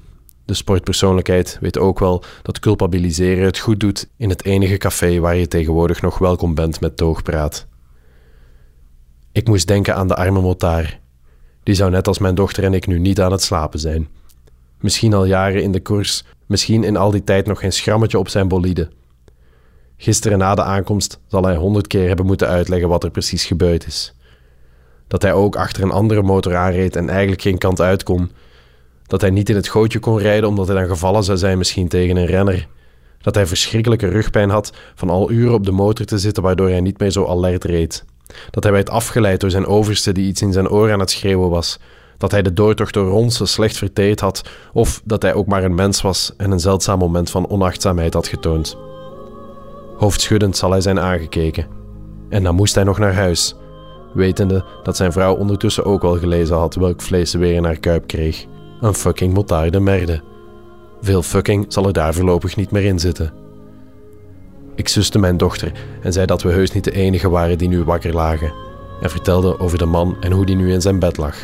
De 0.45 0.53
sportpersoonlijkheid 0.53 1.57
weet 1.61 1.78
ook 1.78 1.99
wel 1.99 2.23
dat 2.41 2.59
culpabiliseren 2.59 3.45
het 3.45 3.59
goed 3.59 3.80
doet 3.80 4.07
in 4.17 4.30
het 4.30 4.45
enige 4.45 4.78
café 4.78 5.19
waar 5.19 5.36
je 5.36 5.47
tegenwoordig 5.47 6.01
nog 6.01 6.17
welkom 6.17 6.55
bent 6.55 6.80
met 6.80 6.97
toogpraat. 6.97 7.67
Ik 9.38 9.47
moest 9.47 9.67
denken 9.67 9.95
aan 9.95 10.07
de 10.07 10.15
arme 10.15 10.41
motaar. 10.41 10.99
Die 11.63 11.75
zou 11.75 11.91
net 11.91 12.07
als 12.07 12.19
mijn 12.19 12.35
dochter 12.35 12.63
en 12.63 12.73
ik 12.73 12.88
nu 12.88 12.99
niet 12.99 13.21
aan 13.21 13.31
het 13.31 13.41
slapen 13.41 13.79
zijn. 13.79 14.07
Misschien 14.79 15.13
al 15.13 15.25
jaren 15.25 15.63
in 15.63 15.71
de 15.71 15.79
koers, 15.79 16.23
misschien 16.45 16.83
in 16.83 16.97
al 16.97 17.11
die 17.11 17.23
tijd 17.23 17.45
nog 17.45 17.59
geen 17.59 17.71
schrammetje 17.71 18.19
op 18.19 18.29
zijn 18.29 18.47
bolide. 18.47 18.89
Gisteren 19.97 20.38
na 20.38 20.55
de 20.55 20.63
aankomst 20.63 21.19
zal 21.27 21.43
hij 21.43 21.55
honderd 21.55 21.88
keer 21.88 22.07
hebben 22.07 22.25
moeten 22.25 22.47
uitleggen 22.47 22.89
wat 22.89 23.03
er 23.03 23.11
precies 23.11 23.45
gebeurd 23.45 23.88
is. 23.88 24.13
Dat 25.07 25.21
hij 25.21 25.33
ook 25.33 25.55
achter 25.55 25.83
een 25.83 25.91
andere 25.91 26.21
motor 26.21 26.55
aanreed 26.55 26.95
en 26.95 27.09
eigenlijk 27.09 27.41
geen 27.41 27.57
kant 27.57 27.81
uit 27.81 28.03
kon. 28.03 28.31
Dat 29.07 29.21
hij 29.21 29.29
niet 29.29 29.49
in 29.49 29.55
het 29.55 29.67
gootje 29.67 29.99
kon 29.99 30.19
rijden 30.19 30.49
omdat 30.49 30.67
hij 30.67 30.75
dan 30.75 30.88
gevallen 30.88 31.23
zou 31.23 31.38
zijn 31.38 31.57
misschien 31.57 31.88
tegen 31.88 32.17
een 32.17 32.25
renner. 32.25 32.67
Dat 33.21 33.35
hij 33.35 33.45
verschrikkelijke 33.45 34.07
rugpijn 34.07 34.49
had 34.49 34.73
van 34.95 35.09
al 35.09 35.31
uren 35.31 35.53
op 35.53 35.65
de 35.65 35.71
motor 35.71 36.05
te 36.05 36.17
zitten 36.17 36.43
waardoor 36.43 36.69
hij 36.69 36.81
niet 36.81 36.99
meer 36.99 37.11
zo 37.11 37.25
alert 37.25 37.63
reed. 37.63 38.05
Dat 38.49 38.63
hij 38.63 38.71
werd 38.71 38.89
afgeleid 38.89 39.39
door 39.39 39.49
zijn 39.49 39.65
overste 39.65 40.11
die 40.11 40.28
iets 40.28 40.41
in 40.41 40.53
zijn 40.53 40.69
oor 40.69 40.91
aan 40.91 40.99
het 40.99 41.11
schreeuwen 41.11 41.49
was. 41.49 41.80
Dat 42.17 42.32
hij 42.32 42.41
de 42.41 42.53
doortocht 42.53 42.93
door 42.93 43.09
Ronsen 43.09 43.47
slecht 43.47 43.78
verteerd 43.78 44.19
had. 44.19 44.41
Of 44.73 45.01
dat 45.03 45.21
hij 45.21 45.34
ook 45.34 45.47
maar 45.47 45.63
een 45.63 45.75
mens 45.75 46.01
was 46.01 46.34
en 46.38 46.51
een 46.51 46.59
zeldzaam 46.59 46.99
moment 46.99 47.30
van 47.30 47.49
onachtzaamheid 47.49 48.13
had 48.13 48.28
getoond. 48.28 48.78
Hoofdschuddend 49.97 50.57
zal 50.57 50.71
hij 50.71 50.82
zijn 50.82 50.99
aangekeken. 50.99 51.67
En 52.30 52.43
dan 52.43 52.55
moest 52.55 52.75
hij 52.75 52.84
nog 52.84 52.97
naar 52.97 53.13
huis, 53.13 53.55
wetende 54.13 54.65
dat 54.84 54.97
zijn 54.97 55.11
vrouw 55.11 55.36
ondertussen 55.36 55.86
ook 55.86 56.01
wel 56.01 56.17
gelezen 56.17 56.55
had 56.55 56.75
welk 56.75 57.01
vlees 57.01 57.32
ze 57.32 57.38
weer 57.38 57.53
in 57.53 57.63
haar 57.63 57.80
kuip 57.80 58.07
kreeg. 58.07 58.45
Een 58.82 58.93
fucking 58.93 59.34
motarde 59.34 59.80
merde. 59.80 60.21
Veel 61.01 61.21
fucking 61.21 61.65
zal 61.67 61.86
er 61.88 61.93
daar 61.93 62.13
voorlopig 62.13 62.55
niet 62.55 62.71
meer 62.71 62.84
in 62.84 62.99
zitten. 62.99 63.46
Ik 64.78 64.88
suste 64.88 65.19
mijn 65.19 65.38
dochter 65.38 65.71
en 66.01 66.13
zei 66.13 66.25
dat 66.25 66.41
we 66.41 66.51
heus 66.51 66.71
niet 66.71 66.84
de 66.84 66.91
enige 66.91 67.30
waren 67.30 67.57
die 67.57 67.67
nu 67.67 67.84
wakker 67.84 68.13
lagen. 68.13 68.53
En 69.01 69.09
vertelde 69.09 69.59
over 69.59 69.78
de 69.78 69.86
man 69.86 70.17
en 70.19 70.32
hoe 70.32 70.45
die 70.45 70.55
nu 70.55 70.71
in 70.71 70.82
zijn 70.82 70.99
bed 70.99 71.17
lag. 71.17 71.36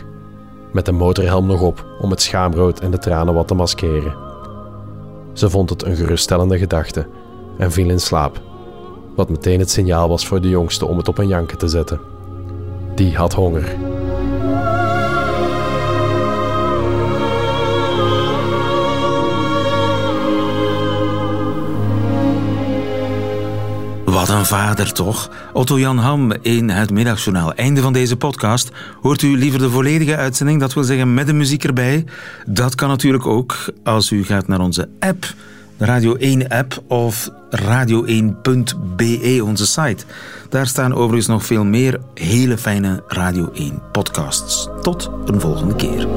Met 0.72 0.86
de 0.86 0.92
motorhelm 0.92 1.46
nog 1.46 1.62
op 1.62 1.86
om 2.02 2.10
het 2.10 2.22
schaamrood 2.22 2.80
en 2.80 2.92
de 2.92 2.98
tranen 2.98 3.34
wat 3.34 3.48
te 3.48 3.54
maskeren. 3.54 4.16
Ze 5.34 5.50
vond 5.50 5.70
het 5.70 5.84
een 5.84 5.96
geruststellende 5.96 6.58
gedachte 6.58 7.08
en 7.58 7.72
viel 7.72 7.90
in 7.90 8.00
slaap. 8.00 8.42
Wat 9.16 9.30
meteen 9.30 9.60
het 9.60 9.72
signaal 9.72 10.10
was 10.10 10.28
voor 10.28 10.42
de 10.42 10.50
jongste 10.50 10.86
om 10.86 10.98
het 10.98 11.08
op 11.08 11.18
een 11.18 11.28
janken 11.28 11.58
te 11.58 11.68
zetten. 11.68 12.00
Die 12.96 13.16
had 13.16 13.34
honger. 13.34 13.76
Wat 24.14 24.30
een 24.30 24.46
vader 24.46 24.92
toch? 24.92 25.30
Otto 25.54 25.80
Jan 25.80 25.98
Ham 25.98 26.32
in 26.42 26.70
het 26.70 26.92
middagjournaal. 26.92 27.54
Einde 27.54 27.82
van 27.82 27.94
deze 27.94 28.18
podcast. 28.18 28.72
Hoort 29.02 29.22
u 29.22 29.38
liever 29.38 29.60
de 29.60 29.70
volledige 29.70 30.16
uitzending, 30.16 30.60
dat 30.60 30.74
wil 30.74 30.84
zeggen 30.84 31.14
met 31.14 31.28
de 31.28 31.34
muziek 31.34 31.64
erbij? 31.64 32.06
Dat 32.46 32.76
kan 32.76 32.90
natuurlijk 32.90 33.26
ook 33.26 33.74
als 33.84 34.12
u 34.12 34.26
gaat 34.26 34.48
naar 34.48 34.60
onze 34.60 34.90
app, 35.00 35.34
de 35.78 35.86
Radio 35.86 36.16
1 36.16 36.48
app 36.48 36.84
of 36.88 37.30
radio1.be, 37.50 39.42
onze 39.44 39.66
site. 39.66 40.06
Daar 40.50 40.68
staan 40.68 40.94
overigens 40.94 41.28
nog 41.28 41.46
veel 41.46 41.64
meer 41.64 42.00
hele 42.14 42.58
fijne 42.58 43.04
Radio 43.08 43.52
1 43.54 43.82
podcasts. 43.92 44.68
Tot 44.82 45.10
een 45.26 45.40
volgende 45.40 45.76
keer. 45.76 46.08